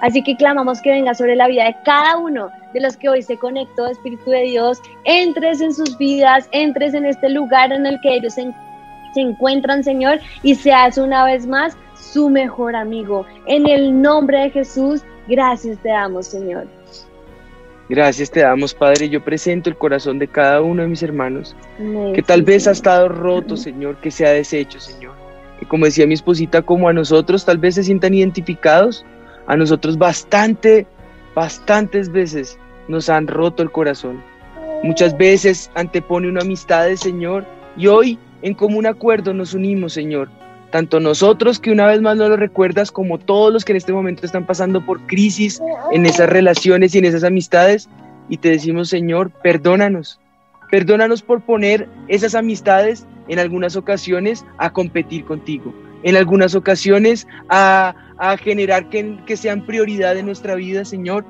Así 0.01 0.23
que 0.23 0.37
clamamos 0.37 0.81
que 0.81 0.91
venga 0.91 1.15
sobre 1.15 1.37
la 1.37 1.49
vida 1.49 1.65
de 1.65 1.77
cada 1.85 2.17
uno 2.19 2.51
de 2.73 2.81
los 2.81 2.97
que 2.97 3.09
hoy 3.09 3.23
se 3.23 3.39
conectó, 3.39 3.87
Espíritu 3.87 4.31
de 4.31 4.43
Dios, 4.43 4.81
entres 5.05 5.61
en 5.61 5.73
sus 5.75 5.97
vidas, 5.99 6.49
entres 6.53 6.95
en 6.95 7.07
este 7.07 7.29
lugar 7.31 7.73
en 7.73 7.87
el 7.87 8.01
que 8.01 8.15
ellos 8.17 8.35
se, 8.35 8.51
se 9.15 9.21
encuentran, 9.21 9.83
Señor, 9.85 10.21
y 10.43 10.55
seas 10.55 10.99
una 10.99 11.25
vez 11.25 11.47
más 11.47 11.77
su 11.95 12.29
mejor 12.29 12.75
amigo. 12.77 13.25
En 13.47 13.69
el 13.69 14.01
nombre 14.03 14.41
de 14.41 14.51
Jesús, 14.51 15.03
gracias 15.29 15.79
te 15.83 15.89
damos, 15.91 16.27
Señor. 16.27 16.67
Gracias 17.89 18.31
te 18.31 18.41
damos, 18.41 18.75
Padre. 18.75 19.09
Yo 19.09 19.23
presento 19.23 19.69
el 19.69 19.77
corazón 19.77 20.19
de 20.19 20.29
cada 20.29 20.63
uno 20.63 20.83
de 20.83 20.89
mis 20.89 21.03
hermanos, 21.03 21.55
Amén. 21.79 22.13
que 22.15 22.23
tal 22.23 22.41
Sí, 22.41 22.45
vez 22.45 22.67
ha 22.67 22.71
estado 22.73 23.09
roto, 23.09 23.57
Señor, 23.57 24.01
que 24.01 24.11
se 24.11 24.27
ha 24.27 24.31
deshecho, 24.31 24.81
Señor. 24.81 25.15
Que 25.59 25.67
como 25.67 25.85
decía 25.85 26.07
mi 26.07 26.15
esposita, 26.15 26.63
como 26.63 26.89
a 26.89 26.93
nosotros 26.93 27.45
tal 27.45 27.59
vez 27.59 27.75
se 27.75 27.85
sientan 27.85 28.15
identificados, 28.15 29.05
a 29.47 29.57
nosotros 29.57 29.99
bastante, 29.99 30.87
bastantes 31.35 32.11
veces 32.11 32.59
nos 32.89 33.09
han 33.09 33.27
roto 33.27 33.63
el 33.63 33.71
corazón. 33.71 34.23
Muchas 34.83 35.17
veces 35.17 35.71
antepone 35.75 36.29
una 36.29 36.43
amistad 36.43 36.85
del 36.87 36.99
Señor 36.99 37.45
y 37.77 37.87
hoy 37.87 38.19
en 38.43 38.55
común 38.55 38.87
acuerdo 38.87 39.33
nos 39.33 39.55
unimos, 39.55 39.95
Señor. 39.95 40.29
Tanto 40.71 41.01
nosotros 41.01 41.61
que 41.61 41.71
una 41.71 41.87
vez 41.87 42.03
más 42.03 42.17
no 42.17 42.29
lo 42.29 42.37
recuerdas 42.37 42.91
como 42.91 43.19
todos 43.19 43.53
los 43.53 43.65
que 43.65 43.73
en 43.73 43.77
este 43.77 43.93
momento 43.93 44.27
están 44.27 44.45
pasando 44.45 44.85
por 44.85 45.01
crisis 45.07 45.63
en 45.93 46.05
esas 46.05 46.29
relaciones 46.29 46.95
y 46.95 46.99
en 46.99 47.05
esas 47.05 47.25
amistades 47.25 47.89
y 48.29 48.39
te 48.39 48.51
decimos, 48.51 48.89
Señor, 48.89 49.31
perdónanos. 49.31 50.21
Perdónanos 50.71 51.23
por 51.23 51.43
poner 51.43 51.89
esas 52.09 52.35
amistades 52.35 53.07
en 53.29 53.39
algunas 53.39 53.77
ocasiones 53.77 54.45
a 54.59 54.71
competir 54.71 55.25
contigo, 55.25 55.75
en 56.03 56.17
algunas 56.17 56.55
ocasiones 56.55 57.27
a, 57.49 57.95
a 58.19 58.37
generar 58.37 58.89
que, 58.89 59.19
que 59.27 59.37
sean 59.37 59.65
prioridad 59.67 60.17
en 60.17 60.27
nuestra 60.27 60.55
vida, 60.55 60.85
Señor. 60.85 61.25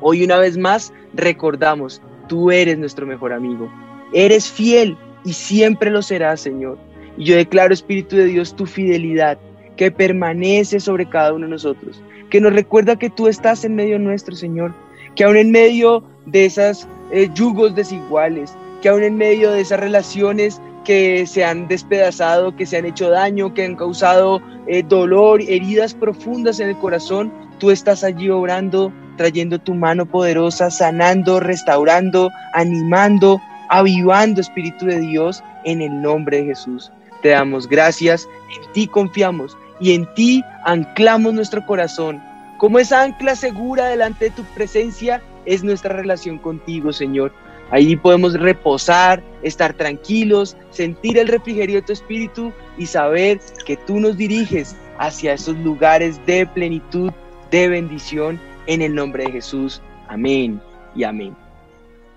Hoy 0.00 0.24
una 0.24 0.38
vez 0.38 0.56
más 0.56 0.92
recordamos, 1.14 2.00
tú 2.28 2.50
eres 2.50 2.78
nuestro 2.78 3.06
mejor 3.06 3.32
amigo, 3.32 3.70
eres 4.12 4.50
fiel 4.50 4.96
y 5.24 5.32
siempre 5.32 5.90
lo 5.90 6.02
serás, 6.02 6.40
Señor. 6.40 6.78
Y 7.16 7.24
yo 7.24 7.36
declaro, 7.36 7.74
Espíritu 7.74 8.16
de 8.16 8.26
Dios, 8.26 8.54
tu 8.54 8.66
fidelidad 8.66 9.38
que 9.76 9.90
permanece 9.90 10.80
sobre 10.80 11.08
cada 11.08 11.32
uno 11.32 11.46
de 11.46 11.52
nosotros, 11.52 12.02
que 12.30 12.40
nos 12.40 12.52
recuerda 12.52 12.98
que 12.98 13.10
tú 13.10 13.28
estás 13.28 13.64
en 13.64 13.74
medio 13.74 13.98
nuestro, 13.98 14.34
Señor, 14.34 14.72
que 15.14 15.24
aún 15.24 15.36
en 15.36 15.50
medio 15.50 16.04
de 16.26 16.44
esas 16.44 16.88
eh, 17.10 17.28
yugos 17.34 17.74
desiguales, 17.74 18.54
que 18.82 18.88
aún 18.88 19.02
en 19.02 19.16
medio 19.16 19.50
de 19.50 19.60
esas 19.60 19.80
relaciones 19.80 20.60
que 20.88 21.26
se 21.26 21.44
han 21.44 21.68
despedazado, 21.68 22.56
que 22.56 22.64
se 22.64 22.78
han 22.78 22.86
hecho 22.86 23.10
daño, 23.10 23.52
que 23.52 23.62
han 23.62 23.76
causado 23.76 24.40
eh, 24.66 24.82
dolor, 24.82 25.42
heridas 25.42 25.92
profundas 25.92 26.60
en 26.60 26.70
el 26.70 26.78
corazón, 26.78 27.30
tú 27.58 27.70
estás 27.70 28.02
allí 28.02 28.30
obrando, 28.30 28.90
trayendo 29.18 29.58
tu 29.58 29.74
mano 29.74 30.06
poderosa, 30.06 30.70
sanando, 30.70 31.40
restaurando, 31.40 32.30
animando, 32.54 33.38
avivando, 33.68 34.40
Espíritu 34.40 34.86
de 34.86 35.00
Dios, 35.00 35.44
en 35.66 35.82
el 35.82 36.00
nombre 36.00 36.38
de 36.38 36.46
Jesús. 36.46 36.90
Te 37.20 37.28
damos 37.28 37.68
gracias, 37.68 38.26
en 38.56 38.72
ti 38.72 38.86
confiamos 38.86 39.58
y 39.80 39.92
en 39.92 40.06
ti 40.14 40.42
anclamos 40.64 41.34
nuestro 41.34 41.66
corazón. 41.66 42.22
Como 42.56 42.78
esa 42.78 43.02
ancla 43.02 43.36
segura 43.36 43.88
delante 43.88 44.24
de 44.24 44.30
tu 44.30 44.42
presencia 44.54 45.20
es 45.44 45.62
nuestra 45.62 45.94
relación 45.94 46.38
contigo, 46.38 46.94
Señor. 46.94 47.34
Ahí 47.70 47.96
podemos 47.96 48.32
reposar, 48.34 49.22
estar 49.42 49.74
tranquilos, 49.74 50.56
sentir 50.70 51.18
el 51.18 51.28
refrigerio 51.28 51.76
de 51.76 51.82
tu 51.82 51.92
espíritu 51.92 52.52
y 52.78 52.86
saber 52.86 53.40
que 53.66 53.76
tú 53.76 54.00
nos 54.00 54.16
diriges 54.16 54.74
hacia 54.98 55.34
esos 55.34 55.56
lugares 55.58 56.24
de 56.26 56.46
plenitud 56.46 57.12
de 57.50 57.68
bendición 57.68 58.40
en 58.66 58.82
el 58.82 58.94
nombre 58.94 59.24
de 59.24 59.32
Jesús. 59.32 59.82
Amén 60.08 60.60
y 60.94 61.04
amén. 61.04 61.36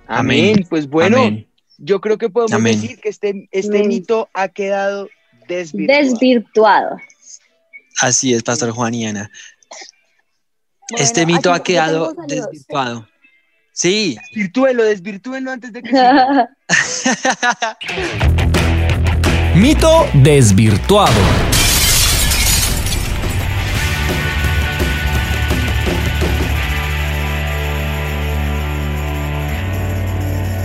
Amén. 0.07 0.51
Amén. 0.51 0.67
Pues 0.69 0.89
bueno, 0.89 1.17
Amén. 1.17 1.47
yo 1.77 1.99
creo 1.99 2.17
que 2.17 2.29
podemos 2.29 2.53
Amén. 2.53 2.79
decir 2.79 2.99
que 2.99 3.09
este, 3.09 3.47
este 3.51 3.83
mito 3.83 4.29
ha 4.33 4.47
quedado 4.47 5.09
desvirtuado. 5.47 6.03
Desvirtuado. 6.03 6.97
Así 7.99 8.33
es, 8.33 8.43
Pastor 8.43 8.71
Juan 8.71 8.93
y 8.93 9.05
Ana. 9.05 9.29
Bueno, 10.89 11.05
este 11.05 11.25
mito 11.25 11.53
ha 11.53 11.61
quedado 11.63 12.13
desvirtuado. 12.27 13.07
Sí. 13.73 14.17
Desvirtúenlo, 14.33 14.83
desvirtúenlo 14.83 15.51
antes 15.51 15.73
de 15.73 15.81
que. 15.81 15.91
Mito 19.55 20.07
desvirtuado. 20.13 21.19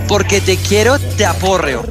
Porque 0.07 0.39
te 0.41 0.57
quiero, 0.57 0.97
te 0.99 1.25
aporreo. 1.25 1.81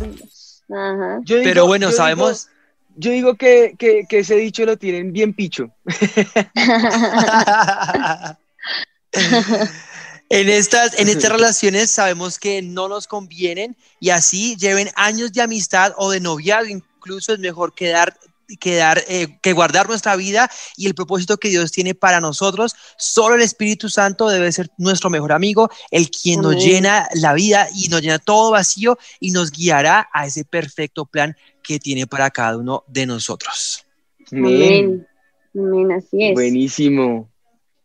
Ajá. 0.70 1.18
Digo- 1.22 1.40
Pero 1.44 1.66
bueno, 1.66 1.86
yo 1.86 1.90
digo- 1.90 1.96
sabemos. 1.96 2.48
yo 2.96 3.10
digo 3.10 3.34
que, 3.34 3.74
que, 3.78 4.04
que 4.08 4.20
ese 4.20 4.36
dicho 4.36 4.64
lo 4.64 4.76
tienen 4.78 5.12
bien 5.12 5.34
picho. 5.34 5.68
En 10.28 10.48
estas, 10.48 10.98
en 10.98 11.08
estas 11.08 11.32
relaciones 11.32 11.90
sabemos 11.90 12.38
que 12.38 12.62
no 12.62 12.88
nos 12.88 13.06
convienen 13.06 13.76
y 14.00 14.10
así 14.10 14.56
lleven 14.56 14.88
años 14.96 15.32
de 15.32 15.42
amistad 15.42 15.92
o 15.96 16.10
de 16.10 16.20
noviazgo, 16.20 16.70
incluso 16.70 17.32
es 17.32 17.38
mejor 17.38 17.74
quedar, 17.74 18.18
quedar 18.58 19.02
eh, 19.08 19.38
que 19.40 19.52
guardar 19.52 19.88
nuestra 19.88 20.16
vida 20.16 20.50
y 20.76 20.86
el 20.86 20.94
propósito 20.94 21.36
que 21.36 21.48
Dios 21.48 21.70
tiene 21.70 21.94
para 21.94 22.20
nosotros. 22.20 22.74
Solo 22.96 23.36
el 23.36 23.42
Espíritu 23.42 23.88
Santo 23.88 24.28
debe 24.28 24.50
ser 24.50 24.68
nuestro 24.78 25.10
mejor 25.10 25.32
amigo, 25.32 25.70
el 25.90 26.10
quien 26.10 26.40
nos 26.40 26.56
llena 26.56 27.08
la 27.14 27.32
vida 27.34 27.68
y 27.74 27.88
nos 27.88 28.02
llena 28.02 28.18
todo 28.18 28.50
vacío 28.50 28.98
y 29.20 29.30
nos 29.30 29.52
guiará 29.52 30.08
a 30.12 30.26
ese 30.26 30.44
perfecto 30.44 31.06
plan 31.06 31.36
que 31.62 31.78
tiene 31.78 32.06
para 32.06 32.30
cada 32.30 32.56
uno 32.56 32.84
de 32.88 33.06
nosotros. 33.06 33.84
Amén. 34.32 35.06
Amén, 35.54 35.92
así 35.92 36.24
es. 36.24 36.34
Buenísimo. 36.34 37.30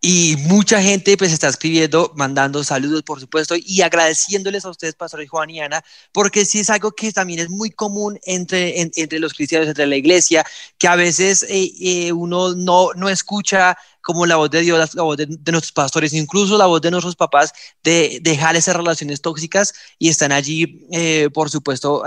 Y 0.04 0.36
mucha 0.48 0.82
gente 0.82 1.16
pues 1.16 1.32
está 1.32 1.48
escribiendo, 1.48 2.12
mandando 2.16 2.64
saludos, 2.64 3.04
por 3.04 3.20
supuesto, 3.20 3.54
y 3.56 3.82
agradeciéndoles 3.84 4.66
a 4.66 4.72
ustedes, 4.72 4.96
Pastor 4.96 5.28
Juan 5.28 5.52
y 5.52 5.60
Ana, 5.62 5.84
porque 6.12 6.44
sí 6.44 6.60
es 6.60 6.72
algo 6.72 6.92
que 6.92 7.12
también 7.12 7.40
es 7.40 7.50
muy 7.52 7.70
común 7.70 8.18
entre, 8.24 8.82
en- 8.82 8.92
entre 8.96 9.20
los 9.20 9.32
cristianos, 9.36 9.68
entre 9.68 9.86
la 9.86 9.96
iglesia, 9.96 10.44
que 10.80 10.88
a 10.88 10.96
veces 10.96 11.44
eh, 11.44 11.72
eh, 11.80 12.12
uno 12.14 12.56
no, 12.56 12.94
no 12.96 13.10
escucha 13.10 13.78
como 14.02 14.26
la 14.26 14.38
voz 14.38 14.50
de 14.50 14.62
Dios, 14.62 14.96
la 14.96 15.04
voz 15.04 15.18
de, 15.18 15.28
de 15.28 15.52
nuestros 15.52 15.72
pastores, 15.72 16.14
incluso 16.14 16.58
la 16.58 16.66
voz 16.66 16.82
de 16.82 16.90
nuestros 16.90 17.16
papás, 17.16 17.54
de 17.84 18.18
dejar 18.24 18.56
esas 18.56 18.76
relaciones 18.76 19.22
tóxicas 19.22 19.72
y 20.00 20.10
están 20.10 20.32
allí, 20.32 20.88
eh, 20.92 21.30
por 21.32 21.52
supuesto, 21.52 22.04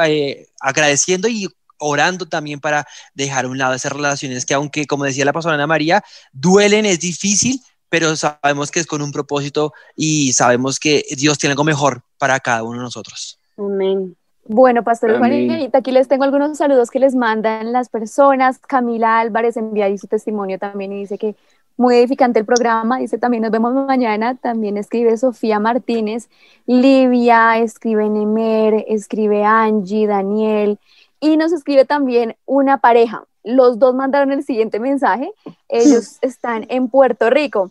agradeciendo 0.60 1.28
y 1.28 1.48
orando 1.78 2.26
también 2.26 2.60
para 2.60 2.86
dejar 3.14 3.44
a 3.44 3.48
un 3.48 3.58
lado 3.58 3.74
esas 3.74 3.92
relaciones 3.92 4.44
que 4.46 4.54
aunque, 4.54 4.86
como 4.86 5.04
decía 5.04 5.24
la 5.24 5.32
pastora 5.32 5.54
Ana 5.54 5.66
María, 5.66 6.02
duelen, 6.32 6.86
es 6.86 7.00
difícil, 7.00 7.60
pero 7.94 8.16
sabemos 8.16 8.72
que 8.72 8.80
es 8.80 8.88
con 8.88 9.02
un 9.02 9.12
propósito 9.12 9.72
y 9.94 10.32
sabemos 10.32 10.80
que 10.80 11.04
Dios 11.16 11.38
tiene 11.38 11.52
algo 11.52 11.62
mejor 11.62 12.02
para 12.18 12.40
cada 12.40 12.64
uno 12.64 12.78
de 12.78 12.82
nosotros. 12.82 13.38
Amén. 13.56 14.16
Bueno, 14.48 14.82
Pastor 14.82 15.16
Juan 15.16 15.32
y 15.32 15.70
aquí 15.72 15.92
les 15.92 16.08
tengo 16.08 16.24
algunos 16.24 16.58
saludos 16.58 16.90
que 16.90 16.98
les 16.98 17.14
mandan 17.14 17.70
las 17.70 17.88
personas. 17.88 18.58
Camila 18.58 19.20
Álvarez 19.20 19.56
envía 19.56 19.84
ahí 19.84 19.96
su 19.96 20.08
testimonio 20.08 20.58
también 20.58 20.92
y 20.92 20.98
dice 21.02 21.18
que 21.18 21.36
muy 21.76 21.94
edificante 21.94 22.40
el 22.40 22.44
programa. 22.44 22.98
Dice 22.98 23.16
también 23.16 23.44
nos 23.44 23.52
vemos 23.52 23.72
mañana. 23.72 24.34
También 24.34 24.76
escribe 24.76 25.16
Sofía 25.16 25.60
Martínez, 25.60 26.28
Livia, 26.66 27.58
escribe 27.60 28.10
Nemer, 28.10 28.86
escribe 28.88 29.44
Angie, 29.44 30.08
Daniel 30.08 30.80
y 31.20 31.36
nos 31.36 31.52
escribe 31.52 31.84
también 31.84 32.34
una 32.44 32.78
pareja. 32.78 33.22
Los 33.44 33.78
dos 33.78 33.94
mandaron 33.94 34.32
el 34.32 34.42
siguiente 34.42 34.80
mensaje. 34.80 35.30
Ellos 35.68 36.18
están 36.22 36.66
en 36.70 36.88
Puerto 36.88 37.30
Rico. 37.30 37.70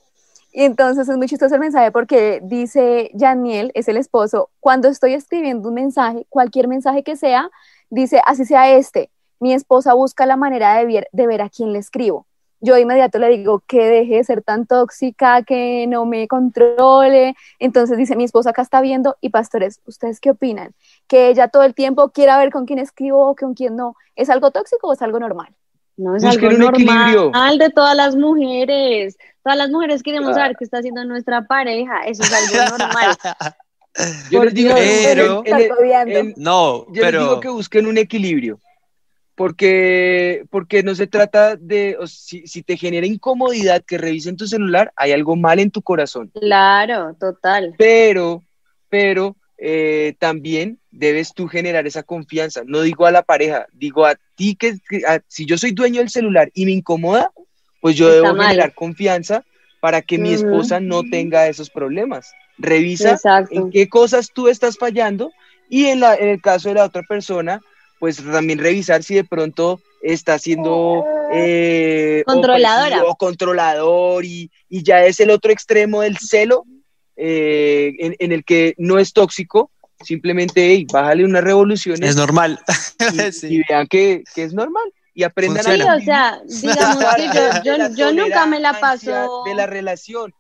Y 0.56 0.66
entonces 0.66 1.10
es 1.10 1.18
muy 1.18 1.28
chistoso 1.28 1.56
el 1.56 1.62
mensaje 1.62 1.92
porque 1.92 2.40
dice 2.44 3.10
Daniel, 3.16 3.72
es 3.74 3.88
el 3.88 3.98
esposo, 3.98 4.52
cuando 4.60 4.88
estoy 4.88 5.14
escribiendo 5.16 5.70
un 5.70 5.74
mensaje, 5.74 6.28
cualquier 6.30 6.68
mensaje 6.68 7.04
que 7.04 7.16
sea, 7.16 7.50
dice, 7.90 8.22
así 8.24 8.46
sea 8.46 8.70
este, 8.70 9.10
mi 9.40 9.54
esposa 9.54 9.96
busca 9.96 10.28
la 10.28 10.38
manera 10.38 10.78
de 10.78 10.86
ver, 10.86 11.08
de 11.12 11.28
ver 11.28 11.42
a 11.42 11.50
quién 11.50 11.74
le 11.74 11.80
escribo. 11.80 12.28
Yo 12.62 12.76
de 12.76 12.82
inmediato 12.82 13.18
le 13.18 13.30
digo 13.30 13.64
que 13.68 13.84
deje 13.84 14.18
de 14.18 14.24
ser 14.24 14.44
tan 14.44 14.68
tóxica, 14.68 15.42
que 15.44 15.86
no 15.88 16.06
me 16.06 16.28
controle. 16.28 17.36
Entonces 17.60 17.98
dice, 17.98 18.16
mi 18.16 18.24
esposa 18.24 18.52
acá 18.52 18.62
está 18.62 18.80
viendo 18.80 19.18
y 19.22 19.30
pastores, 19.30 19.82
¿ustedes 19.86 20.22
qué 20.22 20.32
opinan? 20.32 20.74
Que 21.08 21.30
ella 21.30 21.48
todo 21.50 21.64
el 21.64 21.74
tiempo 21.74 22.12
quiera 22.12 22.38
ver 22.38 22.52
con 22.52 22.66
quién 22.66 22.80
escribo 22.80 23.28
o 23.28 23.36
con 23.36 23.54
quién 23.56 23.76
no. 23.76 23.96
¿Es 24.16 24.30
algo 24.30 24.52
tóxico 24.52 24.88
o 24.88 24.94
es 24.94 25.02
algo 25.02 25.20
normal? 25.20 25.54
No, 25.98 26.16
es 26.16 26.24
Busquen 26.24 26.50
algo 26.52 26.68
un 26.70 26.74
equilibrio. 26.76 27.22
normal 27.26 27.58
de 27.60 27.70
todas 27.70 27.96
las 27.96 28.16
mujeres. 28.16 29.18
Todas 29.44 29.58
las 29.58 29.70
mujeres 29.70 30.02
queremos 30.02 30.30
Claro. 30.32 30.42
saber 30.44 30.56
qué 30.58 30.64
está 30.66 30.78
haciendo 30.80 31.04
nuestra 31.06 31.46
pareja. 31.46 32.04
Eso 32.06 32.24
es 32.24 32.34
algo 32.34 32.78
normal. 32.78 33.18
Yo 34.32 34.40
Por 34.40 34.46
les 34.46 34.54
digo, 34.56 34.74
pero- 34.76 35.44
en- 35.46 36.10
en- 36.12 36.34
No, 36.36 36.88
yo 36.92 37.04
les 37.04 37.12
digo 37.12 37.40
que 37.40 37.50
busquen 37.50 37.86
un 37.86 38.00
equilibrio. 38.00 38.60
Porque, 39.36 40.46
porque 40.52 40.84
no 40.84 40.94
se 40.96 41.08
trata 41.08 41.56
de, 41.56 41.98
o 42.00 42.06
si, 42.08 42.46
si 42.48 42.62
te 42.64 42.78
genera 42.78 43.06
incomodidad 43.08 43.84
que 43.86 43.98
revisen 43.98 44.38
tu 44.38 44.48
celular, 44.48 44.92
hay 44.96 45.12
algo 45.12 45.36
mal 45.36 45.60
en 45.60 45.72
tu 45.72 45.82
corazón. 45.82 46.32
Claro, 46.40 47.16
total. 47.20 47.74
Pero, 47.78 48.44
pero 48.90 49.36
eh, 49.66 50.16
también 50.20 50.78
debes 50.92 51.34
tú 51.34 51.48
generar 51.48 51.88
esa 51.88 52.04
confianza. 52.04 52.64
No 52.66 52.82
digo 52.82 53.06
a 53.06 53.12
la 53.12 53.24
pareja, 53.24 53.66
digo 53.72 54.06
a 54.06 54.16
ti 54.36 54.56
que, 54.56 54.76
a- 55.08 55.22
si 55.30 55.46
yo 55.46 55.58
soy 55.58 55.72
dueño 55.72 56.00
del 56.00 56.10
celular 56.10 56.52
y 56.54 56.66
me 56.66 56.72
incomoda, 56.72 57.32
pues 57.80 57.96
yo 57.96 58.10
Está 58.10 58.16
debo 58.24 58.36
mal. 58.36 58.48
generar 58.50 58.74
confianza 58.74 59.46
para 59.80 60.02
que 60.02 60.18
mi 60.18 60.34
esposa 60.34 60.82
no 60.82 61.04
tenga 61.10 61.48
esos 61.48 61.70
problemas. 61.70 62.34
Revisa 62.58 63.12
Exacto. 63.12 63.56
en 63.56 63.72
qué 63.72 63.88
cosas 63.88 64.32
tú 64.34 64.50
estás 64.50 64.78
fallando 64.78 65.32
y 65.70 65.86
en, 65.86 66.02
la, 66.02 66.14
en 66.16 66.28
el 66.28 66.42
caso 66.42 66.68
de 66.68 66.76
la 66.76 66.84
otra 66.84 67.04
persona, 67.04 67.62
pues 68.00 68.18
también 68.18 68.60
revisar 68.60 69.02
si 69.02 69.16
de 69.16 69.24
pronto 69.24 69.80
está 70.02 70.38
siendo 70.40 71.06
eh, 71.34 72.24
Controladora. 72.26 72.98
opresivo, 72.98 73.16
controlador 73.16 74.26
y, 74.26 74.52
y 74.68 74.84
ya 74.84 75.06
es 75.06 75.22
el 75.22 75.30
otro 75.30 75.52
extremo 75.54 76.02
del 76.02 76.18
celo 76.18 76.66
eh, 77.16 77.94
en, 78.00 78.16
en 78.20 78.32
el 78.32 78.44
que 78.44 78.74
no 78.78 78.98
es 79.00 79.14
tóxico, 79.14 79.72
simplemente 80.04 80.66
hey, 80.68 80.86
bájale 80.92 81.24
unas 81.26 81.44
revoluciones 81.44 82.10
es 82.10 82.16
normal. 82.16 82.60
y, 83.14 83.20
Sí. 83.32 83.48
y 83.56 83.62
vean 83.70 83.88
que, 83.88 84.24
que 84.36 84.44
es 84.44 84.54
normal 84.54 84.84
y 85.14 85.24
aprendan 85.24 85.64
Sí, 85.64 85.70
Funciona. 85.72 85.94
a 85.94 85.98
o 85.98 86.02
sea, 86.02 86.42
digamos 86.62 87.06
que 87.16 87.24
yo, 87.64 87.78
yo, 87.90 87.96
yo 87.96 88.12
nunca 88.14 88.46
me 88.46 88.60
la 88.60 88.80
paso. 88.80 89.44
de 89.46 89.54
la 89.56 89.66
relación 89.68 90.34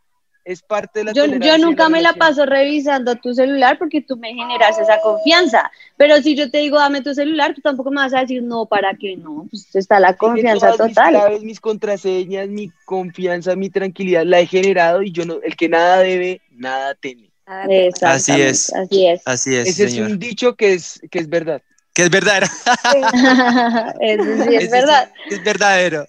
es 0.45 0.61
parte 0.61 0.99
de 0.99 1.05
la 1.05 1.13
Yo, 1.13 1.25
yo 1.25 1.57
nunca 1.57 1.89
me 1.89 2.01
la 2.01 2.13
paso 2.13 2.45
revisando 2.45 3.15
tu 3.15 3.33
celular 3.33 3.77
porque 3.77 4.01
tú 4.01 4.17
me 4.17 4.33
generas 4.33 4.77
esa 4.77 4.99
confianza. 5.01 5.71
Pero 5.97 6.21
si 6.21 6.35
yo 6.35 6.49
te 6.51 6.59
digo 6.59 6.77
dame 6.77 7.01
tu 7.01 7.13
celular, 7.13 7.53
tú 7.53 7.61
tampoco 7.61 7.91
me 7.91 8.01
vas 8.01 8.13
a 8.13 8.21
decir 8.21 8.43
no, 8.43 8.65
¿para 8.65 8.93
qué 8.95 9.15
no? 9.15 9.47
Pues 9.49 9.75
está 9.75 9.99
la 9.99 10.15
confianza 10.15 10.71
todas 10.71 10.87
Mis, 10.87 10.95
total. 10.95 11.11
claves, 11.11 11.43
mis 11.43 11.59
contraseñas, 11.59 12.47
mi 12.49 12.71
confianza, 12.85 13.55
mi 13.55 13.69
tranquilidad, 13.69 14.25
la 14.25 14.39
he 14.39 14.45
generado 14.45 15.01
y 15.01 15.11
yo 15.11 15.25
no, 15.25 15.39
el 15.41 15.55
que 15.55 15.69
nada 15.69 15.99
debe, 15.99 16.41
nada 16.51 16.95
teme. 16.95 17.29
Así 17.45 18.41
es. 18.41 18.73
Así 18.73 19.05
es. 19.05 19.21
Así 19.25 19.55
es, 19.55 19.67
Ese 19.67 19.89
señor. 19.89 20.07
es 20.07 20.13
un 20.13 20.19
dicho 20.19 20.55
que 20.55 20.73
es, 20.73 21.01
que 21.11 21.19
es 21.19 21.29
verdad. 21.29 21.61
Que 21.93 22.03
es 22.03 22.09
verdadero. 22.09 22.47
Eso 24.01 24.23
sí 24.23 24.55
es 24.55 24.71
verdad. 24.71 25.11
Es 25.29 25.43
verdadero. 25.43 26.07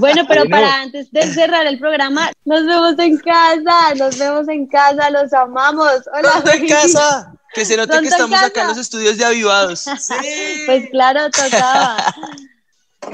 Bueno, 0.00 0.24
pero 0.26 0.40
Bueno. 0.42 0.56
para 0.56 0.82
antes 0.82 1.12
de 1.12 1.32
cerrar 1.32 1.64
el 1.66 1.78
programa, 1.78 2.32
nos 2.44 2.66
vemos 2.66 2.98
en 2.98 3.18
casa, 3.18 3.94
nos 3.96 4.18
vemos 4.18 4.48
en 4.48 4.66
casa, 4.66 5.10
los 5.10 5.32
amamos. 5.32 6.00
Hola. 6.12 6.42
En 6.52 6.66
casa. 6.66 7.32
Que 7.54 7.64
se 7.64 7.76
note 7.76 8.00
que 8.00 8.08
estamos 8.08 8.42
acá 8.42 8.62
en 8.62 8.68
los 8.68 8.78
estudios 8.78 9.16
de 9.16 9.24
Avivados. 9.24 9.84
Pues 10.66 10.90
claro, 10.90 11.30
tocaba. 11.30 12.14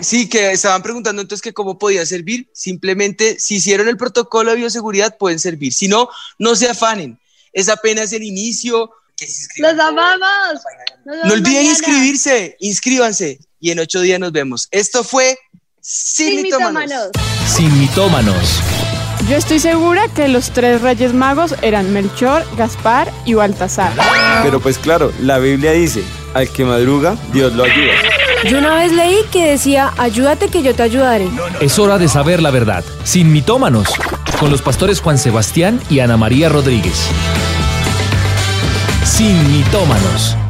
Sí, 0.01 0.29
que 0.29 0.53
estaban 0.53 0.83
preguntando 0.83 1.23
entonces 1.23 1.43
que 1.43 1.53
cómo 1.53 1.79
podía 1.79 2.05
servir. 2.07 2.49
Simplemente, 2.53 3.39
si 3.39 3.57
hicieron 3.57 3.89
el 3.89 3.97
protocolo 3.97 4.51
de 4.51 4.59
bioseguridad, 4.59 5.17
pueden 5.19 5.39
servir. 5.39 5.73
Si 5.73 5.89
no, 5.89 6.09
no 6.39 6.55
se 6.55 6.69
afanen. 6.69 7.19
Es 7.53 7.69
apenas 7.69 8.13
el 8.13 8.23
inicio. 8.23 8.93
Que 9.19 9.27
se 9.27 9.43
inscriban. 9.43 9.77
Los 9.77 9.85
amamos. 9.87 10.63
No 11.05 11.13
olviden 11.33 11.43
mañana. 11.43 11.63
inscribirse, 11.71 12.57
inscríbanse 12.61 13.39
y 13.61 13.71
en 13.73 13.81
ocho 13.81 14.01
días 14.01 14.21
nos 14.21 14.31
vemos. 14.33 14.69
Esto 14.71 15.03
fue 15.03 15.37
Sin, 15.81 16.29
Sin 16.29 16.43
Mitómanos. 16.43 16.83
mitómanos. 16.83 17.11
Sin 17.47 17.79
mitómanos. 17.81 18.61
Yo 19.29 19.37
estoy 19.37 19.59
segura 19.59 20.07
que 20.15 20.29
los 20.29 20.51
tres 20.51 20.81
reyes 20.81 21.13
magos 21.13 21.55
eran 21.63 21.93
Melchor, 21.93 22.45
Gaspar 22.57 23.13
y 23.25 23.35
Baltasar. 23.35 23.93
Pero 24.45 24.61
pues 24.61 24.79
claro, 24.79 25.13
la 25.21 25.39
Biblia 25.39 25.73
dice, 25.73 26.05
al 26.35 26.49
que 26.51 26.65
madruga, 26.65 27.17
Dios 27.33 27.53
lo 27.55 27.65
ayuda. 27.65 27.95
Yo 28.49 28.59
una 28.59 28.77
vez 28.77 28.93
leí 28.93 29.17
que 29.33 29.45
decía, 29.51 29.93
ayúdate 29.99 30.49
que 30.49 30.63
yo 30.63 30.73
te 30.75 30.85
ayudaré. 30.85 31.29
Es 31.61 31.79
hora 31.81 31.99
de 31.99 32.07
saber 32.09 32.41
la 32.41 32.53
verdad. 32.53 32.85
Sin 33.03 33.33
mitómanos. 33.33 33.89
con 34.39 34.53
los 34.53 34.63
pastores 34.63 35.01
Juan 35.01 35.19
Sebastián 35.19 35.81
y 35.91 35.99
Ana 35.99 36.17
María 36.17 36.49
Rodríguez. 36.49 37.09
Sin 39.19 39.51
mitómanos. 39.51 40.48